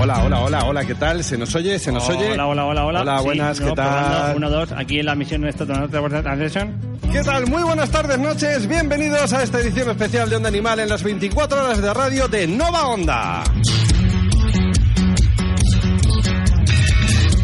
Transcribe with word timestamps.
Hola, 0.00 0.22
hola, 0.24 0.40
hola, 0.40 0.64
hola, 0.64 0.84
¿qué 0.84 0.94
tal? 0.94 1.24
¿Se 1.24 1.36
nos 1.36 1.52
oye? 1.56 1.78
¿Se 1.78 1.90
nos 1.90 2.08
oye? 2.08 2.30
Hola, 2.32 2.46
hola, 2.46 2.64
hola, 2.66 2.84
hola. 2.84 3.00
Hola, 3.00 3.18
Sí, 3.18 3.24
buenas, 3.24 3.60
no, 3.60 3.66
¿qué 3.66 3.72
tal? 3.74 3.88
probando, 3.88 4.36
Uno, 4.36 4.50
dos, 4.50 4.72
aquí 4.72 5.00
en 5.00 5.06
la 5.06 5.14
misión 5.16 5.40
nuestra 5.40 5.66
Attention. 5.66 6.98
¿Qué 7.12 7.22
tal? 7.22 7.46
Muy 7.48 7.62
buenas 7.64 7.90
tardes, 7.90 8.18
noches. 8.18 8.68
Bienvenidos 8.68 9.32
a 9.32 9.42
esta 9.42 9.58
edición 9.58 9.90
especial 9.90 10.30
de 10.30 10.36
Onda 10.36 10.48
Animal 10.50 10.78
en 10.80 10.88
las 10.88 11.02
24 11.02 11.64
horas 11.64 11.82
de 11.82 11.92
radio 11.92 12.28
de 12.28 12.46
Nova 12.46 12.86
Onda. 12.88 13.42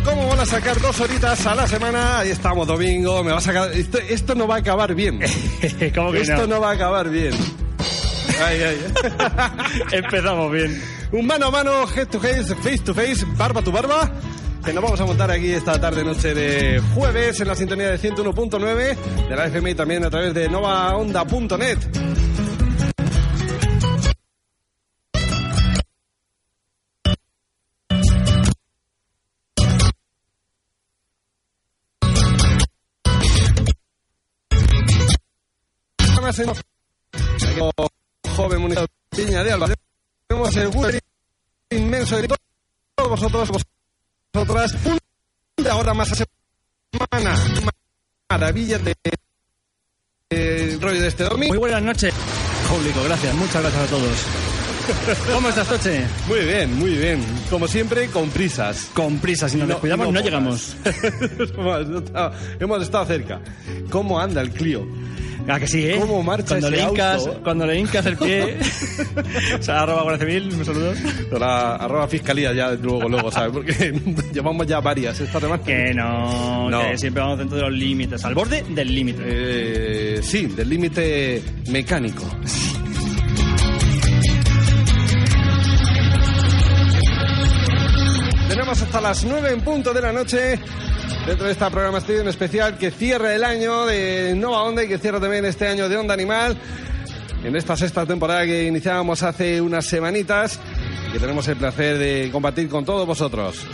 ¿Cómo 0.04 0.28
van 0.28 0.40
a 0.40 0.46
sacar 0.46 0.80
dos 0.80 1.00
horitas 1.00 1.46
a 1.46 1.54
la 1.56 1.66
semana? 1.66 2.18
Ahí 2.18 2.30
estamos, 2.30 2.68
domingo. 2.68 3.24
Me 3.24 3.32
va 3.32 3.38
a 3.38 3.40
sacar... 3.40 3.72
Esto, 3.72 3.98
esto 3.98 4.34
no 4.36 4.46
va 4.46 4.56
a 4.56 4.58
acabar 4.58 4.94
bien. 4.94 5.18
¿Cómo 5.94 6.12
que 6.12 6.20
Esto 6.20 6.46
no? 6.46 6.54
no 6.54 6.60
va 6.60 6.70
a 6.70 6.74
acabar 6.74 7.08
bien. 7.10 7.32
Ay, 8.42 8.62
ay. 8.62 8.78
Empezamos 9.92 10.52
bien. 10.52 10.82
Un 11.12 11.26
mano 11.26 11.46
a 11.46 11.50
mano, 11.50 11.86
head 11.94 12.08
to 12.08 12.18
face, 12.20 12.54
face 12.56 12.78
to 12.84 12.94
face, 12.94 13.24
barba 13.36 13.62
to 13.62 13.70
barba. 13.72 14.10
Que 14.64 14.72
nos 14.72 14.82
vamos 14.82 15.00
a 15.00 15.04
montar 15.04 15.30
aquí 15.30 15.50
esta 15.52 15.78
tarde 15.78 16.02
noche 16.04 16.32
de 16.34 16.80
jueves 16.94 17.38
en 17.40 17.48
la 17.48 17.54
sintonía 17.54 17.90
de 17.90 17.98
101.9 17.98 18.96
de 19.28 19.36
la 19.36 19.46
FM 19.46 19.70
y 19.70 19.74
también 19.74 20.04
a 20.04 20.10
través 20.10 20.32
de 20.32 20.48
novaonda.net. 20.48 21.78
En- 36.38 37.93
joven 38.34 38.60
municipio 38.60 38.86
de 39.12 39.24
Viña 39.24 39.44
de 39.44 39.52
Alba. 39.52 39.68
Tenemos 40.28 40.56
el 40.56 40.68
gusto 40.68 40.98
inmenso 41.70 42.16
de 42.16 42.28
todos 42.28 43.10
vosotros, 43.10 43.50
vosotras, 44.32 44.74
una 45.58 45.76
hora 45.76 45.94
más 45.94 46.12
a 46.12 46.14
semana. 46.16 47.36
Maravillas 48.30 48.82
de, 48.84 48.94
de 50.30 50.78
rollo 50.80 51.00
de 51.00 51.08
este 51.08 51.24
domingo. 51.24 51.50
Muy 51.52 51.58
buenas 51.58 51.82
noches, 51.82 52.12
público. 52.68 53.02
Gracias, 53.04 53.34
muchas 53.34 53.62
gracias 53.62 53.82
a 53.84 53.86
todos. 53.86 54.18
¿Cómo 55.32 55.48
estás, 55.48 55.66
Toche? 55.66 56.04
Muy 56.28 56.40
bien, 56.40 56.78
muy 56.78 56.90
bien. 56.90 57.24
Como 57.48 57.66
siempre, 57.66 58.08
con 58.08 58.28
prisas. 58.28 58.90
Con 58.92 59.18
prisa, 59.18 59.48
si 59.48 59.56
nos 59.56 59.66
No- 59.68 59.74
descuidamos 59.74 60.06
no, 60.08 60.12
no 60.12 60.20
llegamos. 60.20 60.76
hemos, 60.84 62.02
estado, 62.04 62.32
hemos 62.60 62.82
estado 62.82 63.06
cerca. 63.06 63.40
¿Cómo 63.90 64.20
anda 64.20 64.42
el 64.42 64.50
Clio? 64.50 64.86
Ah, 65.46 65.60
que 65.60 65.66
sí, 65.66 65.84
¿eh? 65.86 65.98
¿Cómo 66.00 66.22
marcha 66.22 66.48
cuando 66.58 66.68
ese 66.68 66.76
le 66.76 66.82
hincas, 66.82 67.26
auto? 67.26 67.40
Cuando 67.42 67.66
le 67.66 67.78
hincas 67.78 68.06
el 68.06 68.16
pie... 68.16 68.58
o 69.58 69.62
sea, 69.62 69.82
arroba 69.82 70.02
Guardia 70.02 70.26
Civil, 70.26 70.54
un 70.54 70.64
saludo. 70.64 70.92
Ahora, 71.32 71.76
arroba 71.76 72.08
fiscalía 72.08 72.52
ya 72.54 72.70
luego, 72.72 73.08
luego, 73.08 73.30
¿sabes? 73.30 73.52
Porque 73.52 73.92
llevamos 74.32 74.66
ya 74.66 74.80
varias 74.80 75.20
esta 75.20 75.40
semana. 75.40 75.62
Que 75.62 75.92
no, 75.92 76.70
No. 76.70 76.80
que 76.90 76.96
siempre 76.98 77.22
vamos 77.22 77.38
dentro 77.38 77.56
de 77.58 77.62
los 77.64 77.72
límites, 77.72 78.24
al 78.24 78.34
borde 78.34 78.64
del 78.70 78.94
límite. 78.94 79.22
Eh, 79.26 80.20
sí, 80.22 80.46
del 80.46 80.68
límite 80.68 81.42
mecánico. 81.68 82.24
Tenemos 88.48 88.80
hasta 88.80 89.00
las 89.00 89.24
9 89.24 89.50
en 89.52 89.60
punto 89.62 89.92
de 89.92 90.00
la 90.00 90.12
noche 90.12 90.58
dentro 91.26 91.46
de 91.46 91.52
esta 91.52 91.70
programación 91.70 92.28
especial 92.28 92.76
que 92.76 92.90
cierra 92.90 93.34
el 93.34 93.44
año 93.44 93.86
de 93.86 94.34
Nova 94.36 94.62
Onda 94.62 94.84
y 94.84 94.88
que 94.88 94.98
cierra 94.98 95.20
también 95.20 95.44
este 95.44 95.66
año 95.66 95.88
de 95.88 95.96
Onda 95.96 96.12
Animal. 96.14 96.56
En 97.42 97.56
esta 97.56 97.76
sexta 97.76 98.04
temporada 98.06 98.44
que 98.44 98.64
iniciábamos 98.66 99.22
hace 99.22 99.60
unas 99.60 99.86
semanitas 99.86 100.58
que 101.12 101.18
tenemos 101.18 101.46
el 101.48 101.56
placer 101.56 101.98
de 101.98 102.28
compartir 102.30 102.68
con 102.68 102.84
todos 102.84 103.06
vosotros. 103.06 103.66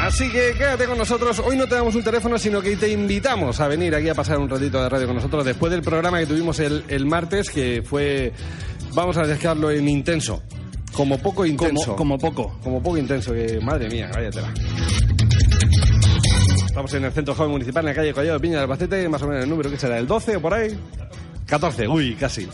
Así 0.00 0.30
que 0.30 0.54
quédate 0.56 0.86
con 0.86 0.98
nosotros. 0.98 1.38
Hoy 1.40 1.56
no 1.56 1.66
te 1.66 1.74
damos 1.74 1.94
un 1.94 2.02
teléfono, 2.02 2.38
sino 2.38 2.62
que 2.62 2.76
te 2.76 2.90
invitamos 2.90 3.60
a 3.60 3.68
venir 3.68 3.94
aquí 3.94 4.08
a 4.08 4.14
pasar 4.14 4.38
un 4.38 4.48
ratito 4.48 4.82
de 4.82 4.88
radio 4.88 5.06
con 5.06 5.16
nosotros 5.16 5.44
después 5.44 5.70
del 5.70 5.82
programa 5.82 6.18
que 6.20 6.26
tuvimos 6.26 6.58
el, 6.60 6.84
el 6.88 7.06
martes, 7.06 7.50
que 7.50 7.82
fue, 7.82 8.32
vamos 8.94 9.16
a 9.16 9.22
dejarlo 9.22 9.70
en 9.70 9.88
intenso. 9.88 10.42
Como 10.92 11.18
poco 11.18 11.46
intenso. 11.46 11.96
como, 11.96 12.18
como 12.18 12.18
poco. 12.18 12.58
Como 12.62 12.82
poco 12.82 12.98
intenso, 12.98 13.32
que 13.32 13.60
madre 13.60 13.88
mía, 13.88 14.10
váyatela. 14.12 14.52
Estamos 16.66 16.94
en 16.94 17.04
el 17.04 17.12
Centro 17.12 17.34
Joven 17.34 17.52
Municipal, 17.52 17.82
en 17.82 17.86
la 17.86 17.94
calle 17.94 18.12
Collado 18.14 18.34
de 18.34 18.40
Piña 18.40 18.54
del 18.54 18.62
Albacete, 18.62 19.08
más 19.08 19.22
o 19.22 19.26
menos 19.26 19.42
el 19.42 19.50
número 19.50 19.70
que 19.70 19.76
será, 19.76 19.98
el 19.98 20.06
12 20.06 20.36
o 20.36 20.40
por 20.40 20.54
ahí. 20.54 20.78
14, 21.46 21.88
uy, 21.88 22.14
casi. 22.14 22.46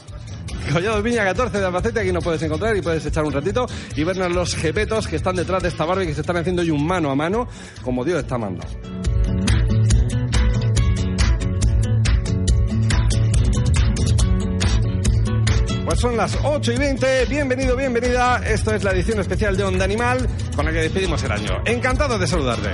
Collado 0.73 0.97
de 0.97 1.11
Piña 1.11 1.25
14 1.25 1.59
de 1.59 1.67
Albacete, 1.67 2.01
aquí 2.01 2.13
nos 2.13 2.25
puedes 2.25 2.41
encontrar 2.43 2.77
y 2.77 2.81
puedes 2.81 3.05
echar 3.05 3.25
un 3.25 3.33
ratito 3.33 3.67
y 3.97 4.05
vernos 4.05 4.33
los 4.33 4.55
jepetos 4.57 5.07
que 5.09 5.17
están 5.17 5.37
detrás 5.37 5.63
de 5.63 5.69
esta 5.69 5.85
barba 5.85 6.05
y 6.05 6.07
que 6.07 6.15
se 6.15 6.23
están 6.23 6.37
haciendo 6.39 6.63
hoy 6.63 6.71
un 6.71 6.87
mano 6.87 7.11
a 7.11 7.15
mano, 7.15 7.49
como 7.83 8.05
Dios 8.05 8.21
está 8.21 8.39
mandando. 8.39 8.67
Pues 15.95 16.03
son 16.03 16.17
las 16.17 16.37
8 16.43 16.73
y 16.73 16.77
20, 16.77 17.27
bienvenido, 17.27 17.77
bienvenida. 17.77 18.39
Esto 18.45 18.75
es 18.75 18.83
la 18.83 18.91
edición 18.91 19.21
especial 19.21 19.57
de 19.57 19.63
Onda 19.63 19.85
Animal 19.85 20.29
con 20.57 20.65
la 20.65 20.73
que 20.73 20.79
despedimos 20.79 21.23
el 21.23 21.31
año. 21.31 21.63
Encantado 21.65 22.19
de 22.19 22.27
saludarte. 22.27 22.73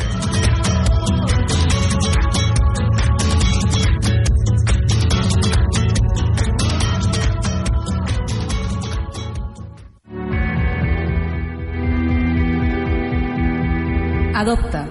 Adopta. 14.34 14.88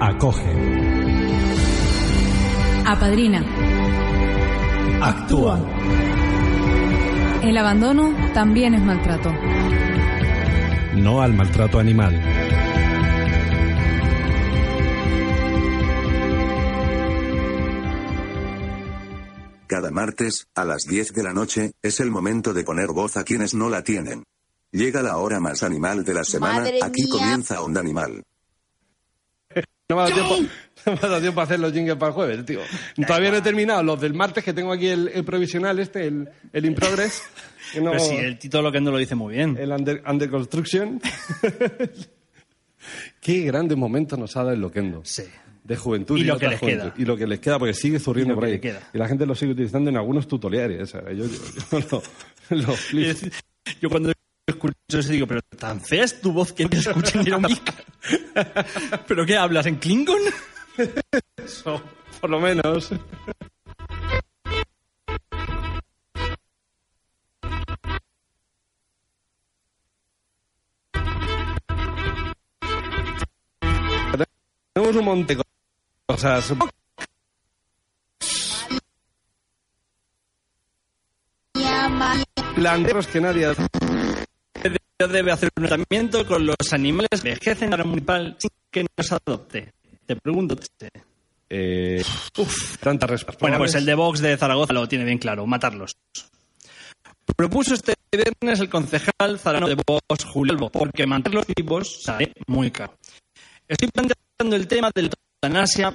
Acoge. 0.00 0.50
Apadrina. 2.86 3.44
Actúa. 5.02 5.58
El 7.42 7.56
abandono 7.56 8.14
también 8.34 8.74
es 8.74 8.80
maltrato. 8.82 9.32
No 10.94 11.22
al 11.22 11.34
maltrato 11.34 11.78
animal. 11.78 12.20
Cada 19.66 19.90
martes, 19.90 20.46
a 20.54 20.64
las 20.64 20.84
10 20.86 21.14
de 21.14 21.22
la 21.22 21.32
noche, 21.32 21.72
es 21.82 22.00
el 22.00 22.10
momento 22.10 22.52
de 22.52 22.62
poner 22.62 22.88
voz 22.88 23.16
a 23.16 23.24
quienes 23.24 23.54
no 23.54 23.70
la 23.70 23.82
tienen. 23.82 24.24
Llega 24.70 25.02
la 25.02 25.16
hora 25.16 25.40
más 25.40 25.62
animal 25.62 26.04
de 26.04 26.14
la 26.14 26.24
semana, 26.24 26.60
Madre 26.60 26.78
aquí 26.82 27.04
mía. 27.04 27.10
comienza 27.12 27.60
Onda 27.62 27.80
Animal. 27.80 28.22
No 29.88 29.96
me 29.96 30.02
ha 30.04 30.08
dado 30.08 30.36
tiempo, 30.36 30.52
no 30.86 30.92
me 30.92 30.98
ha 31.02 31.08
dado 31.08 31.20
tiempo 31.20 31.40
a 31.40 31.44
hacer 31.44 31.60
los 31.60 31.72
jingles 31.72 31.96
para 31.96 32.08
el 32.08 32.14
jueves, 32.14 32.44
tío. 32.46 32.60
Todavía 33.06 33.30
no 33.30 33.36
he 33.38 33.42
terminado 33.42 33.82
los 33.82 34.00
del 34.00 34.14
martes, 34.14 34.42
que 34.44 34.52
tengo 34.52 34.72
aquí 34.72 34.88
el, 34.88 35.08
el 35.08 35.24
provisional 35.24 35.78
este, 35.78 36.06
el, 36.06 36.28
el 36.52 36.64
in 36.66 36.74
progress. 36.74 37.22
no- 37.80 37.90
Pero 37.92 38.04
sí, 38.04 38.14
el 38.16 38.38
Tito 38.38 38.60
Loquendo 38.62 38.90
lo 38.90 38.98
dice 38.98 39.14
muy 39.14 39.34
bien. 39.34 39.56
el 39.58 39.70
under, 39.72 40.02
under 40.06 40.28
construction. 40.30 41.00
Qué 43.20 43.40
grandes 43.44 43.78
momentos 43.78 44.18
nos 44.18 44.36
ha 44.36 44.40
dado 44.40 44.52
el 44.52 44.60
Loquendo. 44.60 45.02
Sí. 45.04 45.22
De 45.64 45.76
juventud 45.76 46.18
Y 46.18 46.22
y, 46.22 46.24
lo 46.24 46.38
que 46.38 46.48
les 46.48 46.58
juventud. 46.58 46.82
queda. 46.84 46.94
Y 46.98 47.04
lo 47.04 47.16
que 47.16 47.26
les 47.26 47.38
queda, 47.38 47.58
porque 47.58 47.74
sigue 47.74 48.00
zurriendo 48.00 48.34
por 48.34 48.44
ahí. 48.44 48.60
Y 48.92 48.98
la 48.98 49.06
gente 49.06 49.24
lo 49.26 49.34
sigue 49.36 49.52
utilizando 49.52 49.90
en 49.90 49.96
algunos 49.96 50.26
tutoriales. 50.26 50.90
¿sabes? 50.90 51.16
Yo, 51.16 51.24
yo, 51.26 52.02
yo 52.50 52.56
lo, 52.56 52.74
Yo 53.80 53.88
cuando 53.88 54.12
escucho 54.44 54.74
eso 54.88 55.12
digo, 55.12 55.26
pero 55.28 55.40
tan 55.56 55.80
fea 55.80 56.02
es 56.02 56.20
tu 56.20 56.32
voz 56.32 56.52
que 56.52 56.64
no 56.64 56.70
te 56.70 57.18
ni 57.18 57.24
la 57.26 57.38
mica. 57.48 57.72
¿Pero 59.06 59.24
qué 59.24 59.36
hablas? 59.36 59.66
¿En 59.66 59.76
Klingon? 59.76 60.18
Eso, 61.36 61.82
por 62.20 62.30
lo 62.30 62.40
menos. 62.40 62.90
Tenemos 74.74 74.96
un 74.96 75.04
monte 75.04 75.36
de 75.36 75.42
cosas. 76.06 76.52
planteos 82.54 83.06
que 83.08 83.20
nadie 83.20 83.46
hace. 83.46 83.66
debe 84.98 85.32
hacer 85.32 85.48
un 85.56 85.66
tratamiento 85.66 86.24
con 86.24 86.46
los 86.46 86.72
animales 86.72 87.08
que 87.22 87.30
envejecen 87.30 87.74
a 87.74 87.76
la 87.76 87.84
municipal 87.84 88.36
sin 88.38 88.50
que 88.70 88.86
nos 88.96 89.12
adopte. 89.12 89.72
Te 90.12 90.20
pregunto. 90.20 90.58
Eh, 91.48 92.02
uf, 92.36 92.76
tantas 92.78 93.08
respuestas. 93.08 93.40
Bueno, 93.40 93.56
pues 93.56 93.74
el 93.74 93.86
de 93.86 93.94
Vox 93.94 94.20
de 94.20 94.36
Zaragoza 94.36 94.74
lo 94.74 94.86
tiene 94.86 95.06
bien 95.06 95.16
claro, 95.16 95.46
matarlos. 95.46 95.96
Propuso 97.34 97.72
este 97.72 97.94
viernes 98.10 98.60
el 98.60 98.68
concejal 98.68 99.38
zarano 99.38 99.68
de 99.68 99.74
Vox, 99.74 100.24
Julio 100.26 100.52
Albo, 100.52 100.70
porque 100.70 101.06
mantenerlos 101.06 101.46
vivos 101.56 102.02
sale 102.02 102.30
muy 102.46 102.70
caro. 102.70 102.94
Estoy 103.66 103.88
planteando 103.88 104.54
el 104.56 104.68
tema 104.68 104.90
de 104.94 105.02
la 105.02 105.10
eutanasia, 105.40 105.94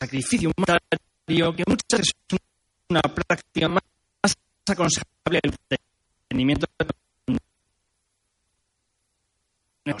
sacrificio 0.00 0.50
humanitario, 0.56 1.54
que 1.54 1.64
muchas 1.68 2.00
veces 2.00 2.14
es 2.28 2.38
una 2.88 3.02
práctica 3.02 3.68
más 3.68 3.82
aconsejable 4.66 5.38
el 5.40 5.54
mantenimiento 6.30 6.66
no, 9.84 9.96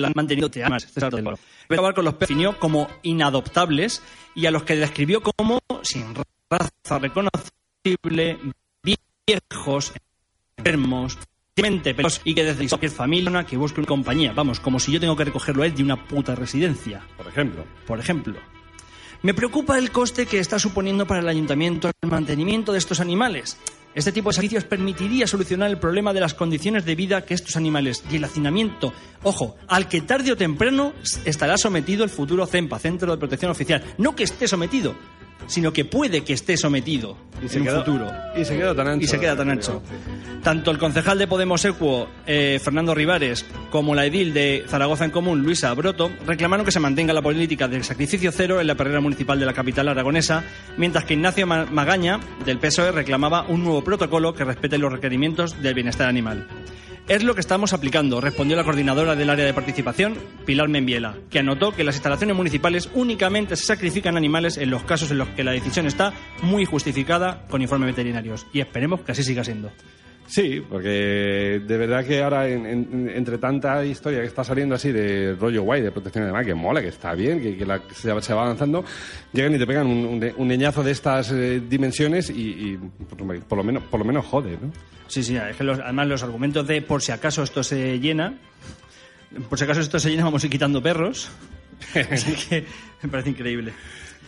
lo 0.00 0.06
han 0.06 0.12
mantenido 0.14 0.50
te 0.50 0.64
amas, 0.64 0.84
etcétera. 0.84 1.34
Pero 1.68 1.80
hablar 1.80 1.94
con 1.94 2.04
los 2.04 2.18
definió 2.18 2.58
como 2.58 2.88
inadoptables 3.02 4.02
y 4.34 4.46
a 4.46 4.50
los 4.50 4.62
que 4.62 4.76
describió 4.76 5.20
como 5.20 5.60
sin 5.82 6.14
raza 6.50 6.98
reconocible, 6.98 8.38
viejos, 8.82 9.92
enfermos, 10.56 11.18
y 12.24 12.34
que 12.34 12.44
desde 12.44 12.68
cualquier 12.68 12.92
familia 12.92 13.44
que 13.44 13.56
busque 13.56 13.80
una 13.80 13.88
compañía. 13.88 14.32
Vamos, 14.32 14.60
como 14.60 14.78
si 14.78 14.92
yo 14.92 15.00
tengo 15.00 15.16
que 15.16 15.24
recogerlo 15.24 15.62
a 15.62 15.66
él 15.66 15.74
de 15.74 15.82
una 15.82 16.06
puta 16.06 16.34
residencia. 16.34 17.02
Por 17.16 17.26
ejemplo. 17.26 17.64
Por 17.86 17.98
ejemplo. 17.98 18.38
Me 19.22 19.34
preocupa 19.34 19.76
el 19.76 19.90
coste 19.90 20.26
que 20.26 20.38
está 20.38 20.60
suponiendo 20.60 21.06
para 21.06 21.20
el 21.20 21.28
ayuntamiento 21.28 21.90
el 22.00 22.10
mantenimiento 22.10 22.72
de 22.72 22.78
estos 22.78 23.00
animales. 23.00 23.58
Este 23.98 24.12
tipo 24.12 24.30
de 24.30 24.34
servicios 24.34 24.62
permitiría 24.62 25.26
solucionar 25.26 25.68
el 25.68 25.80
problema 25.80 26.12
de 26.12 26.20
las 26.20 26.32
condiciones 26.32 26.84
de 26.84 26.94
vida 26.94 27.24
que 27.24 27.34
estos 27.34 27.56
animales 27.56 28.04
y 28.08 28.14
el 28.14 28.22
hacinamiento, 28.22 28.92
ojo, 29.24 29.56
al 29.66 29.88
que 29.88 30.02
tarde 30.02 30.30
o 30.30 30.36
temprano 30.36 30.92
estará 31.24 31.58
sometido 31.58 32.04
el 32.04 32.10
futuro 32.10 32.46
CEMPA, 32.46 32.78
Centro 32.78 33.10
de 33.10 33.18
Protección 33.18 33.50
Oficial. 33.50 33.82
No 33.98 34.14
que 34.14 34.22
esté 34.22 34.46
sometido, 34.46 34.94
sino 35.46 35.72
que 35.72 35.84
puede 35.84 36.22
que 36.24 36.32
esté 36.34 36.56
sometido 36.56 37.16
Y 37.42 37.48
se 37.48 37.56
en 37.56 37.62
un 37.62 37.68
queda- 37.68 37.78
futuro. 37.84 38.10
y 38.36 38.44
se 38.44 38.56
queda 38.56 38.74
tan 38.74 38.88
ancho. 38.88 39.04
Y 39.04 39.08
se 39.08 39.18
queda 39.20 39.36
tan 39.36 39.50
ancho. 39.50 39.82
Tanto 40.42 40.70
el 40.70 40.78
concejal 40.78 41.18
de 41.18 41.26
Podemos 41.26 41.64
Equo, 41.64 42.08
eh, 42.26 42.60
Fernando 42.62 42.94
Rivares, 42.94 43.44
como 43.70 43.94
la 43.94 44.06
edil 44.06 44.32
de 44.34 44.64
Zaragoza 44.68 45.04
en 45.04 45.10
Común, 45.10 45.42
Luisa 45.42 45.72
Broto, 45.74 46.10
reclamaron 46.26 46.64
que 46.64 46.72
se 46.72 46.80
mantenga 46.80 47.12
la 47.12 47.22
política 47.22 47.66
del 47.68 47.84
sacrificio 47.84 48.30
cero 48.32 48.60
en 48.60 48.66
la 48.66 48.74
perrera 48.74 49.00
municipal 49.00 49.38
de 49.38 49.46
la 49.46 49.52
capital 49.52 49.88
aragonesa, 49.88 50.44
mientras 50.76 51.04
que 51.04 51.14
Ignacio 51.14 51.46
Ma- 51.46 51.66
Magaña, 51.66 52.20
del 52.44 52.58
PSOE, 52.58 52.92
reclamaba 52.92 53.44
un 53.48 53.62
nuevo 53.64 53.82
protocolo 53.82 54.34
que 54.34 54.44
respete 54.44 54.78
los 54.78 54.92
requerimientos 54.92 55.60
del 55.62 55.74
bienestar 55.74 56.08
animal. 56.08 56.46
Es 57.08 57.22
lo 57.22 57.34
que 57.34 57.40
estamos 57.40 57.72
aplicando, 57.72 58.20
respondió 58.20 58.54
la 58.54 58.64
coordinadora 58.64 59.16
del 59.16 59.30
área 59.30 59.46
de 59.46 59.54
participación, 59.54 60.18
Pilar 60.44 60.68
Membiela, 60.68 61.16
que 61.30 61.38
anotó 61.38 61.72
que 61.72 61.82
las 61.82 61.94
instalaciones 61.94 62.36
municipales 62.36 62.90
únicamente 62.92 63.56
se 63.56 63.64
sacrifican 63.64 64.18
animales 64.18 64.58
en 64.58 64.68
los 64.68 64.84
casos 64.84 65.10
en 65.10 65.16
los 65.16 65.28
que 65.30 65.42
la 65.42 65.52
decisión 65.52 65.86
está 65.86 66.12
muy 66.42 66.66
justificada 66.66 67.46
con 67.48 67.62
informes 67.62 67.96
veterinarios. 67.96 68.46
Y 68.52 68.60
esperemos 68.60 69.00
que 69.00 69.12
así 69.12 69.24
siga 69.24 69.42
siendo. 69.42 69.72
Sí, 70.28 70.62
porque 70.68 71.60
de 71.66 71.78
verdad 71.78 72.04
que 72.04 72.22
ahora, 72.22 72.46
en- 72.48 72.66
en- 72.66 73.10
entre 73.14 73.38
tanta 73.38 73.82
historia 73.84 74.20
que 74.20 74.26
está 74.26 74.44
saliendo 74.44 74.74
así 74.74 74.92
de 74.92 75.34
rollo 75.34 75.62
guay, 75.62 75.80
de 75.80 75.90
protección 75.90 76.24
animal, 76.24 76.44
que 76.44 76.54
mola, 76.54 76.82
que 76.82 76.88
está 76.88 77.14
bien, 77.14 77.40
que, 77.40 77.56
que 77.56 77.64
la- 77.64 77.80
se, 77.94 78.12
va- 78.12 78.20
se 78.20 78.34
va 78.34 78.42
avanzando, 78.42 78.84
llegan 79.32 79.54
y 79.54 79.58
te 79.58 79.66
pegan 79.66 79.86
un, 79.86 80.04
un, 80.04 80.32
un 80.36 80.48
leñazo 80.48 80.82
de 80.82 80.90
estas 80.92 81.32
eh, 81.32 81.62
dimensiones 81.66 82.28
y, 82.28 82.34
y 82.74 82.76
por, 83.08 83.40
por 83.40 83.56
lo 83.58 83.64
menos, 83.64 83.82
por 83.84 83.98
lo 84.00 84.04
menos 84.04 84.26
jode, 84.26 84.58
¿no? 84.60 84.70
Sí, 85.06 85.22
sí, 85.22 85.34
es 85.36 85.56
que 85.56 85.64
los- 85.64 85.78
además 85.80 86.06
los 86.08 86.22
argumentos 86.22 86.66
de 86.66 86.82
por 86.82 87.00
si 87.00 87.10
acaso 87.10 87.42
esto 87.42 87.62
se 87.62 87.98
llena, 87.98 88.34
por 89.48 89.56
si 89.58 89.64
acaso 89.64 89.80
esto 89.80 89.98
se 89.98 90.10
llena, 90.10 90.24
vamos 90.24 90.42
a 90.42 90.46
ir 90.46 90.52
quitando 90.52 90.82
perros. 90.82 91.30
Así 92.12 92.34
que 92.34 92.66
me 93.02 93.08
parece 93.08 93.30
increíble. 93.30 93.72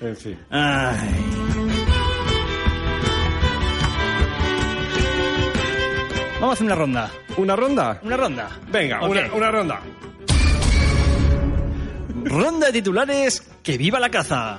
En 0.00 0.16
fin. 0.16 0.36
Ay. 0.48 1.49
Vamos 6.40 6.52
a 6.52 6.52
hacer 6.54 6.66
una 6.66 6.74
ronda. 6.74 7.10
¿Una 7.36 7.54
ronda? 7.54 8.00
Una 8.02 8.16
ronda. 8.16 8.48
Venga, 8.72 9.02
una, 9.06 9.32
una 9.34 9.50
ronda. 9.50 9.80
Ronda 12.24 12.66
de 12.68 12.72
titulares. 12.72 13.42
¡Que 13.62 13.76
viva 13.76 14.00
la 14.00 14.08
caza! 14.08 14.58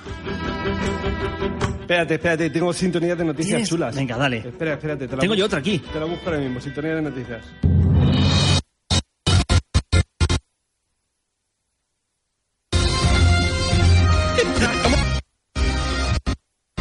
Espérate, 1.82 2.14
espérate, 2.14 2.50
tengo 2.52 2.72
sintonía 2.72 3.16
de 3.16 3.26
noticias 3.26 3.56
¿Tienes? 3.56 3.70
chulas. 3.70 3.96
Venga, 3.96 4.16
dale. 4.16 4.38
Espera, 4.38 4.74
espérate. 4.74 5.08
Te 5.08 5.16
la 5.16 5.22
Tengo 5.22 5.34
yo 5.34 5.46
otra 5.46 5.58
aquí. 5.58 5.80
Te 5.80 6.00
la 6.00 6.06
busco 6.06 6.28
ahora 6.28 6.40
mismo, 6.40 6.62
sintonía 6.62 6.96
de 6.96 7.02
noticias. 7.02 7.44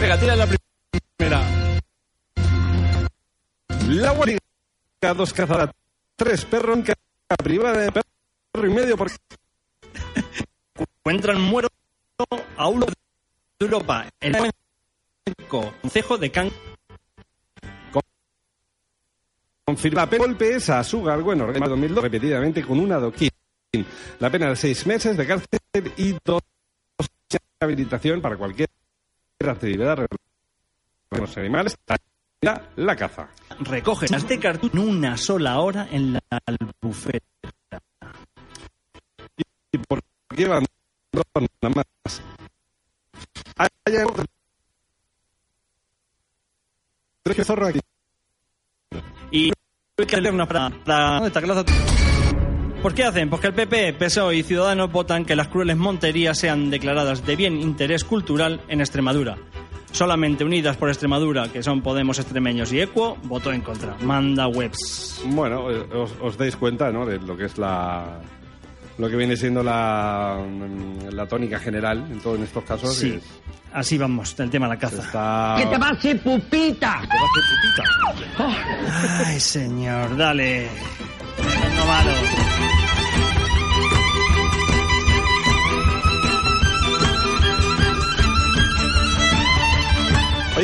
Venga, 0.00 0.19
tira 0.19 0.37
la 0.37 0.47
primera. 0.47 1.43
La 3.88 4.11
Guardia 4.12 4.40
dos 5.08 5.32
cazadas, 5.32 5.70
tres 6.14 6.44
perros 6.44 6.79
en 6.79 6.85
privada 7.43 7.81
de 7.81 7.93
perro 7.93 8.67
y 8.67 8.70
medio 8.70 8.97
por 8.97 9.11
Encuentran 10.76 11.41
muerto 11.41 11.70
a 12.56 12.69
uno 12.69 12.87
de 12.87 12.93
Europa. 13.58 14.06
El 14.20 14.52
concejo 15.49 16.19
de 16.19 16.31
Can 16.31 16.50
confirma 19.64 20.06
golpes 20.06 20.69
a 20.69 20.85
Sugar, 20.85 21.23
bueno, 21.23 21.50
en 21.50 21.61
2002 21.61 22.02
repetidamente 22.02 22.62
con 22.62 22.79
un 22.79 22.93
adoquín. 22.93 23.31
La 24.19 24.31
pena 24.31 24.50
de 24.50 24.56
seis 24.56 24.87
meses 24.87 25.17
de 25.17 25.26
cárcel 25.26 25.93
y 25.97 26.17
dos 26.25 26.43
de 27.31 27.38
habilitación 27.61 28.20
para 28.20 28.37
cualquier 28.37 28.69
actividad 29.47 29.97
relacionada 29.97 30.08
con 31.08 31.20
los 31.20 31.37
animales, 31.38 31.76
la, 32.43 32.97
caza. 32.97 33.29
recoge 33.61 34.07
este 34.07 34.39
cartón 34.39 34.71
en 34.73 34.79
una 34.79 35.17
sola 35.17 35.59
hora 35.61 35.89
en 35.91 36.15
la 36.15 36.21
albufera. 36.47 37.21
¿Y 39.73 39.79
por 39.79 40.01
qué 40.35 40.49
van 40.49 40.65
dos 41.13 41.25
nada 41.63 41.75
más? 41.75 42.23
Hay 43.57 43.97
otro- 43.97 44.25
tres 47.23 47.47
zorros 47.47 47.69
aquí. 47.69 47.81
Y 49.31 49.53
hay 49.99 50.07
que 50.07 50.17
hacer 50.17 50.33
una 50.33 50.47
para, 50.47 50.71
lo 51.21 51.26
hace- 51.61 51.73
¿Por 52.83 52.95
qué 52.95 53.05
hacen? 53.05 53.29
Porque 53.29 53.49
el 53.49 53.55
PP, 53.55 53.93
PSOE 53.93 54.37
y 54.37 54.43
Ciudadanos 54.43 54.91
votan 54.91 55.26
que 55.26 55.37
las 55.37 55.49
crueles 55.49 55.76
monterías 55.76 56.38
sean 56.38 56.71
declaradas 56.71 57.26
de 57.26 57.37
bien 57.37 57.61
interés 57.61 58.05
cultural 58.05 58.62
en 58.69 58.81
Extremadura. 58.81 59.37
Solamente 59.92 60.44
Unidas 60.44 60.76
por 60.76 60.88
Extremadura, 60.88 61.49
que 61.49 61.62
son 61.62 61.82
Podemos 61.82 62.18
Extremeños 62.18 62.73
y 62.73 62.80
Equo, 62.80 63.18
votó 63.25 63.52
en 63.52 63.61
contra. 63.61 63.97
Manda 64.02 64.47
webs. 64.47 65.20
Bueno, 65.26 65.70
eh, 65.70 65.85
os, 65.94 66.12
os 66.23 66.37
dais 66.38 66.54
cuenta, 66.56 66.90
¿no? 66.92 67.04
De 67.04 67.18
lo 67.18 67.37
que 67.37 67.47
es 67.47 67.59
la 67.59 68.20
lo 68.99 69.09
que 69.09 69.16
viene 69.16 69.35
siendo 69.37 69.62
la, 69.62 70.37
mm, 70.47 71.09
la 71.14 71.26
tónica 71.26 71.59
general 71.59 72.06
en 72.11 72.20
todos 72.20 72.38
estos 72.40 72.62
casos. 72.64 72.94
Sí, 72.94 73.14
es- 73.16 73.25
así 73.73 73.97
vamos, 73.99 74.37
del 74.37 74.50
tema 74.50 74.66
de 74.66 74.75
la 74.75 74.78
caza. 74.78 75.02
está 75.02 75.54
¿Qué 75.59 75.66
te 75.66 75.78
va 75.78 75.88
a 75.88 75.90
hacer, 75.92 76.20
pupita? 76.23 77.00
Ay, 79.26 79.40
señor, 79.40 80.16
dale. 80.16 80.68
No 81.76 81.85
malo. 81.87 82.11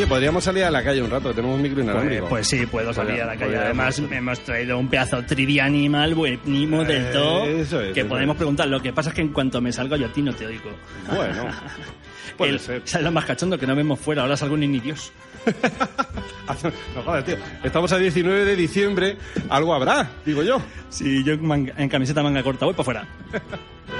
Oye, 0.07 0.09
podríamos 0.09 0.45
salir 0.45 0.63
a 0.65 0.71
la 0.71 0.85
calle 0.85 1.03
un 1.03 1.11
rato, 1.11 1.35
tenemos 1.35 1.57
un 1.57 1.63
micro 1.63 1.83
inalámbrico. 1.83 2.29
Pues, 2.29 2.49
pues 2.49 2.61
sí, 2.61 2.67
puedo 2.67 2.93
salir 2.95 3.21
a 3.23 3.27
la 3.27 3.37
calle. 3.37 3.57
Además, 3.57 3.99
hemos 3.99 4.41
traído 4.41 4.79
un 4.79 4.89
pedazo 4.89 5.17
de 5.17 5.23
trivia 5.25 5.65
animal 5.65 6.15
buenísimo 6.15 6.85
del 6.85 7.11
todo. 7.11 7.45
Eh, 7.45 7.61
eso 7.63 7.81
es, 7.83 7.93
que 7.93 8.01
eso 8.01 8.19
es. 8.19 8.37
preguntar. 8.37 8.69
Lo 8.69 8.81
que 8.81 8.93
pasa 8.93 9.11
es 9.11 9.15
que 9.17 9.23
en 9.23 9.29
cuanto 9.33 9.61
me 9.61 9.73
salga 9.73 9.97
yo 9.97 10.07
a 10.07 10.13
ti 10.13 10.23
no 10.23 10.33
te 10.33 10.47
oigo. 10.47 10.71
Bueno, 11.15 11.47
puede 12.37 12.53
El- 12.53 12.61
ser. 12.61 12.83
¿Sabes 12.85 13.05
lo 13.05 13.13
más 13.13 13.25
cachondo? 13.25 13.59
Que 13.59 13.67
no 13.67 13.75
vemos 13.75 13.99
fuera. 13.99 14.23
Ahora 14.23 14.37
salgo 14.37 14.57
ni 14.57 14.69
ni 14.69 14.79
Dios. 14.81 15.13
no 16.95 17.03
jodas, 17.03 17.25
tío. 17.25 17.37
Estamos 17.65 17.91
a 17.93 17.99
19 17.99 18.45
de 18.45 18.57
diciembre, 18.57 19.17
algo 19.49 19.75
habrá, 19.75 20.09
digo 20.25 20.43
yo. 20.43 20.61
Si 20.89 21.25
yo 21.25 21.33
en, 21.35 21.45
manga- 21.47 21.75
en 21.77 21.89
camiseta 21.89 22.23
manga 22.23 22.43
corta 22.43 22.65
voy 22.65 22.75
para 22.75 22.85
fuera. 22.85 23.07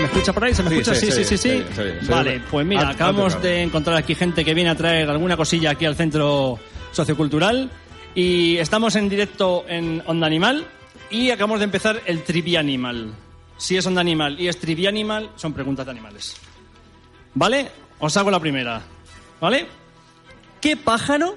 ¿se 0.00 0.06
me 0.06 0.12
escucha 0.12 0.32
por 0.32 0.44
ahí? 0.44 0.54
¿Se 0.54 0.62
me 0.62 0.70
Sí, 0.70 0.76
escucha? 0.78 0.94
sí, 0.94 1.10
Sí, 1.12 1.24
sí, 1.24 1.38
sí. 1.38 1.64
Vale, 2.08 2.40
pues 2.50 2.66
mira, 2.66 2.88
acabamos 2.88 3.40
de 3.42 3.62
encontrar 3.62 3.96
aquí 3.96 4.14
gente 4.14 4.44
que 4.44 4.54
viene 4.54 4.70
a 4.70 4.74
traer 4.74 5.08
alguna 5.10 5.36
cosilla 5.36 5.70
aquí 5.70 5.84
al 5.84 5.96
centro 5.96 6.58
sociocultural. 6.92 7.70
Y 8.14 8.56
estamos 8.56 8.96
en 8.96 9.08
directo 9.08 9.64
en 9.68 10.02
Onda 10.06 10.26
Animal 10.26 10.66
y 11.10 11.30
acabamos 11.30 11.60
de 11.60 11.64
empezar 11.64 12.00
el 12.06 12.22
Trivia 12.22 12.60
Animal. 12.60 13.12
Si 13.56 13.76
es 13.76 13.86
Onda 13.86 14.00
Animal 14.00 14.40
y 14.40 14.48
es 14.48 14.58
Trivia 14.58 14.88
Animal, 14.88 15.30
son 15.36 15.52
preguntas 15.52 15.84
de 15.86 15.92
animales. 15.92 16.36
¿Vale? 17.34 17.70
Os 17.98 18.16
hago 18.16 18.30
la 18.30 18.40
primera. 18.40 18.82
¿Vale? 19.40 19.66
¿Qué 20.60 20.76
pájaro 20.76 21.36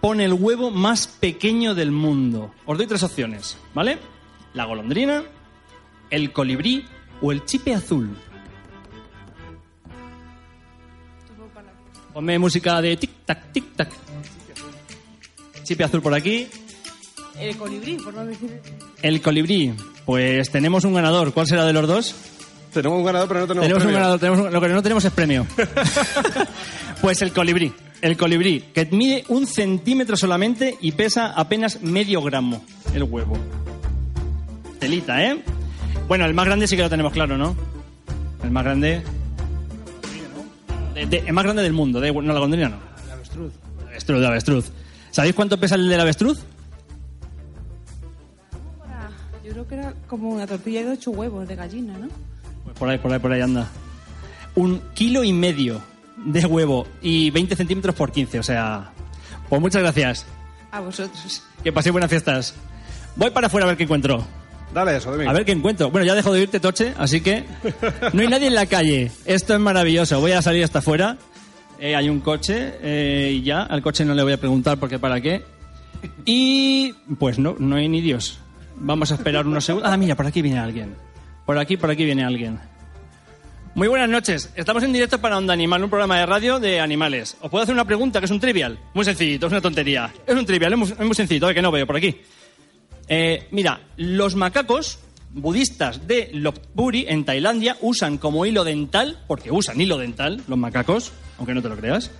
pone 0.00 0.24
el 0.24 0.32
huevo 0.34 0.70
más 0.70 1.06
pequeño 1.06 1.74
del 1.74 1.90
mundo? 1.90 2.52
Os 2.66 2.76
doy 2.76 2.86
tres 2.86 3.02
opciones. 3.02 3.56
¿Vale? 3.72 3.98
La 4.52 4.64
golondrina, 4.64 5.22
el 6.10 6.32
colibrí 6.32 6.84
o 7.22 7.32
el 7.32 7.44
chipe 7.44 7.74
azul. 7.74 8.16
Ponme 12.12 12.38
música 12.38 12.80
de 12.82 12.98
tic-tac, 12.98 13.38
tic-tac. 13.52 13.88
Chipe 15.62 15.84
azul 15.84 16.02
por 16.02 16.12
aquí. 16.14 16.48
El 17.38 17.56
colibrí, 17.56 17.96
por 17.96 18.12
no 18.12 18.26
decir. 18.26 18.60
El 19.02 19.22
colibrí. 19.22 19.72
Pues 20.04 20.50
tenemos 20.50 20.84
un 20.84 20.94
ganador. 20.94 21.32
¿Cuál 21.32 21.46
será 21.46 21.64
de 21.64 21.72
los 21.72 21.86
dos? 21.86 22.14
Tenemos 22.72 22.98
un 22.98 23.04
ganador, 23.04 23.28
pero 23.28 23.40
no 23.40 23.46
tenemos, 23.46 23.62
Tenemos 23.66 23.82
un 23.82 23.86
premio. 23.86 23.98
ganador. 24.00 24.20
Tenemos 24.20 24.40
un- 24.46 24.52
Lo 24.52 24.60
que 24.60 24.68
no 24.68 24.82
tenemos 24.82 25.04
es 25.04 25.12
premio. 25.12 25.46
pues 27.00 27.22
el 27.22 27.32
colibrí. 27.32 27.72
El 28.02 28.16
colibrí, 28.16 28.60
que 28.74 28.86
mide 28.86 29.24
un 29.28 29.46
centímetro 29.46 30.16
solamente 30.16 30.76
y 30.80 30.92
pesa 30.92 31.32
apenas 31.32 31.82
medio 31.82 32.22
gramo 32.22 32.64
el 32.94 33.02
huevo. 33.04 33.36
Telita, 34.78 35.22
¿eh? 35.22 35.42
Bueno, 36.08 36.24
el 36.26 36.34
más 36.34 36.46
grande 36.46 36.66
sí 36.66 36.76
que 36.76 36.82
lo 36.82 36.90
tenemos 36.90 37.12
claro, 37.12 37.36
¿no? 37.38 37.54
El 38.42 38.50
más 38.50 38.64
grande... 38.64 39.02
De- 40.94 41.06
de- 41.06 41.18
el 41.26 41.32
más 41.32 41.44
grande 41.44 41.62
del 41.62 41.72
mundo, 41.72 42.00
de, 42.00 42.12
no 42.12 42.20
la 42.22 42.32
golondrina 42.34 42.68
no. 42.68 42.76
El 43.06 43.10
avestruz. 43.12 43.52
El 43.82 43.88
avestruz, 43.88 44.18
el 44.18 44.26
avestruz. 44.26 44.72
¿Sabéis 45.10 45.34
cuánto 45.34 45.58
pesa 45.58 45.74
el 45.76 45.88
del 45.88 46.00
avestruz? 46.00 46.40
Yo 49.44 49.52
creo 49.52 49.68
que 49.68 49.74
era 49.76 49.94
como 50.08 50.28
una 50.30 50.46
tortilla 50.46 50.84
de 50.84 50.90
ocho 50.90 51.10
huevos 51.10 51.48
de 51.48 51.56
gallina, 51.56 51.96
¿no? 51.98 52.08
Pues 52.64 52.76
por 52.78 52.88
ahí, 52.88 52.98
por 52.98 53.12
ahí, 53.12 53.18
por 53.18 53.32
ahí 53.32 53.40
anda. 53.40 53.66
Un 54.54 54.80
kilo 54.94 55.24
y 55.24 55.32
medio 55.32 55.80
de 56.24 56.44
huevo 56.46 56.86
y 57.02 57.30
20 57.30 57.56
centímetros 57.56 57.94
por 57.94 58.12
15, 58.12 58.38
o 58.38 58.42
sea... 58.42 58.92
Pues 59.48 59.60
muchas 59.60 59.82
gracias. 59.82 60.26
A 60.70 60.78
vosotros. 60.80 61.42
Que 61.64 61.72
paséis 61.72 61.92
buenas 61.92 62.10
fiestas. 62.10 62.54
Voy 63.16 63.30
para 63.30 63.48
afuera 63.48 63.64
a 63.66 63.68
ver 63.68 63.76
qué 63.76 63.82
encuentro. 63.84 64.24
Dale 64.72 64.96
eso, 64.96 65.10
Domingo. 65.10 65.30
A 65.30 65.32
ver 65.32 65.44
qué 65.44 65.52
encuentro. 65.52 65.90
Bueno, 65.90 66.06
ya 66.06 66.14
dejo 66.14 66.32
de 66.32 66.42
irte, 66.42 66.60
Toche, 66.60 66.94
así 66.96 67.20
que 67.20 67.44
no 68.12 68.22
hay 68.22 68.28
nadie 68.28 68.46
en 68.46 68.54
la 68.54 68.66
calle. 68.66 69.10
Esto 69.24 69.54
es 69.54 69.60
maravilloso. 69.60 70.20
Voy 70.20 70.32
a 70.32 70.42
salir 70.42 70.62
hasta 70.62 70.78
afuera. 70.78 71.18
Eh, 71.78 71.96
hay 71.96 72.08
un 72.08 72.20
coche 72.20 72.74
eh, 72.82 73.32
y 73.34 73.42
ya. 73.42 73.62
Al 73.62 73.82
coche 73.82 74.04
no 74.04 74.14
le 74.14 74.22
voy 74.22 74.32
a 74.32 74.38
preguntar 74.38 74.78
por 74.78 74.88
qué, 74.88 74.98
para 74.98 75.20
qué. 75.20 75.42
Y 76.24 76.92
pues 77.18 77.38
no, 77.38 77.56
no 77.58 77.76
hay 77.76 77.88
ni 77.88 78.00
Dios. 78.00 78.38
Vamos 78.76 79.10
a 79.12 79.14
esperar 79.16 79.46
unos 79.46 79.64
segundos. 79.64 79.90
Ah, 79.90 79.96
mira, 79.96 80.14
por 80.14 80.26
aquí 80.26 80.40
viene 80.40 80.58
alguien. 80.58 80.94
Por 81.44 81.58
aquí, 81.58 81.76
por 81.76 81.90
aquí 81.90 82.04
viene 82.04 82.24
alguien. 82.24 82.60
Muy 83.74 83.88
buenas 83.88 84.08
noches. 84.08 84.50
Estamos 84.56 84.82
en 84.82 84.92
directo 84.92 85.20
para 85.20 85.36
Onda 85.38 85.52
Animal, 85.52 85.84
un 85.84 85.90
programa 85.90 86.18
de 86.18 86.26
radio 86.26 86.58
de 86.60 86.80
animales. 86.80 87.36
Os 87.40 87.50
puedo 87.50 87.62
hacer 87.62 87.74
una 87.74 87.84
pregunta 87.84 88.18
que 88.20 88.26
es 88.26 88.30
un 88.30 88.40
trivial. 88.40 88.78
Muy 88.94 89.04
sencillito, 89.04 89.46
es 89.46 89.52
una 89.52 89.60
tontería. 89.60 90.12
Es 90.26 90.34
un 90.34 90.44
trivial, 90.44 90.72
es 90.72 90.78
muy, 90.78 90.88
es 90.88 90.98
muy 90.98 91.14
sencillito, 91.14 91.46
a 91.46 91.48
ver, 91.48 91.56
que 91.56 91.62
no 91.62 91.70
veo 91.70 91.86
por 91.86 91.96
aquí. 91.96 92.20
Eh, 93.12 93.48
mira, 93.50 93.80
los 93.96 94.36
macacos 94.36 95.00
budistas 95.32 96.06
de 96.06 96.30
Lopburi 96.32 97.06
en 97.08 97.24
Tailandia 97.24 97.76
usan 97.80 98.18
como 98.18 98.46
hilo 98.46 98.62
dental, 98.62 99.18
porque 99.26 99.50
usan 99.50 99.80
hilo 99.80 99.98
dental 99.98 100.40
los 100.46 100.56
macacos, 100.56 101.10
aunque 101.36 101.52
no 101.52 101.60
te 101.60 101.68
lo 101.68 101.76
creas. 101.76 102.12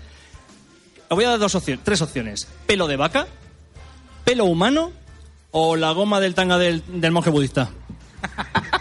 Os 1.09 1.14
voy 1.16 1.25
a 1.25 1.30
dar 1.30 1.38
dos 1.38 1.54
opciones, 1.54 1.85
tres 1.85 2.02
opciones: 2.02 2.49
pelo 2.66 2.88
de 2.88 2.97
vaca, 2.97 3.28
pelo 4.25 4.47
humano 4.47 4.90
o 5.52 5.76
la 5.76 5.92
goma 5.92 6.18
del 6.18 6.35
tanga 6.35 6.59
del, 6.59 6.82
del 7.00 7.12
monje 7.12 7.30
budista. 7.30 7.70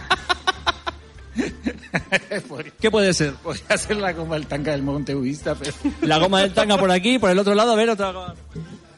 ¿Qué 2.80 2.90
puede 2.90 3.14
ser? 3.14 3.34
Podría 3.34 3.78
ser 3.78 3.98
la 3.98 4.12
goma 4.12 4.34
del 4.34 4.48
tanga 4.48 4.72
del 4.72 4.82
monte 4.82 5.14
budista, 5.14 5.54
pero... 5.54 5.72
La 6.02 6.18
goma 6.18 6.40
del 6.40 6.52
tanga 6.52 6.76
por 6.76 6.90
aquí, 6.90 7.20
por 7.20 7.30
el 7.30 7.38
otro 7.38 7.54
lado, 7.54 7.70
a 7.72 7.76
ver 7.76 7.88
otra 7.90 8.10
goma. 8.10 8.34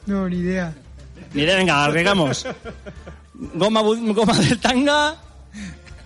No, 0.06 0.26
ni 0.30 0.36
idea. 0.38 0.74
Mire, 1.34 1.56
venga, 1.56 1.84
arreglamos. 1.84 2.46
Goma, 3.54 3.80
goma 3.80 4.38
del 4.38 4.58
tanga, 4.60 5.16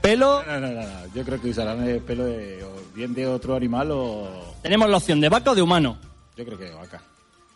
pelo. 0.01 0.43
No, 0.47 0.61
no, 0.61 0.69
no, 0.69 0.83
no. 0.83 1.15
Yo 1.15 1.25
creo 1.25 1.41
que 1.41 1.51
usarán 1.51 1.87
el 1.87 2.01
pelo 2.01 2.25
de, 2.25 2.63
o 2.63 2.73
bien 2.95 3.13
de 3.13 3.27
otro 3.27 3.57
animal 3.57 3.91
o... 3.91 4.55
Tenemos 4.63 4.89
la 4.89 4.97
opción 4.99 5.21
de 5.21 5.29
vaca 5.29 5.51
o 5.51 5.55
de 5.55 5.63
humano. 5.63 5.99
Yo 6.37 6.45
creo 6.45 6.59
que 6.59 6.65
de 6.65 6.75
vaca. 6.75 7.03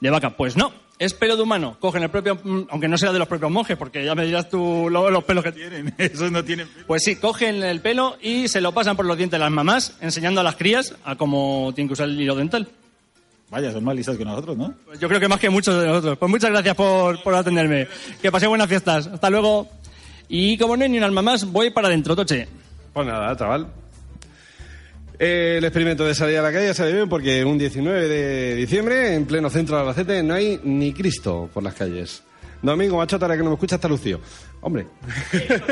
De 0.00 0.10
vaca, 0.10 0.30
pues 0.36 0.56
no, 0.56 0.72
es 0.98 1.14
pelo 1.14 1.36
de 1.36 1.42
humano. 1.42 1.76
Cogen 1.78 2.02
el 2.02 2.10
propio, 2.10 2.40
mm, 2.42 2.62
aunque 2.70 2.88
no 2.88 2.98
sea 2.98 3.12
de 3.12 3.18
los 3.18 3.28
propios 3.28 3.50
monjes, 3.50 3.76
porque 3.76 4.04
ya 4.04 4.14
me 4.14 4.26
dirás 4.26 4.50
tú 4.50 4.88
los 4.90 5.24
pelos 5.24 5.44
que 5.44 5.52
tienen. 5.52 5.94
Esos 5.98 6.32
no 6.32 6.44
tienen 6.44 6.68
pelo. 6.68 6.86
Pues 6.86 7.04
sí, 7.04 7.16
cogen 7.16 7.62
el 7.62 7.80
pelo 7.80 8.16
y 8.20 8.48
se 8.48 8.60
lo 8.60 8.72
pasan 8.72 8.96
por 8.96 9.06
los 9.06 9.16
dientes 9.16 9.38
de 9.38 9.44
las 9.44 9.52
mamás, 9.52 9.96
enseñando 10.00 10.40
a 10.40 10.44
las 10.44 10.56
crías 10.56 10.94
a 11.04 11.16
cómo 11.16 11.72
tienen 11.74 11.88
que 11.88 11.94
usar 11.94 12.08
el 12.08 12.20
hilo 12.20 12.34
dental. 12.34 12.68
Vaya, 13.50 13.72
son 13.72 13.82
más 13.82 13.96
listos 13.96 14.16
que 14.16 14.24
nosotros, 14.24 14.56
¿no? 14.56 14.74
Pues 14.86 15.00
yo 15.00 15.08
creo 15.08 15.18
que 15.18 15.26
más 15.28 15.40
que 15.40 15.50
muchos 15.50 15.80
de 15.80 15.86
nosotros. 15.86 16.16
Pues 16.18 16.30
muchas 16.30 16.50
gracias 16.50 16.76
por, 16.76 17.20
por 17.22 17.34
atenderme. 17.34 17.88
Que 18.22 18.30
paséis 18.30 18.48
buenas 18.48 18.68
fiestas. 18.68 19.08
Hasta 19.08 19.28
luego. 19.28 19.68
Y 20.28 20.56
como 20.56 20.76
no 20.76 20.84
hay 20.84 20.90
ni 20.90 20.98
un 20.98 21.04
alma 21.04 21.22
más, 21.22 21.44
voy 21.44 21.70
para 21.70 21.88
adentro, 21.88 22.14
Toche. 22.14 22.46
Pues 22.92 23.06
nada, 23.06 23.36
chaval. 23.36 23.66
Eh, 25.18 25.56
El 25.58 25.64
experimento 25.64 26.04
de 26.04 26.14
salir 26.14 26.38
a 26.38 26.42
la 26.42 26.52
calle 26.52 26.72
sale 26.72 26.92
bien 26.92 27.08
porque 27.08 27.44
un 27.44 27.58
19 27.58 28.08
de 28.08 28.54
diciembre, 28.54 29.14
en 29.14 29.26
pleno 29.26 29.50
centro 29.50 29.74
de 29.76 29.82
Albacete, 29.82 30.22
no 30.22 30.34
hay 30.34 30.60
ni 30.62 30.92
Cristo 30.92 31.50
por 31.52 31.64
las 31.64 31.74
calles. 31.74 32.22
Domingo, 32.62 32.98
machota, 32.98 33.24
ahora 33.26 33.36
que 33.36 33.42
no 33.42 33.50
me 33.50 33.54
escucha, 33.54 33.74
está 33.74 33.88
Lucio. 33.88 34.20
Hombre. 34.60 34.86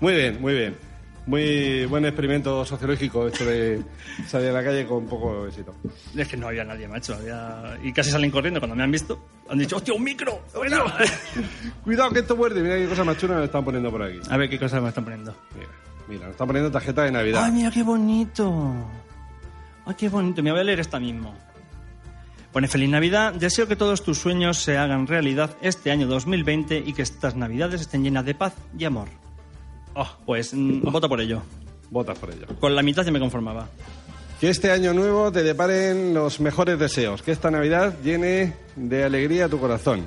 muy 0.00 0.14
bien, 0.14 0.40
muy 0.40 0.54
bien. 0.54 0.89
Muy 1.30 1.86
buen 1.86 2.04
experimento 2.04 2.64
sociológico 2.64 3.28
esto 3.28 3.44
de 3.44 3.80
salir 4.26 4.48
a 4.48 4.52
la 4.52 4.64
calle 4.64 4.84
con 4.84 5.06
poco 5.06 5.46
éxito. 5.46 5.72
Es 6.16 6.26
que 6.26 6.36
no 6.36 6.48
había 6.48 6.64
nadie, 6.64 6.88
macho. 6.88 7.14
Había... 7.14 7.78
Y 7.84 7.92
casi 7.92 8.10
salen 8.10 8.32
corriendo 8.32 8.58
cuando 8.58 8.74
me 8.74 8.82
han 8.82 8.90
visto. 8.90 9.16
Han 9.48 9.58
dicho, 9.58 9.76
hostia, 9.76 9.94
un 9.94 10.02
micro. 10.02 10.42
Buena". 10.52 10.82
Cuidado 11.84 12.10
que 12.10 12.18
esto 12.18 12.34
muerde. 12.34 12.60
Mira 12.60 12.76
qué 12.78 12.88
cosa 12.88 13.04
más 13.04 13.16
chula 13.16 13.36
me 13.36 13.44
están 13.44 13.64
poniendo 13.64 13.92
por 13.92 14.02
aquí. 14.02 14.18
A 14.28 14.36
ver 14.36 14.50
qué 14.50 14.58
cosas 14.58 14.82
me 14.82 14.88
están 14.88 15.04
poniendo. 15.04 15.32
Mira, 15.54 15.68
mira, 16.08 16.22
nos 16.22 16.30
están 16.32 16.48
poniendo 16.48 16.68
tarjeta 16.72 17.04
de 17.04 17.12
Navidad. 17.12 17.44
Ay, 17.44 17.52
mira 17.52 17.70
qué 17.70 17.84
bonito. 17.84 18.74
Ay, 19.86 19.94
qué 19.96 20.08
bonito. 20.08 20.42
Me 20.42 20.50
voy 20.50 20.60
a 20.62 20.64
leer 20.64 20.80
esta 20.80 20.98
mismo. 20.98 21.32
Pone 22.52 22.66
Feliz 22.66 22.90
Navidad. 22.90 23.34
Deseo 23.34 23.68
que 23.68 23.76
todos 23.76 24.02
tus 24.02 24.18
sueños 24.18 24.58
se 24.58 24.76
hagan 24.76 25.06
realidad 25.06 25.56
este 25.62 25.92
año 25.92 26.08
2020 26.08 26.82
y 26.84 26.92
que 26.92 27.02
estas 27.02 27.36
Navidades 27.36 27.82
estén 27.82 28.02
llenas 28.02 28.24
de 28.24 28.34
paz 28.34 28.54
y 28.76 28.84
amor. 28.84 29.06
Oh, 29.94 30.08
pues 30.26 30.54
mm, 30.54 30.82
voto 30.82 31.08
por 31.08 31.20
ello. 31.20 31.42
Votas 31.90 32.18
por 32.18 32.30
ello. 32.30 32.46
Con 32.60 32.74
la 32.74 32.82
mitad 32.82 33.04
ya 33.04 33.10
me 33.10 33.18
conformaba. 33.18 33.68
Que 34.40 34.48
este 34.48 34.70
año 34.70 34.94
nuevo 34.94 35.30
te 35.32 35.42
deparen 35.42 36.14
los 36.14 36.40
mejores 36.40 36.78
deseos. 36.78 37.22
Que 37.22 37.32
esta 37.32 37.50
Navidad 37.50 37.96
llene 38.02 38.54
de 38.76 39.04
alegría 39.04 39.48
tu 39.48 39.58
corazón. 39.58 40.06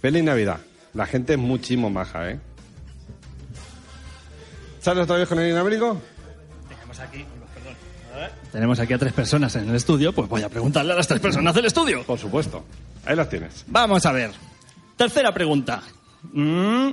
Feliz 0.00 0.24
Navidad. 0.24 0.58
La 0.94 1.06
gente 1.06 1.34
es 1.34 1.38
muchísimo 1.38 1.88
maja, 1.88 2.30
¿eh? 2.30 2.40
¿Sales 4.80 5.04
otra 5.04 5.16
vez 5.16 5.28
con 5.28 5.38
el 5.38 5.46
inalámbrico? 5.46 5.96
Tenemos 6.68 6.98
aquí, 7.00 7.24
Tenemos 8.50 8.80
aquí 8.80 8.92
a 8.92 8.98
tres 8.98 9.12
personas 9.12 9.54
en 9.56 9.68
el 9.70 9.76
estudio, 9.76 10.12
pues 10.12 10.28
voy 10.28 10.42
a 10.42 10.48
preguntarle 10.48 10.92
a 10.92 10.96
las 10.96 11.06
tres 11.06 11.20
personas 11.20 11.54
del 11.54 11.66
estudio. 11.66 12.02
Por 12.02 12.18
supuesto. 12.18 12.64
Ahí 13.06 13.14
las 13.16 13.28
tienes. 13.28 13.64
Vamos 13.68 14.04
a 14.04 14.12
ver. 14.12 14.32
Tercera 14.96 15.32
pregunta. 15.32 15.82
Mm, 16.32 16.90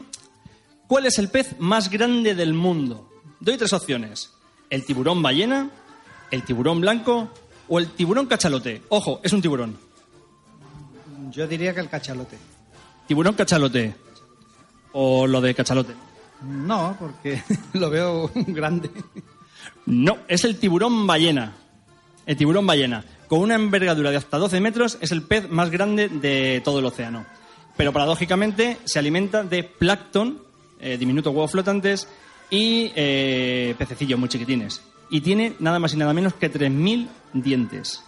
¿Cuál 0.89 1.05
es 1.05 1.19
el 1.19 1.29
pez 1.29 1.55
más 1.59 1.91
grande 1.91 2.33
del 2.33 2.55
mundo? 2.55 3.07
Doy 3.39 3.57
tres 3.57 3.73
opciones. 3.73 4.33
¿El 4.71 4.83
tiburón 4.85 5.21
ballena, 5.21 5.69
el 6.31 6.41
tiburón 6.41 6.81
blanco 6.81 7.29
o 7.67 7.77
el 7.77 7.91
tiburón 7.91 8.25
cachalote? 8.25 8.81
Ojo, 8.89 9.21
es 9.23 9.31
un 9.31 9.39
tiburón. 9.39 9.77
Yo 11.29 11.47
diría 11.47 11.75
que 11.75 11.81
el 11.81 11.89
cachalote. 11.89 12.39
Tiburón 13.07 13.35
cachalote. 13.35 13.93
O 14.93 15.27
lo 15.27 15.39
de 15.41 15.53
cachalote. 15.53 15.93
No, 16.41 16.97
porque 16.99 17.43
lo 17.73 17.91
veo 17.91 18.31
grande. 18.33 18.89
No, 19.85 20.17
es 20.27 20.43
el 20.43 20.57
tiburón 20.57 21.05
ballena. 21.05 21.53
El 22.25 22.35
tiburón 22.35 22.65
ballena. 22.65 23.05
Con 23.27 23.41
una 23.41 23.53
envergadura 23.53 24.09
de 24.09 24.17
hasta 24.17 24.39
12 24.39 24.59
metros 24.59 24.97
es 25.01 25.11
el 25.11 25.21
pez 25.21 25.51
más 25.51 25.69
grande 25.69 26.09
de 26.09 26.63
todo 26.65 26.79
el 26.79 26.85
océano. 26.85 27.27
Pero 27.77 27.93
paradójicamente 27.93 28.79
se 28.85 28.97
alimenta 28.97 29.43
de 29.43 29.63
plancton, 29.63 30.48
eh, 30.79 30.97
diminutos 30.97 31.33
huevos 31.33 31.51
flotantes 31.51 32.07
y 32.49 32.91
eh, 32.95 33.75
pececillos 33.77 34.19
muy 34.19 34.29
chiquitines. 34.29 34.81
Y 35.09 35.21
tiene 35.21 35.55
nada 35.59 35.79
más 35.79 35.93
y 35.93 35.97
nada 35.97 36.13
menos 36.13 36.33
que 36.33 36.51
3.000 36.51 37.07
dientes. 37.33 38.03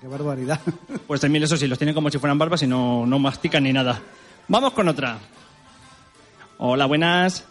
Qué 0.00 0.08
barbaridad. 0.08 0.60
Pues 1.06 1.22
3.000 1.22 1.44
eso 1.44 1.56
sí, 1.56 1.66
los 1.66 1.78
tiene 1.78 1.94
como 1.94 2.10
si 2.10 2.18
fueran 2.18 2.38
barbas 2.38 2.62
y 2.62 2.66
no, 2.66 3.06
no 3.06 3.18
mastican 3.18 3.62
ni 3.62 3.72
nada. 3.72 4.00
Vamos 4.48 4.72
con 4.72 4.88
otra. 4.88 5.18
Hola, 6.58 6.86
buenas. 6.86 7.44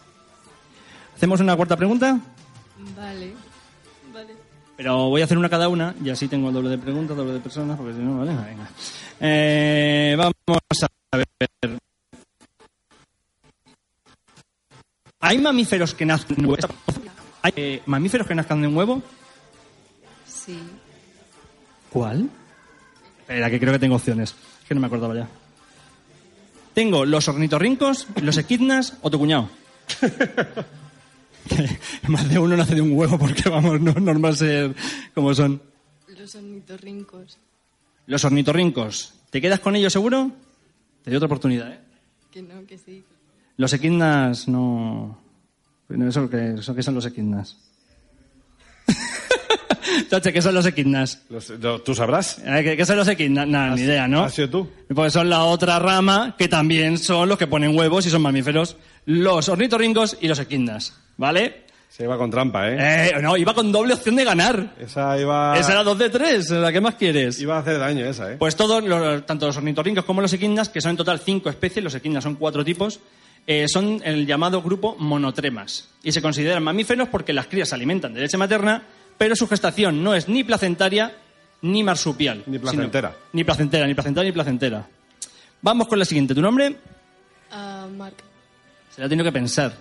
¿Hacemos 1.16 1.40
una 1.40 1.56
cuarta 1.56 1.76
pregunta? 1.76 2.20
Vale. 2.96 3.32
Vale. 4.12 4.34
Pero 4.76 5.08
voy 5.08 5.22
a 5.22 5.24
hacer 5.24 5.38
una 5.38 5.48
cada 5.48 5.68
una 5.68 5.94
y 6.02 6.10
así 6.10 6.28
tengo 6.28 6.52
doble 6.52 6.70
de 6.70 6.78
preguntas, 6.78 7.16
doble 7.16 7.32
de 7.32 7.40
personas, 7.40 7.76
porque 7.76 7.94
si 7.94 8.00
no, 8.00 8.18
vale, 8.18 8.34
venga. 8.34 8.68
Eh, 9.20 10.14
vamos 10.16 10.34
a 11.12 11.16
ver. 11.16 11.78
¿Hay 15.24 15.38
mamíferos 15.38 15.94
que 15.94 16.04
nazcan 16.04 16.38
en 16.38 16.44
huevo? 16.44 16.68
¿Hay 17.40 17.52
eh, 17.56 17.82
mamíferos 17.86 18.26
que 18.26 18.34
nazcan 18.34 18.60
de 18.60 18.68
un 18.68 18.76
huevo? 18.76 19.02
Sí. 20.26 20.58
¿Cuál? 21.88 22.28
Espera, 23.20 23.48
que 23.48 23.58
creo 23.58 23.72
que 23.72 23.78
tengo 23.78 23.96
opciones. 23.96 24.34
Es 24.60 24.68
que 24.68 24.74
no 24.74 24.82
me 24.82 24.86
acordaba 24.86 25.14
ya. 25.14 25.26
Tengo 26.74 27.06
los 27.06 27.26
ornitorrincos, 27.26 28.06
los 28.20 28.36
equidnas 28.36 28.98
o 29.00 29.10
tu 29.10 29.18
cuñado. 29.18 29.48
Más 32.08 32.28
de 32.28 32.38
uno 32.38 32.54
nace 32.54 32.74
de 32.74 32.82
un 32.82 32.92
huevo 32.92 33.18
porque, 33.18 33.48
vamos, 33.48 33.80
no 33.80 33.92
es 33.92 34.02
normal 34.02 34.36
ser 34.36 34.74
como 35.14 35.34
son. 35.34 35.62
Los 36.06 36.34
ornitorrincos. 36.34 37.38
Los 38.06 38.26
ornitorrincos. 38.26 39.14
¿Te 39.30 39.40
quedas 39.40 39.60
con 39.60 39.74
ellos 39.74 39.94
seguro? 39.94 40.32
Te 41.02 41.10
doy 41.10 41.16
otra 41.16 41.28
oportunidad, 41.28 41.72
¿eh? 41.72 41.80
Que 42.30 42.42
no, 42.42 42.66
que 42.66 42.76
sí. 42.76 43.02
Los 43.56 43.72
equidnas 43.72 44.48
no... 44.48 45.20
¿Eso 45.88 46.28
qué, 46.28 46.54
eso 46.58 46.74
qué 46.74 46.82
son 46.82 46.94
los 46.94 47.06
equidnas? 47.06 47.56
Toche, 50.10 50.32
¿qué 50.32 50.42
son 50.42 50.54
los 50.54 50.66
equidnas? 50.66 51.22
¿Tú 51.84 51.94
sabrás? 51.94 52.38
Eh, 52.44 52.62
¿Qué, 52.64 52.76
qué 52.76 52.84
son 52.84 52.96
los 52.96 53.06
equidnas? 53.08 53.46
Nada, 53.46 53.74
ni 53.74 53.82
idea, 53.82 54.08
¿no? 54.08 54.24
¿Has 54.24 54.34
sido 54.34 54.48
tú? 54.50 54.68
Pues 54.94 55.12
son 55.12 55.28
la 55.30 55.44
otra 55.44 55.78
rama 55.78 56.34
que 56.38 56.48
también 56.48 56.98
son 56.98 57.28
los 57.28 57.38
que 57.38 57.46
ponen 57.46 57.76
huevos 57.76 58.06
y 58.06 58.10
son 58.10 58.22
mamíferos. 58.22 58.76
Los 59.06 59.48
ornitorrincos 59.48 60.16
y 60.20 60.28
los 60.28 60.38
equidnas, 60.40 60.94
¿vale? 61.16 61.64
Se 61.90 62.02
iba 62.04 62.18
con 62.18 62.28
trampa, 62.30 62.68
¿eh? 62.70 63.10
Eh, 63.10 63.22
no, 63.22 63.36
iba 63.36 63.54
con 63.54 63.70
doble 63.70 63.94
opción 63.94 64.16
de 64.16 64.24
ganar. 64.24 64.74
Esa 64.80 65.16
iba... 65.20 65.56
Esa 65.56 65.72
era 65.72 65.84
dos 65.84 65.96
de 65.98 66.10
tres, 66.10 66.50
¿la 66.50 66.72
que 66.72 66.80
más 66.80 66.96
quieres? 66.96 67.40
Iba 67.40 67.56
a 67.56 67.60
hacer 67.60 67.78
daño 67.78 68.04
esa, 68.04 68.32
¿eh? 68.32 68.36
Pues 68.36 68.56
todos, 68.56 68.82
los- 68.82 69.24
tanto 69.26 69.46
los 69.46 69.56
ornitorrincos 69.56 70.04
como 70.04 70.20
los 70.20 70.32
equidnas, 70.32 70.68
que 70.70 70.80
son 70.80 70.90
en 70.92 70.96
total 70.96 71.20
cinco 71.20 71.50
especies, 71.50 71.84
los 71.84 71.94
equidnas 71.94 72.24
son 72.24 72.34
cuatro 72.34 72.64
tipos, 72.64 72.98
eh, 73.46 73.66
son 73.68 74.00
el 74.04 74.26
llamado 74.26 74.62
grupo 74.62 74.96
monotremas. 74.98 75.88
Y 76.02 76.12
se 76.12 76.22
consideran 76.22 76.62
mamíferos 76.62 77.08
porque 77.08 77.32
las 77.32 77.46
crías 77.46 77.68
se 77.68 77.74
alimentan 77.74 78.14
de 78.14 78.20
leche 78.20 78.36
materna, 78.36 78.82
pero 79.18 79.36
su 79.36 79.46
gestación 79.48 80.02
no 80.02 80.14
es 80.14 80.28
ni 80.28 80.44
placentaria 80.44 81.12
ni 81.62 81.82
marsupial. 81.82 82.42
Ni 82.46 82.58
placentera. 82.58 83.10
sino- 83.10 83.22
ni 83.32 83.44
placentera, 83.44 83.86
ni 83.86 83.94
placentaria, 83.94 84.28
ni 84.30 84.34
placentera. 84.34 84.86
Vamos 85.62 85.88
con 85.88 85.98
la 85.98 86.04
siguiente. 86.04 86.34
¿Tu 86.34 86.42
nombre? 86.42 86.76
Ah, 87.50 87.86
Marc. 87.96 88.16
Se 88.94 89.00
lo 89.00 89.06
ha 89.06 89.08
tenido 89.08 89.24
que 89.24 89.32
pensar. 89.32 89.74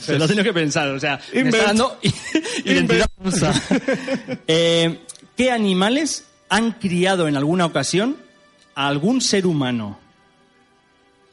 Se 0.00 0.16
lo 0.18 0.24
ha 0.24 0.28
tenido 0.28 0.44
que 0.44 0.52
pensar. 0.52 0.88
O 0.88 1.00
sea, 1.00 1.18
me 1.32 1.40
Invent. 1.40 1.54
está 1.56 1.66
dando 1.68 1.98
identidad 2.64 3.06
falsa. 3.22 3.52
Eh, 4.46 5.00
¿Qué 5.36 5.50
animales 5.50 6.24
han 6.48 6.72
criado 6.72 7.28
en 7.28 7.36
alguna 7.36 7.66
ocasión 7.66 8.16
a 8.74 8.88
algún 8.88 9.20
ser 9.20 9.46
humano? 9.46 9.98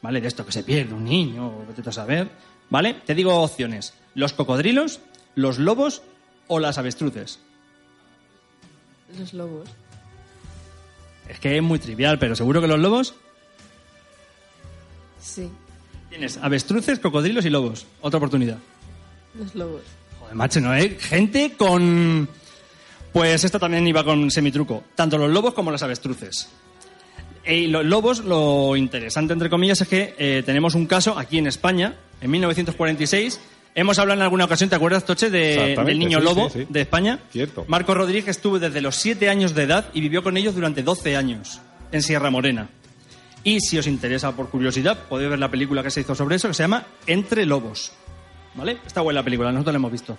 ¿Vale? 0.06 0.20
De 0.20 0.28
esto 0.28 0.46
que 0.46 0.52
se 0.52 0.62
pierde 0.62 0.94
un 0.94 1.02
niño, 1.02 1.48
o 1.48 1.64
vete 1.66 1.88
a 1.88 1.92
saber. 1.92 2.28
¿Vale? 2.70 2.94
Te 3.04 3.12
digo 3.12 3.34
opciones. 3.42 3.92
Los 4.14 4.32
cocodrilos, 4.32 5.00
los 5.34 5.58
lobos 5.58 6.00
o 6.46 6.60
las 6.60 6.78
avestruces. 6.78 7.40
Los 9.18 9.34
lobos. 9.34 9.68
Es 11.28 11.40
que 11.40 11.56
es 11.56 11.62
muy 11.64 11.80
trivial, 11.80 12.20
pero 12.20 12.36
seguro 12.36 12.60
que 12.60 12.68
los 12.68 12.78
lobos 12.78 13.14
Sí. 15.20 15.50
tienes 16.08 16.36
avestruces, 16.36 17.00
cocodrilos 17.00 17.44
y 17.44 17.50
lobos. 17.50 17.84
Otra 18.00 18.18
oportunidad. 18.18 18.58
Los 19.36 19.56
lobos. 19.56 19.82
Joder, 20.20 20.36
macho, 20.36 20.60
¿no? 20.60 20.72
¿Eh? 20.72 20.96
Gente 21.00 21.54
con... 21.58 22.28
Pues 23.12 23.42
esta 23.42 23.58
también 23.58 23.84
iba 23.88 24.04
con 24.04 24.30
semitruco. 24.30 24.84
Tanto 24.94 25.18
los 25.18 25.32
lobos 25.32 25.52
como 25.52 25.72
las 25.72 25.82
avestruces. 25.82 26.48
Y 27.46 27.68
los 27.68 27.84
lobos, 27.84 28.20
lo 28.24 28.74
interesante, 28.76 29.32
entre 29.32 29.48
comillas, 29.50 29.80
es 29.80 29.88
que 29.88 30.14
eh, 30.18 30.42
tenemos 30.44 30.74
un 30.74 30.86
caso 30.86 31.16
aquí 31.18 31.38
en 31.38 31.46
España, 31.46 31.94
en 32.20 32.30
1946. 32.30 33.40
Hemos 33.74 33.98
hablado 33.98 34.18
en 34.18 34.22
alguna 34.24 34.46
ocasión, 34.46 34.70
¿te 34.70 34.74
acuerdas, 34.76 35.04
Toche, 35.04 35.28
de- 35.30 35.76
del 35.84 35.98
niño 35.98 36.18
sí, 36.18 36.24
lobo 36.24 36.48
sí, 36.50 36.60
sí. 36.60 36.66
de 36.68 36.80
España? 36.80 37.20
Cierto. 37.30 37.64
Marco 37.68 37.94
Rodríguez 37.94 38.28
estuvo 38.28 38.58
desde 38.58 38.80
los 38.80 38.96
7 38.96 39.28
años 39.28 39.54
de 39.54 39.64
edad 39.64 39.90
y 39.92 40.00
vivió 40.00 40.22
con 40.22 40.36
ellos 40.36 40.54
durante 40.54 40.82
12 40.82 41.14
años 41.16 41.60
en 41.92 42.02
Sierra 42.02 42.30
Morena. 42.30 42.68
Y 43.44 43.60
si 43.60 43.78
os 43.78 43.86
interesa 43.86 44.32
por 44.34 44.48
curiosidad, 44.48 44.98
podéis 45.08 45.30
ver 45.30 45.38
la 45.38 45.50
película 45.50 45.82
que 45.82 45.90
se 45.90 46.00
hizo 46.00 46.14
sobre 46.14 46.36
eso, 46.36 46.48
que 46.48 46.54
se 46.54 46.62
llama 46.64 46.84
Entre 47.06 47.46
Lobos. 47.46 47.92
¿Vale? 48.54 48.78
Está 48.86 49.02
buena 49.02 49.20
la 49.20 49.24
película, 49.24 49.52
nosotros 49.52 49.74
la 49.74 49.76
hemos 49.76 49.92
visto. 49.92 50.16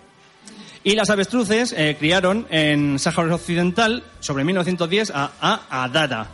Y 0.83 0.95
las 0.95 1.09
avestruces 1.09 1.73
eh, 1.75 1.97
criaron 1.99 2.45
en 2.51 2.99
Sáhara 2.99 3.33
Occidental 3.35 4.03
sobre 4.21 4.43
1910 4.45 5.11
a, 5.13 5.31
a 5.41 5.83
Adara. 5.83 6.27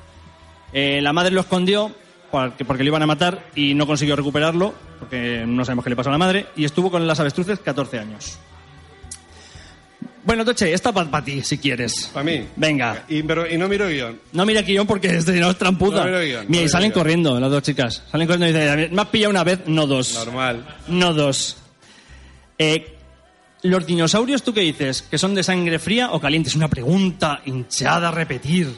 Eh, 0.74 1.02
la 1.02 1.14
madre 1.14 1.32
lo 1.32 1.42
escondió 1.42 1.92
porque, 2.32 2.66
porque 2.66 2.84
le 2.84 2.88
iban 2.90 3.04
a 3.04 3.08
matar 3.08 3.46
y 3.56 3.74
no 3.76 3.86
consiguió 3.86 4.16
recuperarlo, 4.16 4.74
porque 5.00 5.44
no 5.46 5.64
sabemos 5.64 5.84
qué 5.84 5.92
le 5.92 5.96
pasó 5.96 6.10
a 6.10 6.14
la 6.14 6.18
madre, 6.18 6.48
y 6.56 6.66
estuvo 6.66 6.90
con 6.90 7.06
las 7.06 7.20
avestruces 7.20 7.60
14 7.60 8.00
años. 8.00 8.40
Bueno, 10.26 10.46
Toche, 10.46 10.74
esta 10.74 10.94
para 10.94 11.24
ti, 11.24 11.42
si 11.42 11.58
quieres. 11.58 12.10
Para 12.14 12.24
mí. 12.24 12.48
Venga. 12.56 13.04
Y, 13.10 13.24
pero, 13.24 13.50
y 13.50 13.58
no 13.58 13.68
miro 13.68 13.88
guion. 13.88 14.20
No 14.32 14.46
mira 14.46 14.62
guion 14.62 14.88
porque 14.88 15.12
no 15.12 15.50
es 15.52 15.58
tramputa. 15.58 15.98
No 15.98 16.06
miro 16.06 16.22
guion, 16.22 16.46
no 16.48 16.62
y 16.62 16.70
salen 16.70 16.92
guion. 16.92 17.00
corriendo 17.00 17.40
las 17.40 17.52
dos 17.52 17.62
chicas. 17.62 18.04
Salen 18.10 18.28
corriendo 18.28 18.48
y 18.48 18.62
dicen, 18.62 18.96
me 18.96 19.02
has 19.02 19.08
pillado 19.10 19.32
una 19.32 19.44
vez, 19.44 19.60
no 19.68 19.86
dos. 19.86 20.14
Normal. 20.14 20.66
No 20.88 21.14
dos. 21.14 21.58
Eh, 22.58 22.96
¿Los 23.64 23.86
dinosaurios 23.86 24.44
tú 24.44 24.54
qué 24.54 24.62
dices? 24.62 25.02
¿Que 25.04 25.18
son 25.18 25.36
de 25.36 25.44
sangre 25.44 25.78
fría 25.78 26.12
o 26.12 26.20
caliente? 26.22 26.50
Es 26.50 26.56
una 26.56 26.70
pregunta 26.70 27.42
hinchada 27.46 28.08
a 28.10 28.12
repetir. 28.12 28.74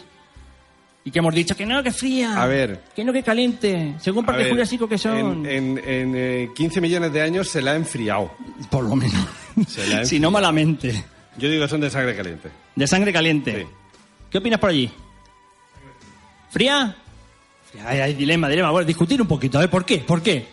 Y 1.08 1.12
que 1.12 1.20
hemos 1.20 1.36
dicho 1.36 1.56
que 1.56 1.68
no, 1.68 1.84
que 1.84 1.92
fría. 1.92 2.42
A 2.42 2.48
ver. 2.48 2.82
Que 2.96 3.04
no, 3.06 3.14
que 3.14 3.22
caliente. 3.22 3.94
Según 4.00 4.24
A 4.24 4.28
Parque 4.28 4.44
ver, 4.44 4.52
Jurásico 4.52 4.90
que 4.90 4.98
son. 4.98 5.46
En, 5.46 5.78
en, 5.78 5.78
en, 5.78 6.14
eh, 6.16 6.50
15 6.56 6.82
millones 6.82 7.14
de 7.14 7.22
años 7.22 7.48
se 7.48 7.62
la 7.62 7.72
ha 7.72 7.76
enfriado. 7.76 8.32
Por 8.72 8.84
lo 8.86 8.96
menos. 8.96 9.24
Se 9.68 9.86
la 9.88 10.00
ha 10.00 10.06
si 10.06 10.20
no 10.20 10.32
malamente. 10.32 11.06
Yo 11.38 11.48
digo 11.48 11.64
que 11.64 11.70
son 11.70 11.82
de 11.82 11.92
sangre 11.92 12.16
caliente. 12.16 12.50
De 12.76 12.88
sangre 12.88 13.14
caliente. 13.14 13.62
Sí. 13.62 13.68
¿Qué 14.32 14.40
opinas 14.40 14.60
por 14.60 14.72
allí? 14.72 14.90
¿Fría? 16.50 16.96
Fría, 17.70 17.88
Hay, 17.88 18.00
hay 18.00 18.14
dilema, 18.16 18.50
dilema. 18.50 18.72
Bueno, 18.72 18.88
discutir 18.88 19.22
un 19.22 19.28
poquito, 19.28 19.62
¿eh? 19.62 19.68
¿Por 19.68 19.86
qué? 19.86 20.00
¿Por 20.00 20.24
qué? 20.24 20.48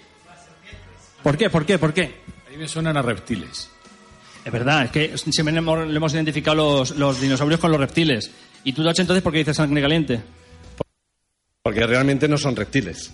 ¿Por 1.22 1.38
qué? 1.38 1.48
¿Por 1.48 1.64
qué? 1.64 1.78
¿Por 1.78 1.94
qué? 1.94 2.14
Ahí 2.50 2.58
me 2.58 2.68
suenan 2.68 2.98
a 2.98 3.02
reptiles. 3.02 3.70
Es 4.44 4.52
verdad, 4.52 4.84
es 4.84 4.90
que 4.90 5.16
siempre 5.16 5.52
le 5.52 5.58
hemos, 5.60 5.88
le 5.88 5.96
hemos 5.96 6.12
identificado 6.12 6.56
los, 6.56 6.90
los 6.90 7.20
dinosaurios 7.22 7.58
con 7.58 7.70
los 7.70 7.80
reptiles. 7.80 8.30
¿Y 8.64 8.74
tú, 8.74 8.82
Dacho, 8.82 9.00
entonces 9.00 9.22
por 9.22 9.32
qué 9.32 9.38
dices 9.38 9.56
sangre 9.56 9.80
caliente? 9.80 10.20
Porque 11.62 11.86
realmente 11.86 12.26
no 12.28 12.36
son 12.38 12.56
reptiles. 12.56 13.12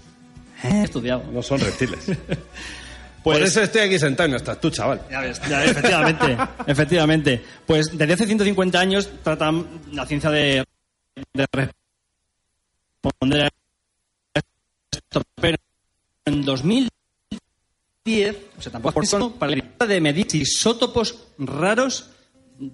He 0.63 0.83
estudiado. 0.85 1.23
No 1.31 1.43
son 1.43 1.61
reptiles. 1.61 2.01
Pues- 3.21 3.39
Por 3.39 3.47
eso 3.47 3.61
estoy 3.61 3.81
aquí 3.83 3.99
sentado 3.99 4.29
y 4.29 4.31
no 4.31 4.37
estás 4.39 4.61
tú, 4.61 4.71
chaval. 4.71 5.03
Ya 5.11 5.21
ves, 5.21 5.41
ya 5.51 5.59
ves, 5.59 5.73
efectivamente, 5.73 6.39
efectivamente. 6.69 7.45
Pues 7.67 7.91
desde 7.99 8.13
hace 8.15 8.27
150 8.27 8.79
años 8.79 9.11
tratan 9.25 9.67
la 9.93 10.07
ciencia 10.07 10.31
de, 10.31 10.65
de 11.35 11.47
responder 13.03 13.43
a 13.47 13.51
esto, 14.93 15.23
pero 15.35 15.59
en 16.27 16.45
2010, 16.45 16.91
o 18.57 18.63
sea, 18.63 18.73
tampoco 18.73 18.91
es 18.91 18.95
por 18.95 19.05
eso, 19.05 19.35
para 19.35 19.57
la 19.57 19.87
de 19.87 20.01
medir 20.01 20.29
isótopos 20.37 21.19
raros 21.39 22.11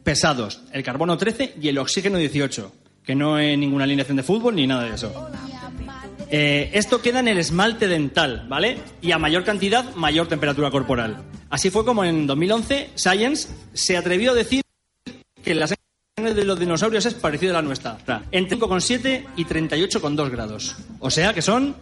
pesados, 0.05 0.61
el 0.73 0.85
carbono 0.85 1.17
13 1.17 1.55
y 1.61 1.69
el 1.69 1.79
oxígeno 1.79 2.19
18, 2.19 2.73
que 3.03 3.15
no 3.15 3.39
es 3.39 3.57
ninguna 3.59 3.85
alineación 3.85 4.19
de 4.19 4.23
fútbol 4.23 4.55
ni 4.55 4.67
nada 4.67 4.85
de 4.85 4.95
eso. 4.95 5.31
Eh, 6.37 6.70
esto 6.73 7.01
queda 7.01 7.20
en 7.20 7.29
el 7.29 7.38
esmalte 7.38 7.87
dental, 7.87 8.47
¿vale? 8.49 8.79
Y 9.01 9.12
a 9.12 9.18
mayor 9.18 9.44
cantidad, 9.44 9.94
mayor 9.94 10.27
temperatura 10.27 10.68
corporal. 10.68 11.23
Así 11.49 11.70
fue 11.70 11.85
como 11.85 12.05
en 12.05 12.27
2011 12.27 12.90
Science 12.97 13.49
se 13.73 13.97
atrevió 13.97 14.33
a 14.33 14.35
decir 14.35 14.62
que 15.44 15.55
la 15.55 15.68
sangre 15.68 16.35
de 16.35 16.44
los 16.44 16.59
dinosaurios 16.59 17.07
es 17.07 17.14
parecida 17.14 17.53
a 17.53 17.55
la 17.55 17.62
nuestra, 17.62 17.99
entre 18.33 18.59
5,7 18.59 19.27
y 19.37 19.44
38,2 19.44 20.29
grados. 20.29 20.75
O 20.99 21.09
sea 21.09 21.33
que 21.33 21.40
son 21.40 21.77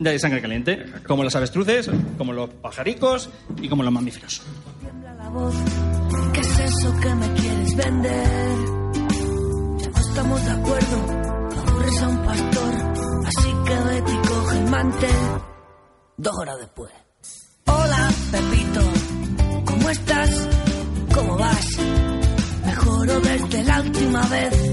de 0.00 0.18
sangre 0.18 0.42
caliente, 0.42 0.86
como 1.06 1.22
las 1.22 1.36
avestruces, 1.36 1.88
como 2.18 2.32
los 2.32 2.50
pajaricos 2.50 3.30
y 3.62 3.68
como 3.68 3.84
los 3.84 3.92
mamíferos. 3.92 4.42
estamos 10.14 10.44
de 10.44 10.50
acuerdo, 10.50 10.96
aburres 11.58 12.02
a 12.02 12.08
un 12.08 12.18
pastor, 12.24 12.73
así 13.64 13.70
que 13.70 13.84
vete 13.84 14.12
y 14.12 14.28
coge 14.28 14.60
el. 14.60 15.08
Dos 16.16 16.38
horas 16.38 16.58
después. 16.58 16.92
Hola, 17.66 18.10
Pepito, 18.30 18.80
¿cómo 19.64 19.90
estás? 19.90 20.48
¿Cómo 21.14 21.38
vas? 21.38 21.78
Mejoro 22.66 23.20
desde 23.20 23.64
la 23.64 23.80
última 23.80 24.26
vez. 24.28 24.63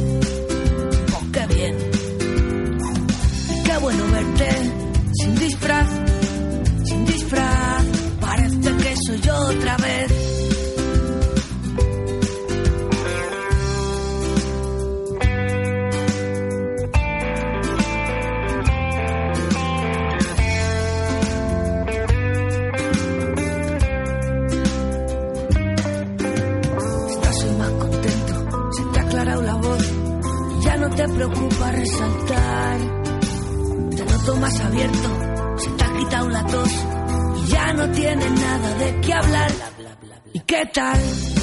站。 40.71 41.40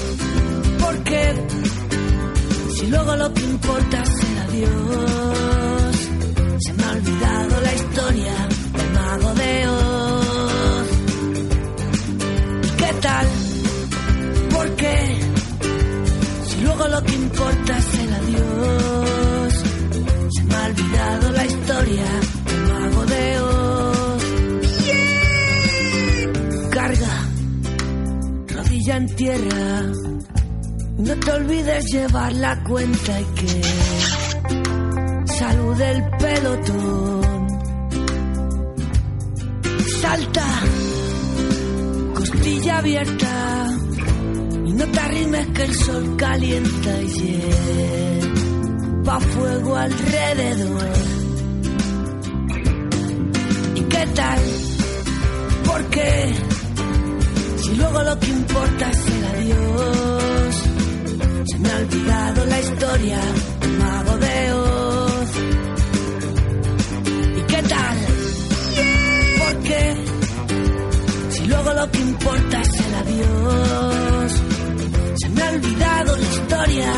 La 32.34 32.62
cuenta 32.62 33.20
y 33.20 33.24
que 33.24 33.62
salude 35.26 35.90
el 35.90 36.04
pelotón. 36.18 37.48
Salta, 40.00 40.46
costilla 42.14 42.78
abierta. 42.78 43.66
Y 44.66 44.72
no 44.72 44.86
te 44.86 45.00
arrimes 45.00 45.46
que 45.48 45.64
el 45.64 45.74
sol 45.74 46.16
calienta 46.16 47.02
y 47.02 47.08
lleva 47.08 49.18
fuego 49.20 49.76
alrededor. 49.76 50.88
¿Y 53.74 53.80
qué 53.80 54.06
tal? 54.14 54.40
¿Por 55.64 55.84
qué? 55.86 56.34
Si 57.62 57.74
luego 57.74 58.02
lo 58.02 58.18
que 58.18 58.26
importa 58.26 58.90
es 58.90 59.06
el 59.06 59.24
adiós. 59.24 60.07
Se 61.58 61.64
me 61.64 61.72
ha 61.72 61.76
olvidado 61.78 62.46
la 62.46 62.60
historia 62.60 63.18
del 63.60 63.78
mago 63.78 64.16
de 64.16 64.52
Oz. 64.52 65.30
¿Y 67.36 67.42
qué 67.42 67.62
tal? 67.62 67.98
¿Por 69.38 69.62
qué? 69.64 70.04
Si 71.30 71.46
luego 71.48 71.72
lo 71.72 71.90
que 71.90 71.98
importa 71.98 72.60
es 72.60 72.80
el 72.86 72.94
adiós. 72.94 74.32
Se 75.16 75.28
me 75.30 75.42
ha 75.42 75.50
olvidado 75.50 76.16
la 76.16 76.26
historia. 76.28 76.92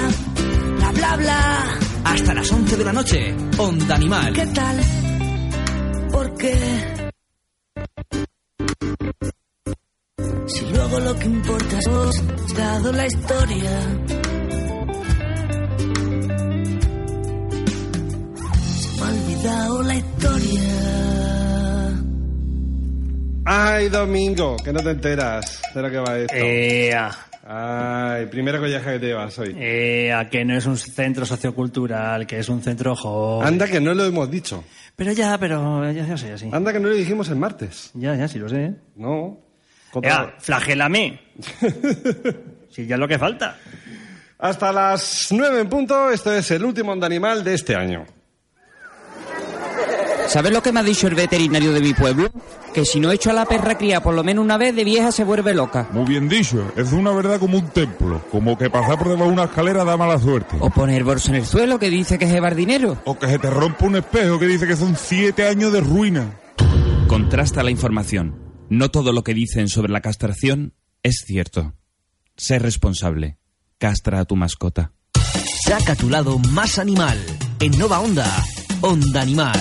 Bla, 0.76 0.92
bla, 0.92 1.16
bla. 1.16 1.78
Hasta 2.04 2.34
las 2.34 2.52
11 2.52 2.76
de 2.76 2.84
la 2.84 2.92
noche, 2.92 3.34
Onda 3.56 3.94
Animal. 3.94 4.32
¿Qué 4.34 4.46
tal? 4.46 4.80
¿Por 6.12 6.34
qué? 6.34 6.56
Si 10.48 10.66
luego 10.66 11.00
lo 11.00 11.18
que 11.18 11.24
importa 11.24 11.78
es 11.78 11.88
vos, 11.88 12.22
dado 12.54 12.92
la 12.92 13.06
historia. 13.06 14.19
Ay, 23.52 23.88
Domingo, 23.88 24.56
que 24.58 24.72
no 24.72 24.80
te 24.80 24.90
enteras 24.90 25.60
de 25.74 25.82
lo 25.82 25.90
que 25.90 25.98
va 25.98 26.18
esto. 26.18 26.36
Ea. 26.36 27.10
Ay, 27.44 28.26
primera 28.26 28.60
colleja 28.60 28.92
que 28.92 29.00
te 29.00 29.06
llevas 29.06 29.36
hoy. 29.40 29.56
Ea, 29.58 30.28
que 30.28 30.44
no 30.44 30.56
es 30.56 30.66
un 30.66 30.76
centro 30.76 31.26
sociocultural, 31.26 32.28
que 32.28 32.38
es 32.38 32.48
un 32.48 32.62
centro 32.62 32.94
joven. 32.94 33.48
Anda 33.48 33.66
que 33.66 33.80
no 33.80 33.92
lo 33.92 34.04
hemos 34.04 34.30
dicho. 34.30 34.62
Pero 34.94 35.10
ya, 35.10 35.36
pero 35.36 35.90
ya, 35.90 36.06
ya 36.06 36.16
sé, 36.16 36.32
así. 36.32 36.48
Anda 36.52 36.72
que 36.72 36.78
no 36.78 36.90
lo 36.90 36.94
dijimos 36.94 37.28
el 37.28 37.36
martes. 37.36 37.90
Ya, 37.94 38.14
ya, 38.14 38.28
sí 38.28 38.38
lo 38.38 38.48
sé. 38.48 38.66
¿eh? 38.66 38.74
No. 38.94 39.40
Ea, 40.00 40.32
flagélame. 40.38 41.20
si 42.70 42.86
ya 42.86 42.94
es 42.94 43.00
lo 43.00 43.08
que 43.08 43.18
falta. 43.18 43.58
Hasta 44.38 44.70
las 44.70 45.26
nueve 45.32 45.58
en 45.58 45.68
punto, 45.68 46.08
esto 46.12 46.32
es 46.32 46.48
el 46.52 46.64
último 46.64 46.92
onda 46.92 47.08
animal 47.08 47.42
de 47.42 47.54
este 47.54 47.74
año. 47.74 48.06
¿Sabes 50.30 50.52
lo 50.52 50.62
que 50.62 50.70
me 50.70 50.78
ha 50.78 50.84
dicho 50.84 51.08
el 51.08 51.16
veterinario 51.16 51.72
de 51.72 51.80
mi 51.80 51.92
pueblo? 51.92 52.30
Que 52.72 52.84
si 52.84 53.00
no 53.00 53.10
echo 53.10 53.30
a 53.30 53.32
la 53.32 53.46
perra 53.46 53.76
cría 53.76 54.00
por 54.00 54.14
lo 54.14 54.22
menos 54.22 54.44
una 54.44 54.56
vez, 54.58 54.76
de 54.76 54.84
vieja 54.84 55.10
se 55.10 55.24
vuelve 55.24 55.52
loca. 55.54 55.88
Muy 55.90 56.04
bien 56.04 56.28
dicho, 56.28 56.72
es 56.76 56.92
una 56.92 57.10
verdad 57.10 57.40
como 57.40 57.58
un 57.58 57.68
templo, 57.70 58.22
como 58.30 58.56
que 58.56 58.70
pasar 58.70 58.96
por 58.96 59.08
debajo 59.08 59.26
de 59.26 59.32
una 59.32 59.44
escalera 59.46 59.82
da 59.82 59.96
mala 59.96 60.20
suerte. 60.20 60.56
O 60.60 60.70
poner 60.70 61.02
bolso 61.02 61.30
en 61.30 61.38
el 61.38 61.46
suelo 61.46 61.80
que 61.80 61.90
dice 61.90 62.16
que 62.16 62.26
es 62.26 62.30
llevar 62.30 62.54
dinero. 62.54 63.02
O 63.06 63.18
que 63.18 63.26
se 63.26 63.40
te 63.40 63.50
rompa 63.50 63.86
un 63.86 63.96
espejo 63.96 64.38
que 64.38 64.46
dice 64.46 64.68
que 64.68 64.76
son 64.76 64.96
siete 64.96 65.48
años 65.48 65.72
de 65.72 65.80
ruina. 65.80 66.38
Contrasta 67.08 67.64
la 67.64 67.72
información. 67.72 68.38
No 68.68 68.88
todo 68.88 69.12
lo 69.12 69.24
que 69.24 69.34
dicen 69.34 69.68
sobre 69.68 69.90
la 69.90 70.00
castración 70.00 70.74
es 71.02 71.24
cierto. 71.26 71.74
Sé 72.36 72.60
responsable. 72.60 73.36
Castra 73.78 74.20
a 74.20 74.24
tu 74.26 74.36
mascota. 74.36 74.92
Saca 75.66 75.96
tu 75.96 76.08
lado 76.08 76.38
más 76.38 76.78
animal. 76.78 77.18
En 77.58 77.76
Nova 77.76 77.98
Onda, 77.98 78.32
Onda 78.80 79.22
Animal. 79.22 79.60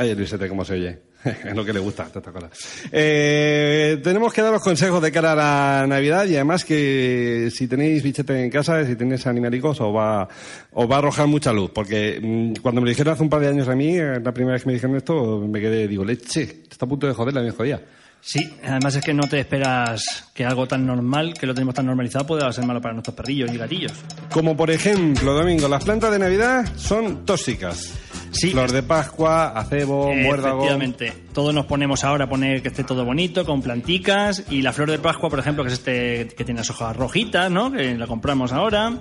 Ay, 0.00 0.14
Luisete, 0.14 0.48
cómo 0.48 0.64
se 0.64 0.74
oye. 0.74 0.98
es 1.24 1.56
lo 1.56 1.64
que 1.64 1.72
le 1.72 1.80
gusta, 1.80 2.04
esta 2.04 2.20
cosa. 2.20 2.48
Eh, 2.92 3.98
tenemos 4.00 4.32
que 4.32 4.42
daros 4.42 4.62
consejos 4.62 5.02
de 5.02 5.10
cara 5.10 5.32
a 5.32 5.34
la 5.34 5.86
Navidad 5.88 6.24
y 6.26 6.36
además 6.36 6.64
que 6.64 7.48
si 7.52 7.66
tenéis 7.66 8.04
bichete 8.04 8.44
en 8.44 8.48
casa, 8.48 8.86
si 8.86 8.94
tenéis 8.94 9.26
animalicos, 9.26 9.80
os 9.80 9.92
va, 9.92 10.28
os 10.70 10.88
va 10.88 10.94
a 10.94 10.98
arrojar 10.98 11.26
mucha 11.26 11.52
luz. 11.52 11.72
Porque 11.74 12.20
mm, 12.22 12.62
cuando 12.62 12.80
me 12.80 12.84
lo 12.84 12.90
dijeron 12.90 13.12
hace 13.12 13.24
un 13.24 13.28
par 13.28 13.40
de 13.40 13.48
años 13.48 13.66
a 13.66 13.74
mí, 13.74 13.98
eh, 13.98 14.20
la 14.22 14.32
primera 14.32 14.52
vez 14.52 14.62
que 14.62 14.68
me 14.68 14.74
dijeron 14.74 14.96
esto, 14.96 15.40
me 15.40 15.60
quedé, 15.60 15.88
digo, 15.88 16.04
leche, 16.04 16.62
está 16.70 16.86
a 16.86 16.88
punto 16.88 17.08
de 17.08 17.14
joder 17.14 17.34
la 17.34 17.42
me 17.42 17.50
jodía. 17.50 17.82
Sí, 18.20 18.52
además 18.62 18.94
es 18.96 19.04
que 19.04 19.14
no 19.14 19.22
te 19.28 19.40
esperas 19.40 20.28
que 20.34 20.44
algo 20.44 20.66
tan 20.66 20.84
normal, 20.84 21.34
que 21.34 21.46
lo 21.46 21.54
tenemos 21.54 21.74
tan 21.74 21.86
normalizado, 21.86 22.26
pueda 22.26 22.52
ser 22.52 22.64
malo 22.66 22.80
para 22.80 22.92
nuestros 22.94 23.14
perrillos 23.16 23.50
y 23.52 23.56
gatillos. 23.56 23.92
Como 24.30 24.56
por 24.56 24.70
ejemplo, 24.70 25.32
Domingo, 25.32 25.68
las 25.68 25.84
plantas 25.84 26.10
de 26.10 26.18
Navidad 26.18 26.66
son 26.76 27.24
tóxicas. 27.24 27.94
Sí. 28.30 28.50
Flor 28.50 28.70
de 28.72 28.82
Pascua, 28.82 29.48
acebo, 29.58 30.14
muérdago. 30.14 30.58
Efectivamente. 30.58 31.14
Todos 31.32 31.54
nos 31.54 31.64
ponemos 31.64 32.04
ahora 32.04 32.24
a 32.24 32.28
poner 32.28 32.60
que 32.60 32.68
esté 32.68 32.84
todo 32.84 33.04
bonito, 33.04 33.46
con 33.46 33.62
planticas. 33.62 34.44
Y 34.50 34.60
la 34.60 34.72
flor 34.74 34.90
de 34.90 34.98
Pascua, 34.98 35.30
por 35.30 35.38
ejemplo, 35.38 35.64
que 35.64 35.68
es 35.68 35.74
este 35.78 36.28
que 36.36 36.44
tiene 36.44 36.60
las 36.60 36.68
hojas 36.68 36.94
rojitas, 36.94 37.50
¿no? 37.50 37.72
Que 37.72 37.96
la 37.96 38.06
compramos 38.06 38.52
ahora. 38.52 38.98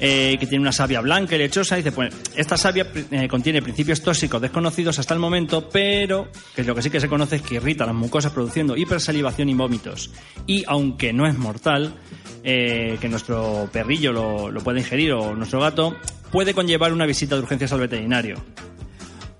eh, 0.00 0.36
que 0.40 0.46
tiene 0.46 0.62
una 0.62 0.72
savia 0.72 1.00
blanca 1.00 1.36
y 1.36 1.38
lechosa. 1.38 1.76
Y 1.78 1.82
dice, 1.82 1.92
pues, 1.92 2.12
esta 2.34 2.56
savia 2.56 2.88
eh, 3.12 3.28
contiene 3.28 3.62
principios 3.62 4.02
tóxicos 4.02 4.40
desconocidos 4.40 4.98
hasta 4.98 5.14
el 5.14 5.20
momento, 5.20 5.68
pero 5.68 6.28
que 6.56 6.64
lo 6.64 6.74
que 6.74 6.82
sí 6.82 6.90
que 6.90 7.00
se 7.00 7.08
conoce 7.08 7.36
es 7.36 7.42
que 7.42 7.54
irrita 7.56 7.86
las 7.86 7.94
mucosas 7.94 8.32
produciendo 8.32 8.53
hipersalivación 8.76 9.48
y 9.48 9.54
vómitos. 9.54 10.10
Y 10.46 10.64
aunque 10.66 11.12
no 11.12 11.26
es 11.26 11.36
mortal, 11.38 11.94
eh, 12.42 12.98
que 13.00 13.08
nuestro 13.08 13.68
perrillo 13.72 14.12
lo, 14.12 14.50
lo 14.50 14.60
puede 14.60 14.80
ingerir 14.80 15.12
o 15.12 15.34
nuestro 15.34 15.60
gato, 15.60 15.96
puede 16.30 16.54
conllevar 16.54 16.92
una 16.92 17.06
visita 17.06 17.36
de 17.36 17.42
urgencias 17.42 17.72
al 17.72 17.80
veterinario. 17.80 18.36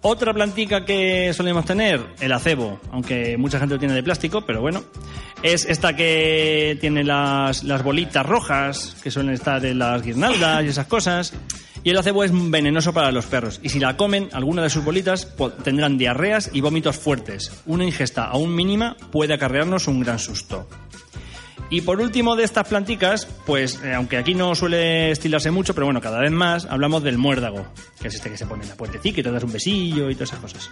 Otra 0.06 0.34
plantica 0.34 0.84
que 0.84 1.32
solemos 1.32 1.64
tener, 1.64 1.98
el 2.20 2.30
acebo, 2.32 2.78
aunque 2.92 3.38
mucha 3.38 3.58
gente 3.58 3.74
lo 3.76 3.78
tiene 3.78 3.94
de 3.94 4.02
plástico, 4.02 4.42
pero 4.42 4.60
bueno, 4.60 4.82
es 5.42 5.64
esta 5.64 5.96
que 5.96 6.76
tiene 6.78 7.04
las, 7.04 7.64
las 7.64 7.82
bolitas 7.82 8.26
rojas 8.26 8.96
que 9.02 9.10
suelen 9.10 9.32
estar 9.32 9.64
en 9.64 9.78
las 9.78 10.02
guirnaldas 10.02 10.62
y 10.64 10.68
esas 10.68 10.86
cosas. 10.88 11.32
Y 11.84 11.88
el 11.90 11.96
acebo 11.96 12.22
es 12.22 12.30
venenoso 12.34 12.92
para 12.92 13.12
los 13.12 13.24
perros. 13.24 13.60
Y 13.62 13.70
si 13.70 13.78
la 13.80 13.96
comen, 13.96 14.28
alguna 14.32 14.62
de 14.62 14.68
sus 14.70 14.84
bolitas 14.84 15.24
po- 15.24 15.52
tendrán 15.52 15.96
diarreas 15.96 16.50
y 16.52 16.60
vómitos 16.60 16.96
fuertes. 16.96 17.50
Una 17.64 17.84
ingesta 17.84 18.24
aún 18.24 18.54
mínima 18.54 18.96
puede 19.10 19.32
acarrearnos 19.34 19.88
un 19.88 20.00
gran 20.00 20.18
susto. 20.18 20.68
Y 21.74 21.80
por 21.80 22.00
último 22.00 22.36
de 22.36 22.44
estas 22.44 22.68
planticas, 22.68 23.26
pues 23.46 23.80
eh, 23.82 23.94
aunque 23.94 24.16
aquí 24.16 24.32
no 24.32 24.54
suele 24.54 25.10
estilarse 25.10 25.50
mucho, 25.50 25.74
pero 25.74 25.86
bueno, 25.86 26.00
cada 26.00 26.20
vez 26.20 26.30
más 26.30 26.66
hablamos 26.66 27.02
del 27.02 27.18
muérdago, 27.18 27.66
que 28.00 28.06
es 28.06 28.14
este 28.14 28.30
que 28.30 28.36
se 28.36 28.46
pone 28.46 28.62
en 28.62 28.68
la 28.68 28.76
puertecita 28.76 29.18
y 29.18 29.22
te 29.24 29.32
das 29.32 29.42
un 29.42 29.50
besillo 29.52 30.08
y 30.08 30.14
todas 30.14 30.28
esas 30.28 30.40
cosas. 30.40 30.70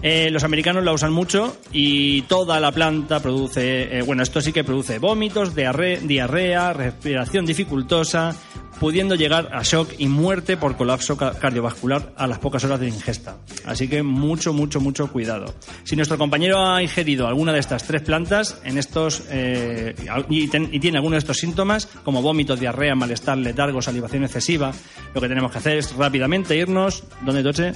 Eh, 0.00 0.30
los 0.30 0.44
americanos 0.44 0.84
la 0.84 0.92
usan 0.92 1.12
mucho 1.12 1.56
y 1.72 2.22
toda 2.22 2.60
la 2.60 2.70
planta 2.70 3.18
produce, 3.20 3.98
eh, 3.98 4.02
bueno, 4.02 4.22
esto 4.22 4.40
sí 4.40 4.52
que 4.52 4.62
produce 4.62 5.00
vómitos, 5.00 5.56
diarre- 5.56 5.98
diarrea, 5.98 6.72
respiración 6.74 7.44
dificultosa, 7.44 8.32
pudiendo 8.80 9.14
llegar 9.14 9.50
a 9.52 9.62
shock 9.62 9.90
y 9.98 10.08
muerte 10.08 10.56
por 10.56 10.76
colapso 10.76 11.16
ca- 11.16 11.34
cardiovascular 11.38 12.12
a 12.16 12.26
las 12.26 12.38
pocas 12.38 12.64
horas 12.64 12.80
de 12.80 12.88
ingesta. 12.88 13.36
Así 13.66 13.86
que 13.88 14.02
mucho, 14.02 14.52
mucho, 14.52 14.80
mucho 14.80 15.12
cuidado. 15.12 15.54
Si 15.84 15.94
nuestro 15.94 16.16
compañero 16.18 16.66
ha 16.66 16.82
ingerido 16.82 17.28
alguna 17.28 17.52
de 17.52 17.60
estas 17.60 17.84
tres 17.84 18.00
plantas 18.02 18.58
en 18.64 18.78
estos 18.78 19.22
eh, 19.30 19.94
y, 20.30 20.48
ten- 20.48 20.70
y 20.72 20.80
tiene 20.80 20.96
alguno 20.98 21.14
de 21.14 21.18
estos 21.18 21.36
síntomas, 21.36 21.86
como 22.04 22.22
vómitos, 22.22 22.58
diarrea, 22.58 22.94
malestar, 22.94 23.36
letargo, 23.38 23.82
salivación 23.82 24.24
excesiva, 24.24 24.72
lo 25.14 25.20
que 25.20 25.28
tenemos 25.28 25.52
que 25.52 25.58
hacer 25.58 25.76
es 25.78 25.94
rápidamente 25.94 26.56
irnos, 26.56 27.04
¿dónde 27.20 27.42
Toche? 27.42 27.72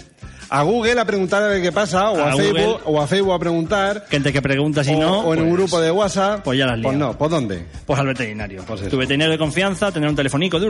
a 0.50 0.62
Google 0.62 1.00
a 1.00 1.04
preguntar 1.06 1.42
a 1.42 1.48
ver 1.48 1.62
qué 1.62 1.72
pasa, 1.72 2.10
o 2.10 2.18
a, 2.20 2.32
A 2.32 2.36
Facebook, 2.36 2.80
o 2.84 3.00
a 3.00 3.06
Facebook 3.06 3.32
a 3.34 3.38
preguntar, 3.38 4.06
Gente 4.10 4.32
que 4.32 4.40
pregunta 4.42 4.84
si 4.84 4.92
o, 4.94 5.00
no. 5.00 5.20
o 5.20 5.34
en 5.34 5.40
un 5.40 5.48
pues- 5.48 5.58
grupo 5.58 5.80
de 5.80 5.90
WhatsApp. 5.90 6.44
Pues 6.44 6.58
ya 6.58 6.66
las 6.66 6.80
Pues 6.82 6.94
liado. 6.96 7.12
no, 7.12 7.18
¿por 7.18 7.30
dónde? 7.30 7.64
Pues 7.86 7.98
al 7.98 8.06
veterinario. 8.06 8.62
eso. 8.62 8.88
tu 8.88 8.96
veterinario 8.98 9.32
de 9.32 9.38
confianza 9.38 9.90
tendrá 9.90 10.10
un 10.10 10.16
telefónico 10.16 10.60
de 10.60 10.66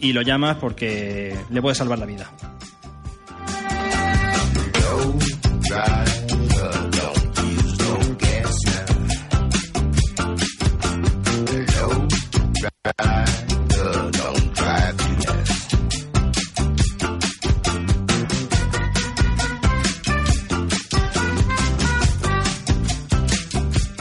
y 0.00 0.12
lo 0.12 0.22
llamas 0.22 0.56
porque 0.56 1.36
le 1.50 1.62
puede 1.62 1.74
salvar 1.74 1.98
la 1.98 2.06
vida. 2.06 2.30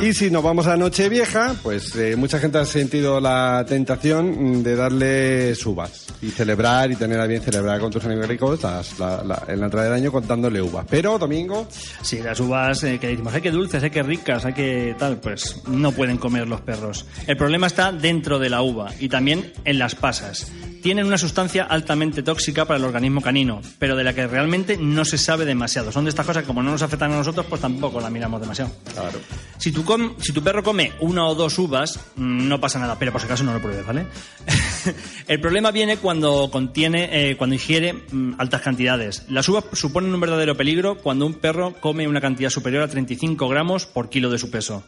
Y 0.06 0.14
si 0.14 0.30
nos 0.30 0.44
vamos 0.44 0.68
a 0.68 0.78
Nochevieja, 0.78 1.56
pues 1.64 1.96
eh, 1.96 2.16
mucha 2.16 2.38
gente 2.38 2.60
ha 2.60 2.66
sentido 2.66 3.20
la 3.20 3.66
tentación 3.68 4.62
de 4.62 4.76
darle 4.76 5.54
uvas 5.66 6.06
y 6.22 6.30
celebrar 6.30 6.92
y 6.92 6.96
tener 6.96 7.20
a 7.20 7.26
bien 7.26 7.42
celebrar 7.42 7.80
con 7.80 7.90
tus 7.92 8.06
amigos 8.06 8.62
la- 9.00 9.44
en 9.48 9.60
la 9.60 9.66
entrada 9.66 9.86
del 9.86 9.94
año 9.94 10.12
contándole 10.12 10.62
uvas. 10.62 10.86
Pero, 10.88 11.18
Domingo, 11.18 11.68
Sí, 12.04 12.20
las 12.22 12.40
uvas 12.40 12.84
eh, 12.84 13.00
que 13.00 13.08
decimos, 13.08 13.34
hay 13.34 13.42
que 13.42 13.50
dulces, 13.50 13.82
hay 13.82 13.90
que 13.90 14.04
ricas, 14.04 14.46
hay 14.46 14.54
que 14.54 14.96
tal, 15.00 15.18
pues 15.18 15.64
no 15.68 15.92
pueden 15.92 16.18
comer 16.18 16.48
los 16.48 16.62
perros. 16.62 17.08
El 17.26 17.36
problema 17.36 17.66
está 17.66 17.92
dentro 17.92 18.38
de 18.38 18.52
la 18.52 18.62
uva 18.62 18.92
y 19.00 19.10
también 19.10 19.54
en 19.64 19.80
las 19.80 19.96
pasas. 19.96 20.52
Tienen 20.86 21.08
una 21.08 21.18
sustancia 21.18 21.64
altamente 21.64 22.22
tóxica 22.22 22.66
para 22.66 22.78
el 22.78 22.86
organismo 22.86 23.20
canino, 23.20 23.60
pero 23.80 23.96
de 23.96 24.04
la 24.04 24.14
que 24.14 24.28
realmente 24.28 24.78
no 24.78 25.04
se 25.04 25.18
sabe 25.18 25.44
demasiado. 25.44 25.92
Son 25.92 26.06
de 26.06 26.10
estas 26.10 26.28
cosas 26.28 26.44
que 26.44 26.48
como 26.48 26.62
no 26.62 26.70
nos 26.70 26.84
afectan 26.84 27.12
a 27.12 27.16
nosotros, 27.18 27.48
pues 27.50 27.60
tampoco 27.60 28.00
la 28.00 28.12
miramos 28.12 28.40
demasiado. 28.40 28.72
Claro. 28.94 29.18
Si 29.58 29.72
tu, 29.72 29.84
com- 29.84 30.14
si 30.20 30.32
tu 30.32 30.44
perro 30.44 30.62
come 30.62 30.92
una 31.00 31.26
o 31.26 31.34
dos 31.34 31.58
uvas, 31.58 32.00
mm, 32.18 32.48
no 32.48 32.62
pasa 32.62 32.78
nada, 32.78 33.00
pero 33.00 33.12
por 33.12 33.20
si 33.20 33.26
acaso 33.26 33.44
no 33.44 33.52
lo 33.52 33.62
pruebes, 33.64 33.84
¿vale? 33.84 34.06
el 35.28 35.42
problema 35.42 35.72
viene 35.72 35.98
cuando 35.98 36.52
contiene, 36.52 37.32
eh, 37.32 37.36
cuando 37.36 37.56
ingiere 37.56 37.94
mm, 37.94 38.34
altas 38.38 38.62
cantidades. 38.62 39.26
Las 39.28 39.50
uvas 39.50 39.64
suponen 39.74 40.14
un 40.14 40.20
verdadero 40.22 40.56
peligro 40.56 41.00
cuando 41.00 41.26
un 41.26 41.34
perro 41.34 41.74
come 41.82 42.08
una 42.08 42.22
cantidad 42.22 42.52
superior 42.52 42.84
a 42.84 42.88
35 42.88 43.50
gramos 43.50 43.88
por 43.88 44.12
kilo 44.12 44.30
de 44.30 44.38
su 44.38 44.52
peso. 44.52 44.84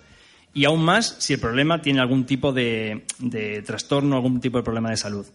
Y 0.54 0.66
aún 0.66 0.84
más 0.86 1.16
si 1.18 1.34
el 1.34 1.40
problema 1.40 1.82
tiene 1.82 2.02
algún 2.02 2.28
tipo 2.28 2.54
de, 2.54 3.04
de 3.18 3.64
trastorno, 3.64 4.16
algún 4.16 4.40
tipo 4.40 4.60
de 4.60 4.64
problema 4.64 4.92
de 4.92 4.98
salud. 4.98 5.26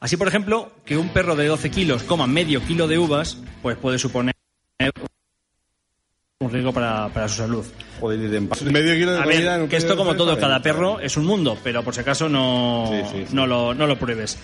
Así, 0.00 0.16
por 0.16 0.28
ejemplo, 0.28 0.72
que 0.84 0.96
un 0.96 1.08
perro 1.08 1.36
de 1.36 1.46
12 1.46 1.70
kilos 1.70 2.02
coma 2.02 2.26
medio 2.26 2.62
kilo 2.64 2.86
de 2.86 2.98
uvas, 2.98 3.38
pues 3.62 3.76
puede 3.76 3.98
suponer 3.98 4.34
un 6.38 6.50
riesgo 6.50 6.72
para, 6.72 7.08
para 7.08 7.28
su 7.28 7.36
salud. 7.38 7.64
Joder, 7.98 8.18
de 8.28 8.40
medio 8.70 8.94
kilo 8.94 9.12
de 9.12 9.18
A 9.22 9.24
ver, 9.24 9.42
en 9.46 9.62
un 9.62 9.68
que 9.68 9.76
esto 9.76 9.96
como 9.96 10.14
todo, 10.16 10.36
cada 10.38 10.58
bien. 10.58 10.62
perro 10.62 11.00
es 11.00 11.16
un 11.16 11.24
mundo, 11.24 11.56
pero 11.64 11.82
por 11.82 11.94
si 11.94 12.00
acaso 12.00 12.28
no, 12.28 12.90
Sí, 12.90 13.08
sí, 13.10 13.24
sí. 13.28 13.34
no, 13.34 13.46
lo, 13.46 13.72
no 13.74 13.86
lo 13.86 13.98
pruebes. 13.98 14.38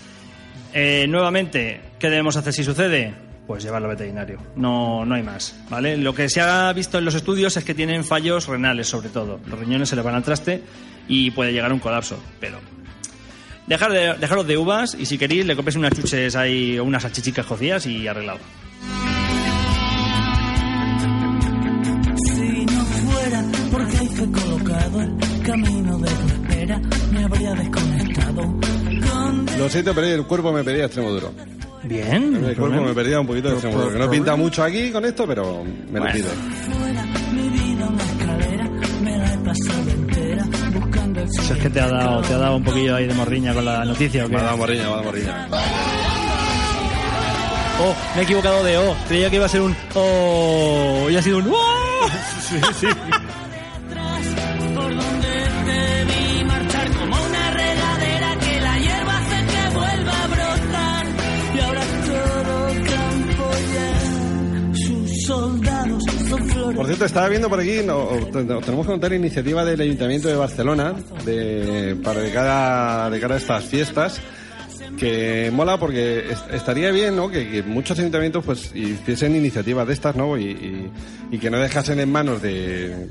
Eh, 0.72 1.04
nuevamente, 1.06 1.82
¿qué 1.98 2.08
debemos 2.08 2.34
hacer 2.36 2.54
si 2.54 2.64
sucede? 2.64 3.14
Pues 3.46 3.62
llevarlo 3.62 3.90
al 3.90 3.96
veterinario. 3.96 4.38
No, 4.56 5.04
no 5.04 5.14
hay 5.14 5.22
más, 5.22 5.54
¿vale? 5.68 5.98
Lo 5.98 6.14
que 6.14 6.30
se 6.30 6.40
ha 6.40 6.72
visto 6.72 6.96
en 6.96 7.04
los 7.04 7.14
estudios 7.14 7.54
es 7.58 7.64
que 7.64 7.74
tienen 7.74 8.04
fallos 8.04 8.46
renales, 8.46 8.88
sobre 8.88 9.10
todo. 9.10 9.38
Los 9.46 9.58
riñones 9.58 9.90
se 9.90 9.96
les 9.96 10.04
van 10.04 10.14
al 10.14 10.22
traste 10.22 10.62
y 11.08 11.30
puede 11.32 11.52
llegar 11.52 11.70
a 11.70 11.74
un 11.74 11.80
colapso, 11.80 12.18
pero... 12.40 12.58
Dejar 13.66 13.92
de, 13.92 14.14
dejaros 14.14 14.46
de 14.46 14.58
uvas 14.58 14.96
y 14.98 15.06
si 15.06 15.16
queréis 15.18 15.46
le 15.46 15.54
compréis 15.54 15.76
unas 15.76 15.92
chuches 15.92 16.34
ahí 16.34 16.78
o 16.78 16.84
unas 16.84 17.02
salchichicas 17.02 17.46
cocidas 17.46 17.86
y 17.86 18.08
arreglado. 18.08 18.40
Si 22.16 22.66
no 22.66 22.84
fuera 22.84 23.44
porque 23.70 23.98
hay 23.98 24.08
fe 24.08 24.30
colocado 24.30 25.02
el 25.02 25.42
camino 25.42 25.98
de 25.98 26.10
tu 26.10 26.26
espera, 26.26 26.80
me 27.12 27.24
habría 27.24 27.54
desconectado. 27.54 28.42
Con 28.42 29.46
Lo 29.58 29.68
siento, 29.68 29.94
pero 29.94 30.06
el 30.08 30.26
cuerpo 30.26 30.52
me 30.52 30.64
pedía 30.64 30.86
extremo 30.86 31.10
duro. 31.10 31.32
Bien. 31.84 32.44
El 32.44 32.56
cuerpo 32.56 32.80
me 32.80 32.94
pedía 32.94 33.20
un 33.20 33.26
poquito 33.26 33.48
de 33.48 33.54
extremo 33.54 33.78
duro. 33.78 33.92
Que 33.92 33.98
no 33.98 34.10
pinta 34.10 34.36
mucho 34.36 34.62
aquí 34.64 34.90
con 34.90 35.04
esto, 35.04 35.26
pero 35.26 35.64
me 35.64 36.00
lo 36.00 36.06
pide. 36.12 36.24
fuera 36.24 37.04
mi 37.32 37.48
vida 37.48 37.88
una 37.88 38.04
escalera, 38.04 38.70
me 39.02 39.18
la 39.18 39.34
he 39.34 39.38
pasado 39.38 39.91
Si 41.40 41.52
es 41.52 41.58
que 41.58 41.70
te 41.70 41.80
ha 41.80 41.88
dado, 41.88 42.20
te 42.22 42.34
ha 42.34 42.38
dado 42.38 42.56
un 42.56 42.64
poquillo 42.64 42.96
ahí 42.96 43.06
de 43.06 43.14
morriña 43.14 43.54
con 43.54 43.64
la 43.64 43.84
noticia 43.84 44.24
o 44.24 44.28
qué? 44.28 44.34
Me 44.34 44.40
ha 44.40 44.44
dado 44.44 44.56
morriña, 44.58 44.82
me 44.82 44.88
ha 44.88 44.90
dado 44.90 45.02
morriña. 45.04 45.48
Oh, 47.80 47.94
me 48.14 48.20
he 48.20 48.24
equivocado 48.24 48.62
de 48.62 48.78
O. 48.78 48.94
Creía 49.08 49.30
que 49.30 49.36
iba 49.36 49.46
a 49.46 49.48
ser 49.48 49.62
un 49.62 49.74
Oh. 49.94 51.08
Y 51.10 51.16
ha 51.16 51.22
sido 51.22 51.38
un 51.38 51.48
¡Oh! 51.50 52.08
Sí, 52.48 52.60
sí. 52.80 52.86
Cierto, 66.92 67.04
estaba 67.04 67.28
viendo 67.28 67.48
por 67.48 67.60
aquí, 67.60 67.78
tenemos 68.62 68.86
que 68.86 68.92
contar 68.92 69.10
la 69.10 69.16
iniciativa 69.16 69.64
del 69.64 69.80
Ayuntamiento 69.80 70.28
de 70.28 70.36
Barcelona 70.36 70.94
para 72.02 72.20
de 72.20 72.30
cara, 72.32 73.10
de 73.10 73.20
a 73.34 73.36
estas 73.38 73.64
fiestas 73.64 74.20
que 74.98 75.50
mola 75.52 75.78
porque 75.78 76.30
es- 76.30 76.44
estaría 76.52 76.90
bien 76.90 77.16
¿no? 77.16 77.30
que, 77.30 77.62
muchos 77.62 77.98
ayuntamientos 77.98 78.44
pues 78.44 78.72
hiciesen 78.74 79.34
iniciativas 79.36 79.86
de 79.86 79.92
estas 79.94 80.14
¿no? 80.16 80.36
y 81.30 81.38
que 81.40 81.50
no 81.50 81.58
dejasen 81.58 81.98
en 82.00 82.10
manos 82.12 82.42
de 82.42 83.08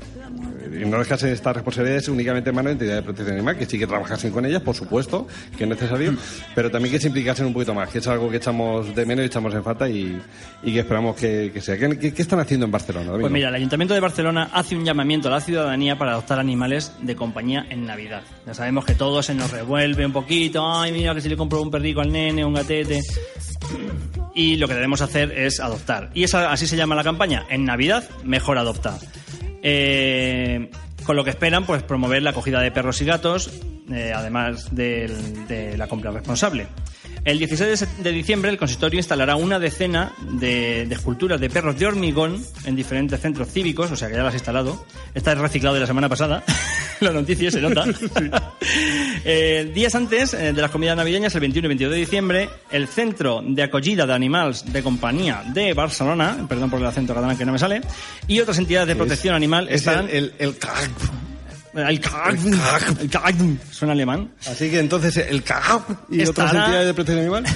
y 0.80 0.84
no 0.84 0.98
dejasen 0.98 1.30
estas 1.30 1.54
responsabilidades 1.54 2.08
únicamente 2.08 2.50
en 2.50 2.56
manos 2.56 2.70
de 2.70 2.72
entidades 2.72 2.96
de 2.96 3.02
protección 3.02 3.36
animal, 3.36 3.56
que 3.58 3.66
sí 3.66 3.78
que 3.78 3.86
trabajasen 3.86 4.30
con 4.30 4.44
ellas, 4.46 4.62
por 4.62 4.74
supuesto, 4.74 5.26
que 5.56 5.64
es 5.64 5.70
necesario, 5.70 6.14
pero 6.54 6.70
también 6.70 6.92
que 6.92 7.00
se 7.00 7.08
implicasen 7.08 7.46
un 7.46 7.52
poquito 7.52 7.74
más, 7.74 7.88
que 7.88 7.98
es 7.98 8.06
algo 8.06 8.30
que 8.30 8.38
echamos 8.38 8.94
de 8.94 9.06
menos 9.06 9.22
y 9.24 9.26
echamos 9.26 9.54
en 9.54 9.62
falta 9.64 9.88
y, 9.88 10.20
y 10.62 10.72
que 10.72 10.80
esperamos 10.80 11.16
que, 11.16 11.50
que 11.52 11.60
sea. 11.60 11.76
¿Qué, 11.78 11.98
qué- 11.98 12.12
qué 12.14 12.22
están 12.22 12.40
haciendo 12.40 12.66
en 12.66 12.72
Barcelona? 12.72 13.06
Domingo? 13.06 13.22
Pues 13.22 13.32
mira, 13.32 13.48
el 13.48 13.54
Ayuntamiento 13.54 13.94
de 13.94 14.00
Barcelona 14.00 14.50
hace 14.52 14.76
un 14.76 14.84
llamamiento 14.84 15.28
a 15.28 15.32
la 15.32 15.40
ciudadanía 15.40 15.96
para 15.98 16.12
adoptar 16.12 16.38
animales 16.38 16.92
de 17.00 17.14
compañía 17.16 17.66
en 17.70 17.86
Navidad. 17.86 18.22
Ya 18.46 18.54
sabemos 18.54 18.84
que 18.84 18.94
todo 18.94 19.22
se 19.22 19.34
nos 19.34 19.50
revuelve 19.50 20.06
un 20.06 20.12
poquito. 20.12 20.70
Ay, 20.72 20.92
mira 20.92 21.14
que 21.14 21.20
si 21.20 21.28
le 21.28 21.36
compro 21.36 21.60
un 21.62 21.70
perrico 21.70 22.00
al 22.00 22.10
nene, 22.12 22.44
un 22.44 22.54
gatete. 22.54 23.00
Y 24.34 24.56
lo 24.56 24.66
que 24.68 24.74
debemos 24.74 25.00
hacer 25.02 25.30
es 25.38 25.60
adoptar. 25.60 26.10
Y 26.14 26.24
esa, 26.24 26.50
así 26.52 26.66
se 26.66 26.76
llama 26.76 26.94
la 26.94 27.04
campaña. 27.04 27.44
En 27.50 27.64
Navidad, 27.64 28.04
mejor 28.24 28.58
adoptar. 28.58 28.94
Eh, 29.62 30.70
con 31.04 31.16
lo 31.16 31.24
que 31.24 31.30
esperan, 31.30 31.64
pues 31.66 31.82
promover 31.82 32.22
la 32.22 32.30
acogida 32.30 32.60
de 32.60 32.70
perros 32.70 33.00
y 33.00 33.04
gatos, 33.04 33.50
eh, 33.90 34.12
además 34.14 34.74
de 34.74 35.74
la 35.76 35.88
compra 35.88 36.10
responsable. 36.10 36.66
El 37.24 37.38
16 37.38 38.02
de 38.02 38.12
diciembre 38.12 38.50
el 38.50 38.58
consistorio 38.58 38.98
instalará 38.98 39.36
una 39.36 39.60
decena 39.60 40.12
de, 40.20 40.86
de 40.86 40.94
esculturas 40.94 41.40
de 41.40 41.48
perros 41.48 41.78
de 41.78 41.86
hormigón 41.86 42.44
en 42.64 42.74
diferentes 42.74 43.20
centros 43.20 43.48
cívicos, 43.48 43.92
o 43.92 43.96
sea 43.96 44.08
que 44.08 44.14
ya 44.14 44.24
las 44.24 44.34
ha 44.34 44.36
instalado. 44.36 44.84
Esta 45.14 45.32
es 45.32 45.38
reciclado 45.38 45.74
de 45.74 45.80
la 45.80 45.86
semana 45.86 46.08
pasada. 46.08 46.42
la 47.00 47.12
noticia 47.12 47.50
se 47.50 47.60
nota. 47.60 47.84
Eh, 49.24 49.70
días 49.72 49.94
antes 49.94 50.34
eh, 50.34 50.52
de 50.52 50.60
las 50.60 50.70
comidas 50.70 50.96
navideñas, 50.96 51.32
el 51.36 51.42
21 51.42 51.66
y 51.66 51.68
22 51.68 51.92
de 51.92 51.98
diciembre, 51.98 52.50
el 52.72 52.88
Centro 52.88 53.40
de 53.46 53.62
Acogida 53.62 54.04
de 54.04 54.14
Animals 54.14 54.72
de 54.72 54.82
Compañía 54.82 55.44
de 55.46 55.74
Barcelona, 55.74 56.44
perdón 56.48 56.70
por 56.70 56.80
el 56.80 56.86
acento 56.86 57.14
catalán 57.14 57.38
que 57.38 57.44
no 57.44 57.52
me 57.52 57.58
sale, 57.58 57.82
y 58.26 58.40
otras 58.40 58.58
entidades 58.58 58.88
de 58.88 58.96
protección 58.96 59.36
animal 59.36 59.68
es 59.68 59.76
estarán... 59.76 60.08
el, 60.08 60.34
el, 60.38 60.48
el 60.48 60.54
El 61.74 62.00
CAG, 62.00 62.36
el 63.00 63.08
CAG, 63.10 63.34
suena 63.70 63.92
alemán. 63.92 64.30
Así 64.46 64.70
que 64.70 64.78
entonces 64.78 65.16
el 65.16 65.42
CAG 65.42 65.84
y 66.10 66.22
otras 66.22 66.46
Estará- 66.52 66.64
entidades 66.64 66.86
de 66.86 66.94
protección 66.94 67.18
animal. 67.20 67.44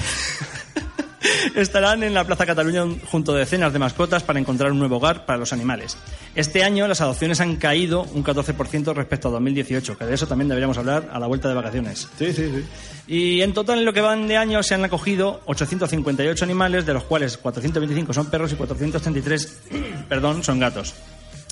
Estarán 1.55 2.03
en 2.03 2.13
la 2.13 2.23
Plaza 2.23 2.45
Cataluña 2.45 2.83
junto 3.09 3.33
a 3.33 3.37
decenas 3.39 3.73
de 3.73 3.79
mascotas 3.79 4.23
para 4.23 4.39
encontrar 4.39 4.71
un 4.71 4.79
nuevo 4.79 4.97
hogar 4.97 5.25
para 5.25 5.37
los 5.39 5.51
animales. 5.51 5.97
Este 6.35 6.63
año 6.63 6.87
las 6.87 7.01
adopciones 7.01 7.41
han 7.41 7.55
caído 7.55 8.03
un 8.13 8.23
14% 8.23 8.93
respecto 8.93 9.27
a 9.27 9.31
2018, 9.31 9.97
que 9.97 10.05
de 10.05 10.13
eso 10.13 10.27
también 10.27 10.47
deberíamos 10.47 10.77
hablar 10.77 11.09
a 11.11 11.19
la 11.19 11.25
vuelta 11.27 11.49
de 11.49 11.55
vacaciones. 11.55 12.07
Sí, 12.17 12.31
sí, 12.33 12.49
sí. 12.53 12.63
Y 13.07 13.41
en 13.41 13.53
total 13.53 13.79
en 13.79 13.85
lo 13.85 13.93
que 13.93 14.01
van 14.01 14.27
de 14.27 14.37
año 14.37 14.61
se 14.61 14.75
han 14.75 14.85
acogido 14.85 15.41
858 15.45 16.43
animales, 16.45 16.85
de 16.85 16.93
los 16.93 17.03
cuales 17.03 17.37
425 17.37 18.13
son 18.13 18.27
perros 18.29 18.51
y 18.51 18.55
433 18.55 19.57
perdón, 20.09 20.43
son 20.43 20.59
gatos. 20.59 20.93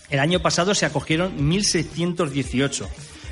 El 0.09 0.19
año 0.19 0.39
pasado 0.41 0.73
se 0.75 0.85
acogieron 0.85 1.37
1.618. 1.37 2.87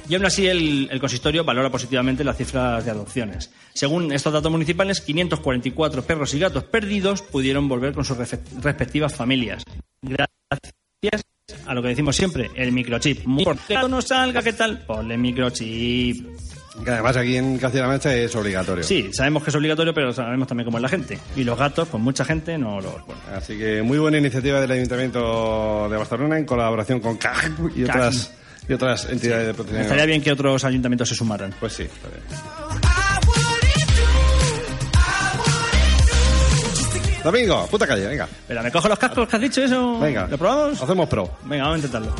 Y 0.10 0.16
aún 0.16 0.26
así 0.26 0.48
el, 0.48 0.90
el 0.92 1.00
consistorio 1.00 1.46
valora 1.46 1.70
positivamente 1.70 2.24
las 2.24 2.38
cifras 2.38 2.84
de 2.84 2.92
adopciones. 2.92 3.52
Según 3.74 4.12
estos 4.12 4.34
datos 4.34 4.52
municipales, 4.52 5.00
544 5.02 6.04
perros 6.04 6.34
y 6.34 6.40
gatos 6.40 6.66
perdidos 6.66 7.22
pudieron 7.22 7.70
volver 7.70 7.94
con 7.94 8.04
sus 8.04 8.18
respectivas 8.18 9.16
familias. 9.16 9.64
Gracias 10.02 11.24
a 11.66 11.74
lo 11.74 11.82
que 11.82 11.90
decimos 11.90 12.16
siempre, 12.16 12.52
el 12.56 12.72
microchip. 12.72 13.26
Muy 13.26 13.46
no 13.90 14.02
salga, 14.02 14.42
¿qué 14.42 14.54
tal? 14.54 14.80
Ponle 14.86 15.18
microchip. 15.18 16.26
Que 16.84 16.90
además 16.90 17.16
aquí 17.18 17.38
en 17.38 17.60
Castilla-La 17.60 17.88
Mancha 17.88 18.16
es 18.16 18.36
obligatorio. 18.36 18.84
Sí, 18.84 19.12
sabemos 19.14 19.44
que 19.44 19.52
es 19.52 19.56
obligatorio, 19.56 19.94
pero 19.94 20.12
sabemos 20.12 20.48
también 20.48 20.66
cómo 20.66 20.80
es 20.80 20.82
la 20.82 20.90
gente. 20.90 21.20
Y 21.36 21.44
los 21.44 21.58
gatos, 21.58 21.88
pues 21.88 22.02
mucha 22.02 22.26
gente 22.26 22.58
no 22.58 22.82
los 22.82 22.96
pone. 23.04 23.20
Así 23.36 23.58
que 23.58 23.84
muy 23.84 24.00
buena 24.00 24.18
iniciativa 24.18 24.60
del 24.60 24.72
Ayuntamiento 24.72 25.88
de 25.90 25.98
Barcelona 25.98 26.38
en 26.40 26.46
colaboración 26.46 27.00
con 27.00 27.18
CAG 27.18 27.52
y 27.76 27.84
otras, 27.84 28.34
y 28.68 28.74
otras 28.74 29.08
entidades 29.10 29.48
de 29.48 29.54
protección. 29.54 29.84
Estaría 29.84 30.06
bien 30.06 30.22
que 30.22 30.32
otros 30.32 30.64
ayuntamientos 30.64 31.10
se 31.10 31.16
sumaran. 31.16 31.54
Pues 31.60 31.74
sí. 31.74 31.84
bien. 31.84 32.24
Domingo, 37.24 37.68
puta 37.68 37.88
calle, 37.88 38.06
venga. 38.08 38.26
Espera, 38.26 38.62
¿me 38.62 38.72
cojo 38.72 38.90
los 38.90 39.00
cascos 39.00 39.30
que 39.30 39.36
has 39.36 39.42
dicho 39.42 39.64
eso? 39.64 40.00
Venga. 40.00 40.28
¿Lo 40.28 40.38
probamos? 40.38 40.82
Hacemos 40.82 41.08
pro. 41.08 41.38
Venga, 41.46 41.64
vamos 41.64 41.76
a 41.76 41.86
intentarlo. 41.86 42.16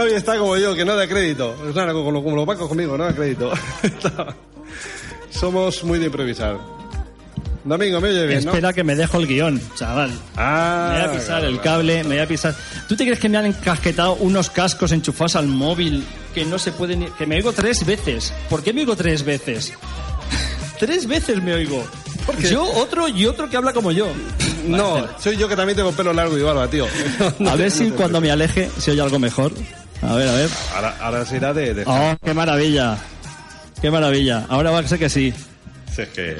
Javi 0.00 0.14
está 0.14 0.38
como 0.38 0.56
yo, 0.56 0.74
que 0.74 0.82
no 0.82 0.96
da 0.96 1.06
crédito. 1.06 1.54
Es 1.68 1.74
nada, 1.74 1.92
como, 1.92 2.24
como 2.24 2.34
los 2.34 2.46
bancos 2.46 2.68
conmigo, 2.68 2.96
no 2.96 3.04
da 3.04 3.14
crédito. 3.14 3.52
Somos 5.30 5.84
muy 5.84 5.98
de 5.98 6.06
improvisar. 6.06 6.56
Domingo, 7.64 8.00
me 8.00 8.08
oye 8.08 8.26
bien, 8.26 8.44
¿no? 8.44 8.52
Espera 8.52 8.72
que 8.72 8.82
me 8.82 8.96
dejo 8.96 9.18
el 9.18 9.26
guion, 9.26 9.60
chaval. 9.74 10.10
Ah, 10.38 10.92
me 10.94 11.00
voy 11.00 11.08
a 11.08 11.12
pisar 11.12 11.26
claro, 11.26 11.46
el 11.48 11.60
claro. 11.60 11.76
cable, 11.76 12.04
me 12.04 12.14
voy 12.14 12.18
a 12.18 12.26
pisar. 12.26 12.54
¿Tú 12.88 12.96
te 12.96 13.04
crees 13.04 13.18
que 13.18 13.28
me 13.28 13.36
han 13.36 13.44
encasquetado 13.44 14.14
unos 14.14 14.48
cascos 14.48 14.92
enchufados 14.92 15.36
al 15.36 15.48
móvil 15.48 16.02
que 16.34 16.46
no 16.46 16.58
se 16.58 16.72
pueden... 16.72 17.12
que 17.18 17.26
me 17.26 17.36
oigo 17.36 17.52
tres 17.52 17.84
veces? 17.84 18.32
¿Por 18.48 18.62
qué 18.62 18.72
me 18.72 18.80
oigo 18.80 18.96
tres 18.96 19.22
veces? 19.22 19.74
tres 20.78 21.06
veces 21.06 21.42
me 21.42 21.52
oigo. 21.52 21.84
qué? 22.40 22.48
Yo, 22.48 22.64
otro 22.64 23.06
y 23.06 23.26
otro 23.26 23.50
que 23.50 23.58
habla 23.58 23.74
como 23.74 23.92
yo. 23.92 24.08
No, 24.66 25.06
soy 25.18 25.36
yo 25.36 25.46
que 25.46 25.56
también 25.56 25.76
tengo 25.76 25.92
pelo 25.92 26.14
largo 26.14 26.38
y 26.38 26.42
barba, 26.42 26.68
tío. 26.68 26.86
A 27.46 27.56
ver 27.56 27.70
si 27.70 27.90
cuando 27.90 28.22
me 28.22 28.30
aleje 28.30 28.70
se 28.78 28.92
oye 28.92 29.02
algo 29.02 29.18
mejor. 29.18 29.52
A 30.02 30.14
ver, 30.14 30.28
a 30.28 30.32
ver. 30.32 30.48
Ahora, 30.74 30.96
ahora 31.00 31.26
se 31.26 31.36
irá 31.36 31.52
de... 31.52 31.74
de... 31.74 31.84
Oh, 31.86 32.16
qué 32.24 32.34
maravilla. 32.34 32.96
Qué 33.80 33.90
maravilla. 33.90 34.46
Ahora 34.48 34.70
va 34.70 34.78
a 34.78 34.88
ser 34.88 34.98
que 34.98 35.08
sí. 35.08 35.32
Si 35.94 36.02
es 36.02 36.08
que 36.08 36.36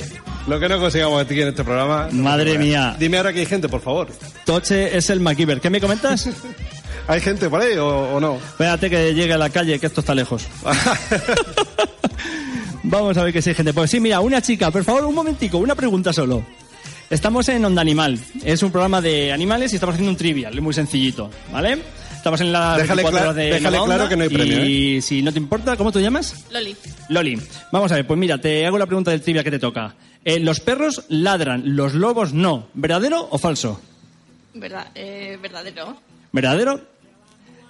lo 0.47 0.59
que 0.61 0.69
no 0.69 0.79
consigamos 0.79 1.23
aquí 1.23 1.41
en 1.41 1.49
este 1.49 1.65
programa... 1.65 2.09
no 2.11 2.25
Madre 2.25 2.59
mía. 2.59 2.97
Dime 2.99 3.19
ahora 3.19 3.33
que 3.33 3.41
hay 3.41 3.47
gente, 3.47 3.69
por 3.69 3.81
favor. 3.81 4.09
Toche 4.45 4.97
es 4.97 5.11
el 5.11 5.21
MacGyver. 5.21 5.61
¿Qué 5.61 5.71
me 5.71 5.81
comentas? 5.81 6.29
¿Hay 7.09 7.21
gente 7.21 7.51
por 7.51 7.61
ahí 7.61 7.77
o, 7.77 8.15
o 8.15 8.21
no? 8.21 8.37
Espérate 8.37 8.89
que 8.89 9.15
llegue 9.15 9.33
a 9.33 9.39
la 9.39 9.51
calle, 9.51 9.79
que 9.79 9.87
esto 9.87 10.01
está 10.01 10.15
lejos. 10.15 10.47
Vamos 12.83 13.17
a 13.17 13.25
ver 13.25 13.33
que 13.33 13.43
si 13.43 13.51
hay 13.51 13.57
gente. 13.57 13.75
Pues 13.75 13.91
sí, 13.91 14.01
mira, 14.01 14.21
una 14.21 14.41
chica, 14.41 14.71
por 14.71 14.85
favor, 14.85 15.05
un 15.05 15.15
momentico, 15.15 15.59
una 15.59 15.75
pregunta 15.75 16.13
solo. 16.13 16.45
Estamos 17.09 17.49
en 17.49 17.65
Onda 17.65 17.83
Animal. 17.83 18.19
Es 18.45 18.63
un 18.63 18.71
programa 18.71 19.01
de 19.01 19.33
animales 19.33 19.73
y 19.73 19.77
estamos 19.77 19.95
haciendo 19.95 20.13
un 20.13 20.17
trivial, 20.17 20.61
muy 20.61 20.73
sencillito, 20.73 21.29
¿vale? 21.53 21.83
Estamos 22.21 22.41
en 22.43 22.53
la 22.53 22.77
Déjale 22.77 23.03
24 23.03 23.11
cla- 23.19 23.23
horas 23.23 23.35
de 23.37 23.45
déjale 23.45 23.79
Onda 23.79 23.95
claro 23.95 24.09
que 24.11 24.17
no 24.17 24.23
hay 24.25 24.29
premio, 24.29 24.59
¿eh? 24.59 24.69
Y 24.69 25.01
si 25.01 25.23
no 25.23 25.33
te 25.33 25.39
importa, 25.39 25.75
¿cómo 25.79 25.91
te 25.91 26.03
llamas? 26.03 26.45
Loli. 26.51 26.77
Loli. 27.09 27.41
Vamos 27.73 27.91
a 27.93 27.95
ver, 27.95 28.07
pues 28.07 28.19
mira, 28.21 28.37
te 28.39 28.67
hago 28.67 28.77
la 28.77 28.85
pregunta 28.85 29.11
del 29.11 29.23
trivial 29.23 29.43
que 29.43 29.51
te 29.51 29.59
toca. 29.59 29.95
Eh, 30.23 30.39
los 30.39 30.61
perros 30.61 31.05
ladran, 31.09 31.63
los 31.77 31.95
lobos 31.95 32.35
no. 32.35 32.69
¿Verdadero 32.75 33.27
o 33.31 33.39
falso? 33.39 33.81
Verdad, 34.53 34.89
eh, 34.95 35.39
verdadero. 35.41 35.97
¿Verdadero? 36.31 36.79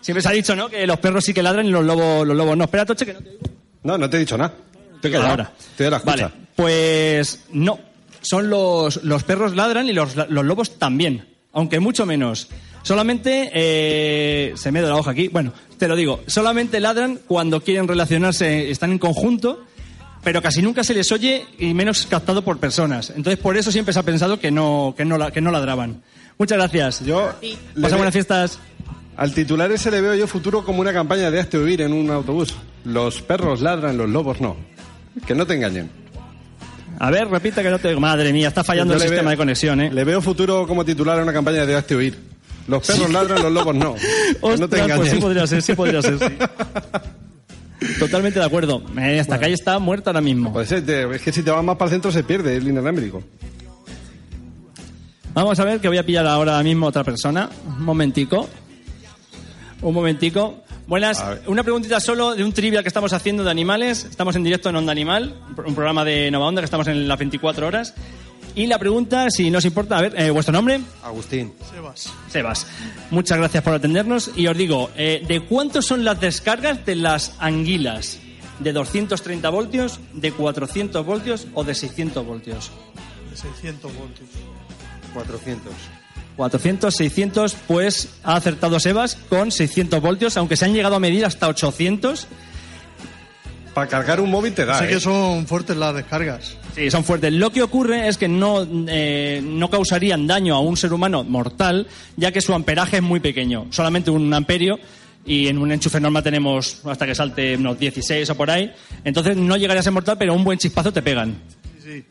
Siempre 0.01 0.21
se 0.21 0.29
ha 0.29 0.33
dicho, 0.33 0.57
¿no? 0.57 0.69
Que 0.69 0.85
los 0.85 0.99
perros 0.99 1.25
sí 1.25 1.33
que 1.33 1.45
ladran 1.45 1.67
y 1.67 1.71
los 1.71 1.85
lobos, 1.85 2.27
los 2.27 2.37
lobos 2.37 2.57
no. 2.57 2.65
Espera, 2.65 2.85
Toche, 2.85 3.07
que 3.07 3.13
no 3.13 3.21
te 3.21 3.39
No, 3.85 3.99
no 3.99 4.11
te 4.11 4.17
he 4.17 4.21
dicho 4.21 4.37
nada. 4.37 4.53
Te 5.01 5.07
he 5.07 5.11
quedado. 5.13 5.29
Ahora. 5.29 5.53
Te 5.77 5.85
doy 5.85 5.91
la 5.93 5.97
escucha. 5.99 6.17
Vale, 6.29 6.31
pues 6.57 7.45
no. 7.53 7.79
Son 8.21 8.51
los, 8.51 9.05
los 9.05 9.23
perros 9.23 9.55
ladran 9.55 9.89
y 9.89 9.93
los, 9.93 10.17
los 10.17 10.45
lobos 10.45 10.77
también, 10.77 11.25
aunque 11.53 11.79
mucho 11.79 12.05
menos. 12.05 12.49
Solamente, 12.83 13.51
eh, 13.53 14.53
se 14.57 14.73
me 14.73 14.79
ha 14.79 14.83
ido 14.83 14.91
la 14.91 14.97
hoja 14.97 15.11
aquí, 15.11 15.29
bueno, 15.29 15.53
te 15.79 15.87
lo 15.87 15.97
digo, 15.97 16.21
solamente 16.27 16.81
ladran 16.81 17.21
cuando 17.27 17.63
quieren 17.63 17.87
relacionarse, 17.87 18.71
están 18.71 18.93
en 18.93 18.99
conjunto, 18.99 19.65
pero 20.25 20.41
casi 20.43 20.63
nunca 20.63 20.83
se 20.83 20.95
les 20.95 21.11
oye 21.13 21.45
y 21.59 21.75
menos 21.75 22.07
captado 22.07 22.43
por 22.43 22.59
personas. 22.59 23.11
Entonces, 23.11 23.39
por 23.39 23.57
eso 23.57 23.71
siempre 23.71 23.93
se 23.93 24.01
ha 24.01 24.03
pensado 24.03 24.41
que 24.41 24.51
no, 24.51 24.95
que 24.97 25.05
no, 25.05 25.19
la- 25.19 25.31
que 25.31 25.41
no 25.41 25.51
ladraban. 25.51 26.03
Muchas 26.39 26.57
gracias. 26.59 27.05
Yo 27.05 27.31
Sí. 27.41 27.57
Pasa 27.81 27.97
buenas 27.97 28.13
fiestas. 28.15 28.59
Al 29.17 29.35
titular 29.35 29.71
ese 29.73 29.91
le 29.91 30.01
veo 30.01 30.15
yo 30.15 30.27
futuro 30.27 30.65
como 30.65 30.81
una 30.81 30.93
campaña 30.95 31.31
de 31.31 31.39
hazte 31.41 31.59
oír 31.59 31.83
en 31.83 31.93
un 31.93 32.11
autobús. 32.11 32.55
Los 32.85 33.21
perros 33.21 33.61
ladran, 33.61 33.99
los 33.99 34.09
lobos 34.09 34.41
no. 34.41 34.57
Que 35.27 35.35
no 35.35 35.47
te 35.47 35.55
engañen. 35.55 35.91
A 36.99 37.11
ver, 37.11 37.29
repita 37.29 37.63
que 37.63 37.69
no 37.71 37.79
te... 37.79 37.95
Madre 37.97 38.33
mía, 38.33 38.49
está 38.49 38.65
fallando 38.65 38.93
Yo 38.95 38.97
el 38.97 39.03
sistema 39.03 39.23
veo- 39.23 39.31
de 39.31 39.37
conexión, 39.37 39.81
¿eh? 39.83 39.91
Le 39.93 40.05
veo 40.05 40.21
futuro 40.23 40.67
como 40.67 40.85
titular 40.85 41.19
a 41.19 41.23
una 41.23 41.33
campaña 41.33 41.67
de 41.67 41.75
hazte 41.77 41.95
oír. 41.95 42.19
Los 42.71 42.87
perros 42.87 43.11
ladran, 43.11 43.43
los 43.43 43.53
lobos 43.53 43.75
no. 43.75 43.97
No 44.59 44.69
te 44.69 44.77
engañen. 44.77 44.97
pues 44.99 45.11
sí 45.11 45.17
podría 45.19 45.47
ser, 45.47 45.63
sí 45.63 45.75
podría 45.75 46.03
ser, 46.03 46.19
sí. 46.19 46.25
Totalmente 47.99 48.39
de 48.39 48.45
acuerdo. 48.45 48.83
Eh, 48.99 49.19
esta 49.19 49.39
calle 49.39 49.55
está 49.55 49.79
muerta 49.79 50.11
ahora 50.11 50.21
mismo. 50.21 50.53
Pues 50.53 50.71
es, 50.71 50.87
es 50.87 51.23
que 51.23 51.33
si 51.33 51.43
te 51.43 51.51
vas 51.51 51.65
más 51.65 51.77
para 51.77 51.87
el 51.87 51.93
centro 51.93 52.13
se 52.13 52.23
pierde 52.23 52.57
el 52.57 52.69
inalámbrico. 52.69 53.23
Vamos 55.33 55.59
a 55.61 55.65
ver 55.65 55.81
que 55.81 55.89
voy 55.89 55.99
a 55.99 56.05
pillar 56.05 56.27
ahora 56.27 56.63
mismo 56.63 56.87
otra 56.87 57.05
persona. 57.05 57.49
Un 57.67 57.85
momentico. 57.85 58.49
Un 59.81 59.95
momentico. 59.95 60.63
Buenas. 60.87 61.21
A. 61.21 61.39
Una 61.47 61.63
preguntita 61.63 62.01
solo 62.01 62.35
de 62.35 62.45
un 62.45 62.53
trivia 62.53 62.83
que 62.83 62.89
estamos 62.89 63.13
haciendo 63.13 63.45
de 63.45 63.51
animales. 63.51 64.05
Estamos 64.05 64.35
en 64.37 64.43
directo 64.43 64.69
en 64.69 64.77
Onda 64.77 64.93
Animal, 64.93 65.35
un 65.65 65.75
programa 65.75 66.05
de 66.05 66.31
Nova 66.31 66.47
Onda 66.47 66.61
que 66.61 66.65
estamos 66.67 66.89
en 66.89 67.07
las 67.09 67.19
24 67.19 67.67
horas. 67.67 67.95
Y 68.55 68.67
la 68.67 68.79
pregunta, 68.79 69.31
si 69.31 69.51
nos 69.51 69.65
importa, 69.65 69.99
a 69.99 70.03
ver, 70.03 70.21
eh, 70.21 70.31
¿vuestro 70.31 70.53
nombre? 70.53 70.81
Agustín. 71.03 71.53
Sebas. 72.31 72.67
Muchas 73.11 73.39
gracias 73.39 73.63
por 73.63 73.75
atendernos. 73.75 74.31
Y 74.37 74.47
os 74.47 74.57
digo, 74.57 74.91
eh, 74.97 75.23
¿de 75.27 75.41
cuántos 75.41 75.87
son 75.87 76.05
las 76.05 76.21
descargas 76.21 76.85
de 76.85 76.97
las 76.97 77.35
anguilas? 77.39 78.19
¿De 78.59 78.73
230 78.73 79.49
voltios, 79.49 80.01
de 80.13 80.33
400 80.33 81.07
voltios 81.07 81.47
o 81.55 81.65
de 81.65 81.75
600 81.75 82.27
voltios? 82.27 82.71
De 83.31 83.37
600 83.37 83.97
voltios. 83.97 84.29
400. 85.15 85.73
400, 86.37 86.95
600, 86.95 87.57
pues 87.67 88.09
ha 88.23 88.37
acertado 88.37 88.81
Sebas 88.81 89.17
con 89.29 89.51
600 89.51 90.01
voltios, 90.01 90.37
aunque 90.37 90.57
se 90.57 90.65
han 90.65 90.73
llegado 90.73 90.97
a 90.97 91.01
medir 91.01 91.25
hasta 91.25 91.49
800. 91.49 92.27
Para 93.75 93.87
cargar 93.89 94.21
un 94.21 94.31
móvil 94.31 94.55
te 94.55 94.65
da, 94.65 94.79
Sé 94.79 94.87
¿eh? 94.87 94.89
que 94.89 95.01
son 95.01 95.47
fuertes 95.47 95.77
las 95.77 95.95
descargas. 95.95 96.57
Sí, 96.75 96.91
son 96.91 97.05
fuertes. 97.05 97.33
Lo 97.33 97.51
que 97.51 97.63
ocurre 97.63 98.09
es 98.09 98.17
que 98.17 98.29
no, 98.29 98.67
eh, 98.89 99.41
no 99.45 99.69
causarían 99.71 100.27
daño 100.27 100.55
a 100.55 100.61
un 100.61 100.77
ser 100.77 100.93
humano 100.93 101.25
mortal, 101.25 101.87
ya 102.17 102.31
que 102.33 102.41
su 102.41 102.55
amperaje 102.55 102.97
es 102.99 103.03
muy 103.03 103.21
pequeño, 103.21 103.67
solamente 103.71 104.11
un 104.11 104.33
amperio, 104.33 104.79
y 105.27 105.49
en 105.49 105.59
un 105.59 105.71
enchufe 105.73 106.01
normal 106.01 106.23
tenemos 106.23 106.81
hasta 106.87 107.07
que 107.07 107.15
salte 107.15 107.57
unos 107.57 107.79
16 107.79 108.31
o 108.31 108.35
por 108.37 108.51
ahí. 108.51 108.73
Entonces 109.05 109.37
no 109.37 109.57
llegaría 109.57 109.81
a 109.81 109.83
ser 109.83 109.93
mortal, 109.93 110.17
pero 110.19 110.33
un 110.35 110.45
buen 110.45 110.59
chispazo 110.59 110.93
te 110.93 111.03
pegan. 111.03 111.35
Sí, 111.83 111.93
sí. 111.93 112.05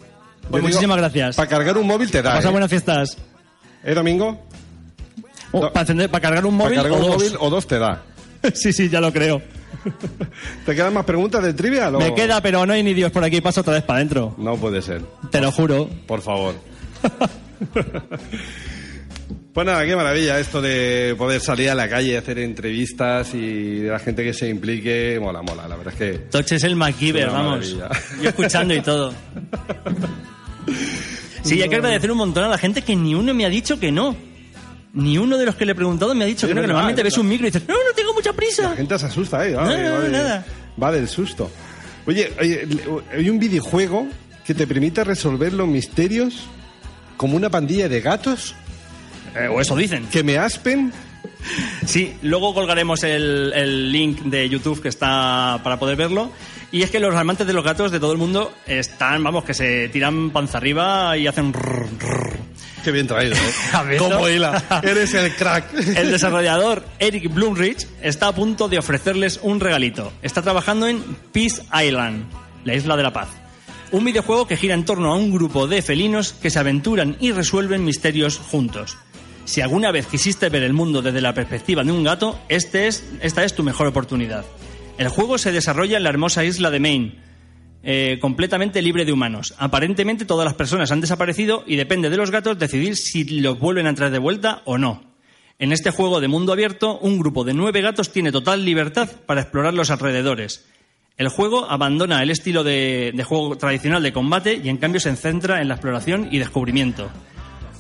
Pues 0.49 0.63
muchísimas 0.63 0.97
gracias. 0.97 1.35
Para 1.35 1.47
cargar 1.49 1.77
un 1.77 1.87
móvil 1.87 2.09
te 2.11 2.21
da. 2.21 2.33
Pasa 2.35 2.49
¿eh? 2.49 2.51
buenas 2.51 2.69
fiestas. 2.69 3.17
¿Eh, 3.83 3.93
Domingo? 3.93 4.39
Oh, 5.51 5.61
No. 5.61 5.73
para, 5.73 5.85
encender- 5.87 6.09
para 6.09 6.21
cargar 6.21 6.45
un 6.45 6.57
Para 6.57 6.65
móvil 6.69 6.79
cargar 6.81 6.91
o 6.91 6.95
un 7.03 7.11
dos. 7.11 7.15
móvil 7.17 7.37
o 7.39 7.49
dos 7.49 7.65
te 7.67 7.79
da. 7.79 8.03
sí, 8.53 8.73
sí, 8.73 8.89
ya 8.89 8.99
lo 9.01 9.11
creo. 9.11 9.41
¿Te 10.65 10.75
quedan 10.75 10.93
más 10.93 11.05
preguntas 11.05 11.43
del 11.43 11.55
trivial? 11.55 11.95
o- 11.95 11.99
Me 11.99 12.13
queda, 12.13 12.41
pero 12.41 12.65
no 12.65 12.73
hay 12.73 12.83
ni 12.83 12.93
Dios 12.93 13.11
por 13.11 13.23
aquí. 13.23 13.41
Paso 13.41 13.61
otra 13.61 13.73
vez 13.73 13.83
para 13.83 13.97
adentro. 13.97 14.35
No 14.37 14.55
puede 14.57 14.81
ser. 14.81 15.01
Te 15.31 15.39
lo 15.41 15.51
juro. 15.51 15.89
Por 16.07 16.21
favor. 16.21 16.55
Pues 19.51 19.65
nada, 19.65 19.83
qué 19.85 19.95
maravilla 19.95 20.39
esto 20.39 20.61
de 20.61 21.15
poder 21.17 21.41
salir 21.41 21.69
a 21.71 21.75
la 21.75 21.89
calle, 21.89 22.17
hacer 22.17 22.37
entrevistas 22.39 23.33
y 23.33 23.79
de 23.79 23.89
la 23.89 23.99
gente 23.99 24.23
que 24.23 24.33
se 24.33 24.47
implique. 24.47 25.17
Mola, 25.19 25.41
mola, 25.41 25.67
la 25.67 25.75
verdad 25.75 25.93
es 25.93 25.99
que. 25.99 26.17
Toche 26.29 26.55
es 26.57 26.63
el 26.63 26.75
MacGyver, 26.75 27.27
vamos. 27.29 27.73
maravilla. 27.75 27.89
Yo 28.21 28.29
escuchando 28.29 28.73
y 28.75 28.81
todo. 28.81 29.13
Sí, 31.41 31.61
hay 31.61 31.69
que 31.69 31.75
agradecer 31.77 32.11
un 32.11 32.17
montón 32.17 32.43
a 32.43 32.47
la 32.49 32.57
gente 32.57 32.81
que 32.83 32.95
ni 32.95 33.15
uno 33.15 33.33
me 33.33 33.45
ha 33.45 33.49
dicho 33.49 33.79
que 33.79 33.91
no. 33.93 34.15
Ni 34.93 35.17
uno 35.17 35.37
de 35.37 35.45
los 35.45 35.55
que 35.55 35.65
le 35.65 35.71
he 35.71 35.75
preguntado 35.75 36.13
me 36.13 36.25
ha 36.25 36.27
dicho 36.27 36.41
Sí, 36.41 36.47
que 36.47 36.53
no, 36.53 36.61
que 36.61 36.67
normalmente 36.67 37.01
es 37.01 37.05
ves 37.05 37.17
un 37.17 37.27
micro 37.29 37.47
y 37.47 37.49
dices, 37.51 37.67
no, 37.67 37.73
no 37.75 37.93
tengo 37.95 38.08
mucha 38.19 38.29
La 38.31 38.35
prisa. 38.35 38.75
gente 38.75 38.99
se 38.99 39.05
asusta, 39.05 39.47
¿eh? 39.47 39.53
Va, 39.55 39.63
No, 39.65 39.77
no, 39.77 39.93
va 39.93 39.99
de- 40.01 40.09
nada. 40.09 40.45
va 40.81 40.91
del 40.91 41.07
susto. 41.07 41.49
Oye, 42.05 42.31
oye, 42.39 42.67
hay 43.15 43.29
un 43.29 43.39
videojuego 43.39 44.07
que 44.45 44.53
te 44.53 44.65
permite 44.67 45.03
resolver 45.03 45.53
los 45.53 45.67
misterios 45.67 46.47
como 47.17 47.35
una 47.35 47.49
pandilla 47.49 47.87
de 47.89 48.01
gatos 48.01 48.55
Eh, 49.35 49.47
o 49.47 49.59
eso 49.61 49.75
dicen. 49.75 50.07
que 50.11 50.23
me 50.23 50.37
aspen. 50.37 50.91
Sí, 51.85 52.15
luego 52.23 52.53
colgaremos 52.53 53.03
el, 53.03 53.51
el 53.55 53.91
link 53.91 54.21
de 54.23 54.49
YouTube 54.49 54.81
que 54.81 54.89
está 54.89 55.59
para 55.63 55.77
poder 55.77 55.95
verlo. 55.95 56.31
Y 56.71 56.81
es 56.83 56.91
que 56.91 56.99
los 56.99 57.15
amantes 57.15 57.47
de 57.47 57.53
los 57.53 57.63
gatos 57.63 57.91
de 57.91 57.99
todo 57.99 58.11
el 58.11 58.17
mundo 58.17 58.53
están, 58.67 59.23
vamos, 59.23 59.43
que 59.43 59.53
se 59.53 59.89
tiran 59.89 60.29
panza 60.31 60.57
arriba 60.59 61.17
y 61.17 61.27
hacen... 61.27 61.51
rrr, 61.53 61.87
rrr. 61.99 62.37
Qué 62.83 62.91
bien 62.91 63.07
traído, 63.07 63.35
¿eh? 63.35 63.97
Como 63.99 64.27
hila. 64.27 64.63
Eres 64.83 65.13
el 65.13 65.35
crack. 65.35 65.73
El 65.73 66.11
desarrollador 66.11 66.85
Eric 66.99 67.33
Blumrich 67.33 67.87
está 68.01 68.27
a 68.27 68.35
punto 68.35 68.69
de 68.69 68.79
ofrecerles 68.79 69.39
un 69.41 69.59
regalito. 69.59 70.13
Está 70.21 70.41
trabajando 70.41 70.87
en 70.87 71.01
Peace 71.31 71.61
Island, 71.73 72.25
la 72.63 72.75
isla 72.75 72.95
de 72.95 73.03
la 73.03 73.13
paz. 73.13 73.29
Un 73.91 74.05
videojuego 74.05 74.47
que 74.47 74.57
gira 74.57 74.75
en 74.75 74.85
torno 74.85 75.11
a 75.11 75.17
un 75.17 75.31
grupo 75.31 75.67
de 75.67 75.81
felinos 75.81 76.33
que 76.33 76.49
se 76.49 76.59
aventuran 76.59 77.17
y 77.19 77.31
resuelven 77.31 77.83
misterios 77.83 78.37
juntos. 78.37 78.97
Si 79.45 79.61
alguna 79.61 79.91
vez 79.91 80.05
quisiste 80.05 80.49
ver 80.49 80.61
el 80.61 80.73
mundo 80.73 81.01
desde 81.01 81.21
la 81.21 81.33
perspectiva 81.33 81.83
de 81.83 81.91
un 81.91 82.03
gato, 82.03 82.39
este 82.49 82.87
es, 82.87 83.03
esta 83.21 83.43
es 83.43 83.55
tu 83.55 83.63
mejor 83.63 83.87
oportunidad. 83.87 84.45
El 84.99 85.09
juego 85.09 85.37
se 85.39 85.51
desarrolla 85.51 85.97
en 85.97 86.03
la 86.03 86.09
hermosa 86.09 86.43
isla 86.43 86.69
de 86.69 86.79
Maine, 86.79 87.15
eh, 87.83 88.17
completamente 88.19 88.81
libre 88.81 89.05
de 89.05 89.13
humanos. 89.13 89.53
Aparentemente 89.57 90.25
todas 90.25 90.45
las 90.45 90.55
personas 90.55 90.91
han 90.91 91.01
desaparecido 91.01 91.63
y 91.65 91.75
depende 91.75 92.09
de 92.09 92.17
los 92.17 92.31
gatos 92.31 92.59
decidir 92.59 92.95
si 92.95 93.23
los 93.39 93.57
vuelven 93.57 93.87
a 93.87 93.95
traer 93.95 94.11
de 94.11 94.19
vuelta 94.19 94.61
o 94.65 94.77
no. 94.77 95.03
En 95.59 95.71
este 95.71 95.91
juego 95.91 96.21
de 96.21 96.27
mundo 96.27 96.53
abierto, 96.53 96.97
un 96.99 97.19
grupo 97.19 97.43
de 97.43 97.53
nueve 97.53 97.81
gatos 97.81 98.11
tiene 98.11 98.31
total 98.31 98.63
libertad 98.63 99.09
para 99.25 99.41
explorar 99.41 99.73
los 99.73 99.91
alrededores. 99.91 100.65
El 101.17 101.27
juego 101.27 101.69
abandona 101.69 102.23
el 102.23 102.31
estilo 102.31 102.63
de, 102.63 103.13
juego 103.27 103.57
tradicional 103.57 104.01
de 104.01 104.13
combate 104.13 104.61
y 104.63 104.69
en 104.69 104.77
cambio 104.77 105.01
se 105.01 105.13
centra 105.17 105.61
en 105.61 105.67
la 105.67 105.73
exploración 105.73 106.29
y 106.31 106.39
descubrimiento. 106.39 107.09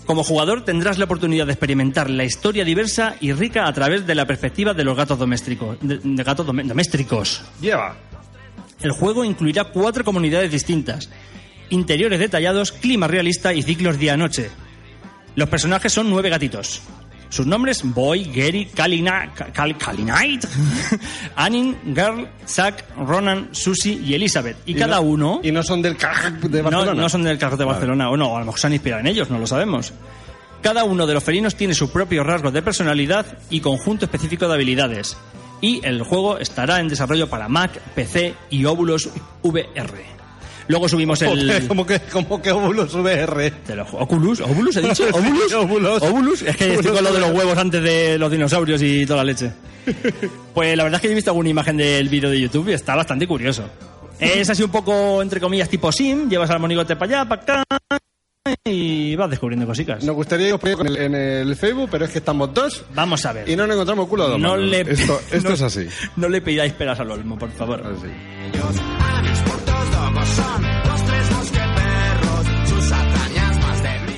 Como 0.05 0.25
jugador 0.25 0.65
tendrás 0.65 0.97
la 0.97 1.05
oportunidad 1.05 1.45
de 1.45 1.53
experimentar 1.53 2.09
la 2.09 2.25
historia 2.25 2.65
diversa 2.65 3.15
y 3.21 3.31
rica 3.31 3.65
a 3.65 3.71
través 3.71 4.05
de 4.05 4.15
la 4.15 4.25
perspectiva 4.25 4.73
de 4.73 4.83
los 4.83 4.97
gatos 4.97 5.17
domésticos. 5.17 5.77
De, 5.79 5.99
gatos 6.21 6.45
domésticos. 6.45 7.43
Lleva. 7.61 7.95
El 8.81 8.91
juego 8.91 9.23
incluirá 9.25 9.65
cuatro 9.65 10.03
comunidades 10.03 10.51
distintas, 10.51 11.09
interiores 11.69 12.19
detallados, 12.19 12.71
clima 12.71 13.07
realista 13.07 13.53
y 13.53 13.61
ciclos 13.61 13.97
día-noche. 13.99 14.49
Los 15.35 15.49
personajes 15.49 15.91
son 15.93 16.09
nueve 16.09 16.29
gatitos. 16.29 16.81
Sus 17.29 17.45
nombres, 17.45 17.81
Boy, 17.83 18.23
Gary, 18.33 18.65
Kalina, 18.65 19.31
Kal, 19.53 19.77
Kalinite, 19.77 20.47
Annin, 21.35 21.77
Girl, 21.93 22.27
Zack, 22.47 22.85
Ronan, 22.97 23.49
Susie 23.51 24.01
y 24.03 24.15
Elizabeth. 24.15 24.57
Y, 24.65 24.71
Y 24.71 24.75
cada 24.75 24.95
no- 24.95 25.01
uno... 25.03 25.39
Y 25.43 25.51
no 25.51 25.61
son 25.61 25.81
del 25.83 25.95
CAG 25.95 26.39
de 26.39 26.57
No, 26.63 26.71
Barcelona. 26.71 27.01
no 27.01 27.07
son 27.09 27.21
del 27.23 27.37
carro 27.37 27.55
de 27.57 27.65
Barcelona, 27.65 28.09
o 28.09 28.17
no, 28.17 28.35
a 28.35 28.39
lo 28.39 28.45
mejor 28.45 28.59
se 28.59 28.65
han 28.67 28.73
inspirado 28.73 29.01
en 29.01 29.07
ellos, 29.07 29.29
no 29.29 29.37
lo 29.37 29.45
sabemos. 29.45 29.93
Cada 30.63 30.83
uno 30.85 31.05
de 31.05 31.13
los 31.13 31.23
felinos 31.23 31.55
tiene 31.55 31.75
su 31.75 31.91
propio 31.91 32.23
rasgo 32.23 32.49
de 32.49 32.61
personalidad 32.63 33.37
y 33.51 33.59
conjunto 33.59 34.05
específico 34.05 34.47
de 34.47 34.55
habilidades. 34.55 35.15
Y 35.61 35.85
el 35.85 36.03
juego 36.03 36.37
estará 36.37 36.79
en 36.79 36.87
desarrollo 36.87 37.27
para 37.29 37.49
Mac, 37.49 37.71
PC 37.95 38.33
y 38.49 38.63
Oculus 38.65 39.09
VR. 39.43 40.19
Luego 40.69 40.87
subimos 40.87 41.21
el... 41.23 41.67
Como 41.67 41.85
que, 41.85 41.99
como 42.01 42.41
que 42.41 42.51
Oculus 42.51 42.93
VR. 42.93 43.51
Te 43.65 43.75
lo 43.75 43.85
ju- 43.85 43.97
¿Oculus? 43.99 44.39
¿Oculus 44.41 44.77
he 44.77 44.81
dicho? 44.81 45.03
¿Oculus? 45.11 45.53
Oculus. 45.53 46.01
¿Oculus? 46.03 46.41
Es 46.43 46.55
que 46.55 46.75
estoy 46.75 46.91
con 46.91 47.03
lo 47.03 47.11
de 47.11 47.19
los 47.19 47.31
huevos 47.31 47.57
antes 47.57 47.81
de 47.83 48.17
los 48.19 48.31
dinosaurios 48.31 48.81
y 48.81 49.05
toda 49.05 49.17
la 49.17 49.23
leche. 49.31 49.51
Pues 50.53 50.75
la 50.77 50.83
verdad 50.83 50.97
es 50.97 51.01
que 51.01 51.07
yo 51.07 51.11
he 51.13 51.15
visto 51.15 51.31
alguna 51.31 51.49
imagen 51.49 51.77
del 51.77 52.09
vídeo 52.09 52.29
de 52.29 52.39
YouTube 52.41 52.69
y 52.69 52.73
está 52.73 52.95
bastante 52.95 53.27
curioso. 53.27 53.63
Es 54.19 54.49
así 54.49 54.61
un 54.63 54.69
poco, 54.71 55.21
entre 55.21 55.39
comillas, 55.39 55.69
tipo 55.69 55.91
sim, 55.93 56.27
llevas 56.29 56.49
al 56.49 56.59
monigote 56.59 56.97
para 56.97 57.19
allá, 57.21 57.29
para 57.29 57.41
acá 57.41 57.78
y 58.69 59.15
vas 59.15 59.29
descubriendo 59.29 59.65
cositas. 59.65 60.03
Nos 60.03 60.15
gustaría 60.15 60.49
ir 60.49 60.55
en 60.63 60.87
el, 60.87 60.97
en 60.97 61.15
el 61.15 61.55
Facebook, 61.55 61.89
pero 61.91 62.05
es 62.05 62.11
que 62.11 62.19
estamos 62.19 62.53
dos 62.53 62.83
Vamos 62.93 63.25
a 63.25 63.33
ver. 63.33 63.49
y 63.49 63.55
no 63.55 63.65
nos 63.67 63.75
encontramos 63.75 64.07
culo 64.07 64.23
de 64.25 64.29
dos 64.31 64.39
No 64.39 64.49
manos. 64.51 64.65
le, 64.65 64.81
Esto, 64.81 65.19
esto 65.31 65.49
no- 65.49 65.55
es 65.55 65.61
así. 65.61 65.87
No 66.15 66.29
le 66.29 66.41
pidáis 66.41 66.73
peras 66.73 66.99
al 66.99 67.11
olmo, 67.11 67.37
por 67.37 67.51
favor. 67.51 67.81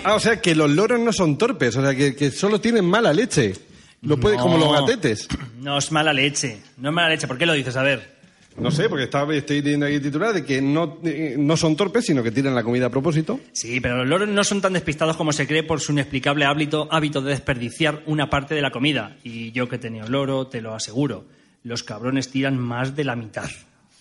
Ah, 0.04 0.16
o 0.16 0.20
sea 0.20 0.42
que 0.42 0.56
los 0.56 0.70
loros 0.70 1.00
no 1.00 1.14
son 1.14 1.38
torpes, 1.38 1.76
o 1.76 1.82
sea 1.82 1.94
que, 1.94 2.16
que 2.16 2.32
solo 2.32 2.60
tienen 2.60 2.86
mala 2.86 3.14
leche. 3.14 3.54
Lo 4.02 4.18
puede, 4.18 4.36
No. 4.38 4.44
Como 4.44 4.58
los 4.58 4.72
gatetes. 4.74 5.28
No 5.60 5.78
es 5.78 5.92
mala 5.92 6.12
leche. 6.12 6.60
No 6.78 6.90
es 6.90 6.96
mala 6.96 7.10
leche. 7.10 7.28
¿Por 7.28 7.38
qué 7.38 7.46
lo 7.46 7.54
dices? 7.54 7.76
A 7.78 7.84
ver. 7.84 8.21
No 8.58 8.70
sé, 8.70 8.90
porque 8.90 9.06
estoy 9.06 9.62
leyendo 9.62 9.86
aquí 9.86 10.00
titular 10.00 10.34
de 10.34 10.44
que 10.44 10.62
no, 10.62 11.00
eh, 11.04 11.36
no 11.38 11.56
son 11.56 11.76
torpes, 11.76 12.06
sino 12.06 12.22
que 12.22 12.32
tiran 12.32 12.54
la 12.54 12.64
comida 12.64 12.88
a 12.88 12.90
propósito. 12.90 13.40
Sí, 13.54 13.80
pero 13.80 13.98
los 13.98 14.08
loros 14.08 14.30
no 14.30 14.44
son 14.44 14.62
tan 14.62 14.74
despistados 14.74 15.16
como 15.16 15.32
se 15.32 15.48
cree 15.48 15.64
por 15.64 15.80
su 15.80 15.94
inexplicable 15.94 16.46
hábito, 16.46 16.88
hábito 16.92 17.22
de 17.22 17.32
desperdiciar 17.32 18.04
una 18.08 18.30
parte 18.30 18.54
de 18.54 18.62
la 18.62 18.72
comida. 18.72 19.18
Y 19.24 19.52
yo 19.52 19.70
que 19.70 19.78
he 19.78 19.80
tenido 19.80 20.08
loro, 20.08 20.48
te 20.48 20.62
lo 20.62 20.76
aseguro, 20.76 21.26
los 21.64 21.84
cabrones 21.84 22.30
tiran 22.30 22.58
más 22.58 22.96
de 22.96 23.06
la 23.06 23.16
mitad. 23.16 23.50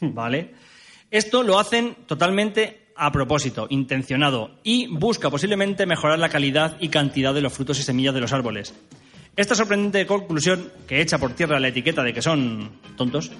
¿Vale? 0.00 0.54
Esto 1.10 1.42
lo 1.42 1.58
hacen 1.58 1.96
totalmente 2.06 2.88
a 2.96 3.10
propósito, 3.12 3.66
intencionado, 3.70 4.58
y 4.62 4.86
busca 4.88 5.30
posiblemente 5.30 5.86
mejorar 5.86 6.18
la 6.18 6.28
calidad 6.28 6.76
y 6.80 6.88
cantidad 6.88 7.32
de 7.32 7.40
los 7.40 7.52
frutos 7.52 7.78
y 7.78 7.82
semillas 7.82 8.12
de 8.12 8.20
los 8.20 8.32
árboles. 8.32 8.74
Esta 9.36 9.54
sorprendente 9.54 10.06
conclusión, 10.06 10.70
que 10.86 11.00
echa 11.00 11.16
por 11.16 11.32
tierra 11.32 11.58
la 11.58 11.68
etiqueta 11.68 12.02
de 12.02 12.12
que 12.12 12.20
son 12.20 12.72
tontos, 12.96 13.30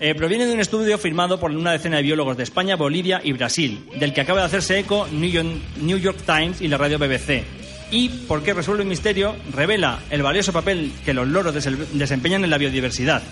eh, 0.00 0.14
proviene 0.14 0.46
de 0.46 0.52
un 0.52 0.60
estudio 0.60 0.96
firmado 0.98 1.40
por 1.40 1.50
una 1.50 1.72
decena 1.72 1.96
de 1.96 2.02
biólogos 2.02 2.36
de 2.36 2.44
España, 2.44 2.76
Bolivia 2.76 3.20
y 3.22 3.32
Brasil, 3.32 3.84
del 3.98 4.12
que 4.12 4.20
acaba 4.20 4.40
de 4.40 4.46
hacerse 4.46 4.78
eco 4.78 5.08
New 5.10 5.30
York, 5.30 5.48
New 5.80 5.98
York 5.98 6.18
Times 6.24 6.60
y 6.60 6.68
la 6.68 6.78
radio 6.78 6.98
BBC. 6.98 7.42
Y, 7.90 8.08
porque 8.28 8.52
resuelve 8.52 8.82
un 8.82 8.88
misterio, 8.88 9.34
revela 9.52 10.00
el 10.10 10.22
valioso 10.22 10.52
papel 10.52 10.92
que 11.04 11.14
los 11.14 11.26
loros 11.26 11.54
desempeñan 11.92 12.44
en 12.44 12.50
la 12.50 12.58
biodiversidad. 12.58 13.22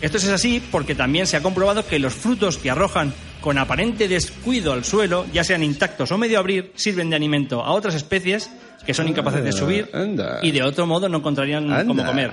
Esto 0.00 0.18
es 0.18 0.28
así 0.28 0.62
porque 0.70 0.94
también 0.94 1.26
se 1.26 1.36
ha 1.36 1.42
comprobado 1.42 1.86
que 1.86 1.98
los 1.98 2.14
frutos 2.14 2.58
que 2.58 2.70
arrojan 2.70 3.12
con 3.40 3.58
aparente 3.58 4.08
descuido 4.08 4.72
al 4.72 4.84
suelo, 4.84 5.26
ya 5.32 5.42
sean 5.42 5.62
intactos 5.62 6.12
o 6.12 6.18
medio 6.18 6.38
abrir, 6.38 6.72
sirven 6.76 7.10
de 7.10 7.16
alimento 7.16 7.62
a 7.62 7.72
otras 7.72 7.94
especies 7.94 8.50
que 8.84 8.94
son 8.94 9.08
incapaces 9.08 9.42
de 9.42 9.50
Ah, 9.50 9.52
subir 9.52 9.90
y 10.42 10.50
de 10.50 10.62
otro 10.62 10.86
modo 10.86 11.08
no 11.08 11.18
encontrarían 11.18 11.86
cómo 11.86 12.04
comer. 12.04 12.32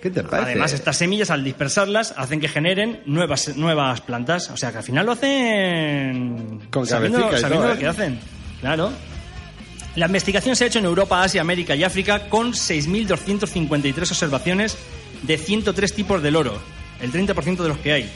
¿Qué 0.00 0.10
te 0.10 0.22
parece? 0.22 0.52
Además, 0.52 0.72
estas 0.72 0.96
semillas, 0.96 1.30
al 1.30 1.42
dispersarlas, 1.44 2.14
hacen 2.16 2.40
que 2.40 2.48
generen 2.48 3.02
nuevas, 3.06 3.54
nuevas 3.56 4.00
plantas. 4.00 4.48
O 4.50 4.56
sea, 4.56 4.72
que 4.72 4.78
al 4.78 4.84
final 4.84 5.06
lo 5.06 5.12
hacen 5.12 6.60
Con 6.70 6.86
sabiendo, 6.86 7.18
cabecita 7.18 7.38
y 7.38 7.42
sabiendo 7.42 7.66
todo, 7.66 7.74
lo 7.74 7.74
¿eh? 7.74 7.78
que 7.78 7.86
hacen. 7.86 8.18
Claro. 8.60 8.90
La 9.96 10.06
investigación 10.06 10.54
se 10.56 10.64
ha 10.64 10.68
hecho 10.68 10.78
en 10.78 10.84
Europa, 10.86 11.22
Asia, 11.22 11.40
América 11.40 11.74
y 11.74 11.82
África 11.84 12.28
con 12.28 12.52
6.253 12.52 14.02
observaciones 14.02 14.76
de 15.22 15.36
103 15.36 15.92
tipos 15.92 16.22
de 16.22 16.30
loro, 16.30 16.56
el 17.00 17.12
30% 17.12 17.56
de 17.56 17.68
los 17.68 17.78
que 17.78 17.92
hay. 17.92 18.08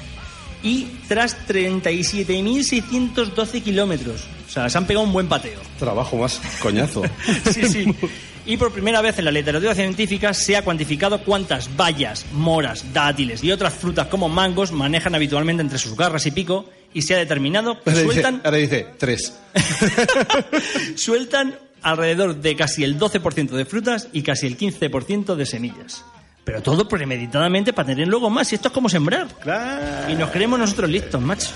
Y 0.62 0.84
tras 1.08 1.36
37.612 1.48 3.62
kilómetros. 3.62 4.24
O 4.46 4.50
sea, 4.50 4.70
se 4.70 4.78
han 4.78 4.86
pegado 4.86 5.04
un 5.04 5.12
buen 5.12 5.28
pateo. 5.28 5.60
Trabajo 5.78 6.16
más 6.16 6.40
coñazo. 6.62 7.02
Sí, 7.50 7.68
sí. 7.68 7.94
Y 8.46 8.56
por 8.58 8.72
primera 8.72 9.00
vez 9.00 9.18
en 9.18 9.24
la 9.24 9.30
literatura 9.30 9.74
científica 9.74 10.34
se 10.34 10.56
ha 10.56 10.62
cuantificado 10.62 11.22
cuántas 11.22 11.74
bayas, 11.76 12.26
moras, 12.32 12.92
dátiles 12.92 13.42
y 13.42 13.50
otras 13.50 13.72
frutas 13.72 14.08
como 14.08 14.28
mangos 14.28 14.70
manejan 14.70 15.14
habitualmente 15.14 15.62
entre 15.62 15.78
sus 15.78 15.96
garras 15.96 16.26
y 16.26 16.30
pico 16.30 16.68
y 16.92 17.02
se 17.02 17.14
ha 17.14 17.18
determinado 17.18 17.82
que 17.82 17.90
Ahora 17.90 18.02
dice, 18.02 18.12
sueltan, 18.12 18.42
ahora 18.44 18.56
dice, 18.58 18.86
tres. 18.98 19.32
sueltan 20.96 21.54
alrededor 21.82 22.36
de 22.36 22.54
casi 22.56 22.84
el 22.84 22.98
12% 22.98 23.50
de 23.50 23.64
frutas 23.64 24.08
y 24.12 24.22
casi 24.22 24.46
el 24.46 24.58
15% 24.58 25.34
de 25.34 25.46
semillas. 25.46 26.04
Pero 26.44 26.60
todo 26.62 26.86
premeditadamente 26.86 27.72
para 27.72 27.86
tener 27.86 28.06
luego 28.08 28.28
más. 28.28 28.52
Y 28.52 28.56
esto 28.56 28.68
es 28.68 28.74
como 28.74 28.88
sembrar. 28.88 29.28
Claro. 29.40 30.12
Y 30.12 30.14
nos 30.14 30.30
creemos 30.30 30.58
nosotros 30.58 30.90
listos, 30.90 31.20
macho. 31.20 31.48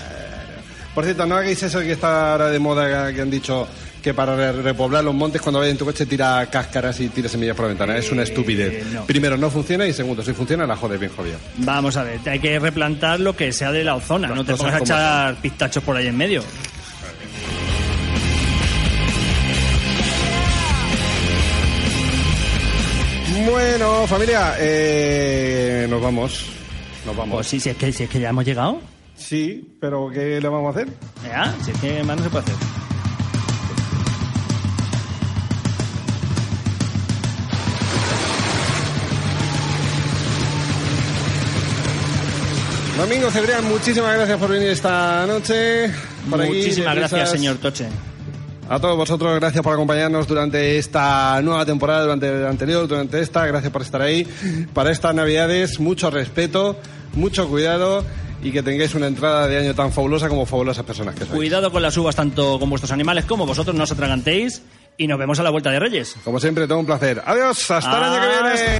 Por 0.95 1.03
cierto, 1.03 1.25
no 1.27 1.35
hagáis 1.35 1.61
eso 1.61 1.79
que 1.79 1.91
está 1.91 2.31
ahora 2.31 2.49
de 2.49 2.57
moda 2.57 3.13
que 3.13 3.21
han 3.21 3.29
dicho 3.29 3.67
que 4.01 4.13
para 4.13 4.35
re- 4.35 4.51
repoblar 4.61 5.03
los 5.03 5.13
montes 5.13 5.41
cuando 5.41 5.59
vayas 5.59 5.71
en 5.73 5.77
tu 5.77 5.85
coche 5.85 6.05
tira 6.05 6.45
cáscaras 6.51 6.99
y 6.99 7.09
tira 7.09 7.27
semillas 7.29 7.55
por 7.55 7.65
la 7.65 7.69
ventana. 7.69 7.97
Es 7.97 8.11
una 8.11 8.23
estupidez. 8.23 8.85
no. 8.93 9.05
Primero, 9.05 9.37
no 9.37 9.49
funciona 9.49 9.85
y 9.87 9.93
segundo, 9.93 10.23
si 10.23 10.33
funciona, 10.33 10.65
la 10.65 10.75
jodes 10.75 10.99
bien 10.99 11.11
jodida. 11.15 11.37
Vamos 11.57 11.97
a 11.97 12.03
ver, 12.03 12.19
hay 12.27 12.39
que 12.39 12.57
replantar 12.59 13.19
lo 13.19 13.35
que 13.35 13.51
sea 13.51 13.71
de 13.71 13.83
la 13.83 13.99
zona. 13.99 14.27
No 14.29 14.43
te 14.45 14.55
pongas 14.55 14.75
a 14.75 14.79
echar 14.79 15.35
pistachos 15.35 15.83
por 15.83 15.95
ahí 15.97 16.07
en 16.07 16.17
medio. 16.17 16.43
Bueno, 23.49 24.05
familia, 24.07 24.55
eh, 24.59 25.87
nos 25.89 26.01
vamos. 26.01 26.45
Nos 27.05 27.15
vamos. 27.15 27.35
Pues 27.37 27.47
sí, 27.47 27.59
si 27.59 27.69
es, 27.69 27.77
que, 27.77 27.91
si 27.91 28.03
es 28.03 28.09
que 28.09 28.19
ya 28.19 28.29
hemos 28.29 28.43
llegado. 28.45 28.81
Sí, 29.15 29.75
pero 29.79 30.09
¿qué 30.13 30.39
le 30.41 30.49
vamos 30.49 30.75
a 30.75 30.79
hacer? 30.79 30.93
Ya, 31.23 31.55
si 31.63 31.71
es 31.71 31.77
que 31.79 32.03
más 32.03 32.17
no 32.17 32.23
se 32.23 32.29
puede 32.29 32.45
hacer. 32.45 32.55
Domingo 42.99 43.31
Cebrián, 43.31 43.63
muchísimas 43.63 44.13
gracias 44.13 44.37
por 44.37 44.49
venir 44.49 44.67
esta 44.71 45.25
noche. 45.25 45.89
Por 46.29 46.41
aquí, 46.41 46.49
Muchísimas 46.51 46.95
de 46.95 46.99
gracias, 46.99 47.31
señor 47.31 47.55
Toche. 47.55 47.87
A 48.67 48.77
todos 48.77 48.97
vosotros, 48.97 49.39
gracias 49.39 49.63
por 49.63 49.73
acompañarnos 49.73 50.27
durante 50.27 50.77
esta 50.77 51.41
nueva 51.41 51.65
temporada, 51.65 52.01
durante 52.01 52.29
la 52.29 52.49
anterior, 52.49 52.89
durante 52.89 53.21
esta. 53.21 53.47
Gracias 53.47 53.71
por 53.71 53.83
estar 53.83 54.01
ahí. 54.01 54.27
Para 54.73 54.91
estas 54.91 55.15
Navidades, 55.15 55.79
mucho 55.79 56.11
respeto, 56.11 56.75
mucho 57.13 57.47
cuidado 57.47 58.03
y 58.43 58.51
que 58.51 58.63
tengáis 58.63 58.93
una 58.93 59.07
entrada 59.07 59.47
de 59.47 59.57
año 59.59 59.73
tan 59.73 59.93
fabulosa 59.93 60.27
como 60.27 60.45
fabulosas 60.45 60.83
personas 60.83 61.15
que 61.15 61.21
sois. 61.21 61.31
Cuidado 61.31 61.71
con 61.71 61.81
las 61.81 61.95
uvas 61.95 62.17
tanto 62.17 62.59
con 62.59 62.69
vuestros 62.69 62.91
animales 62.91 63.23
como 63.23 63.45
vosotros, 63.45 63.73
no 63.77 63.85
os 63.85 63.91
atragantéis. 63.93 64.61
y 64.97 65.07
nos 65.07 65.17
vemos 65.17 65.39
a 65.39 65.43
la 65.43 65.49
vuelta 65.49 65.71
de 65.71 65.79
Reyes. 65.79 66.17
Como 66.25 66.41
siempre, 66.41 66.67
todo 66.67 66.79
un 66.79 66.85
placer. 66.85 67.23
Adiós, 67.25 67.71
hasta 67.71 67.97
el 67.97 68.03
año 68.03 68.21
que 68.21 68.27
viene. 68.27 68.79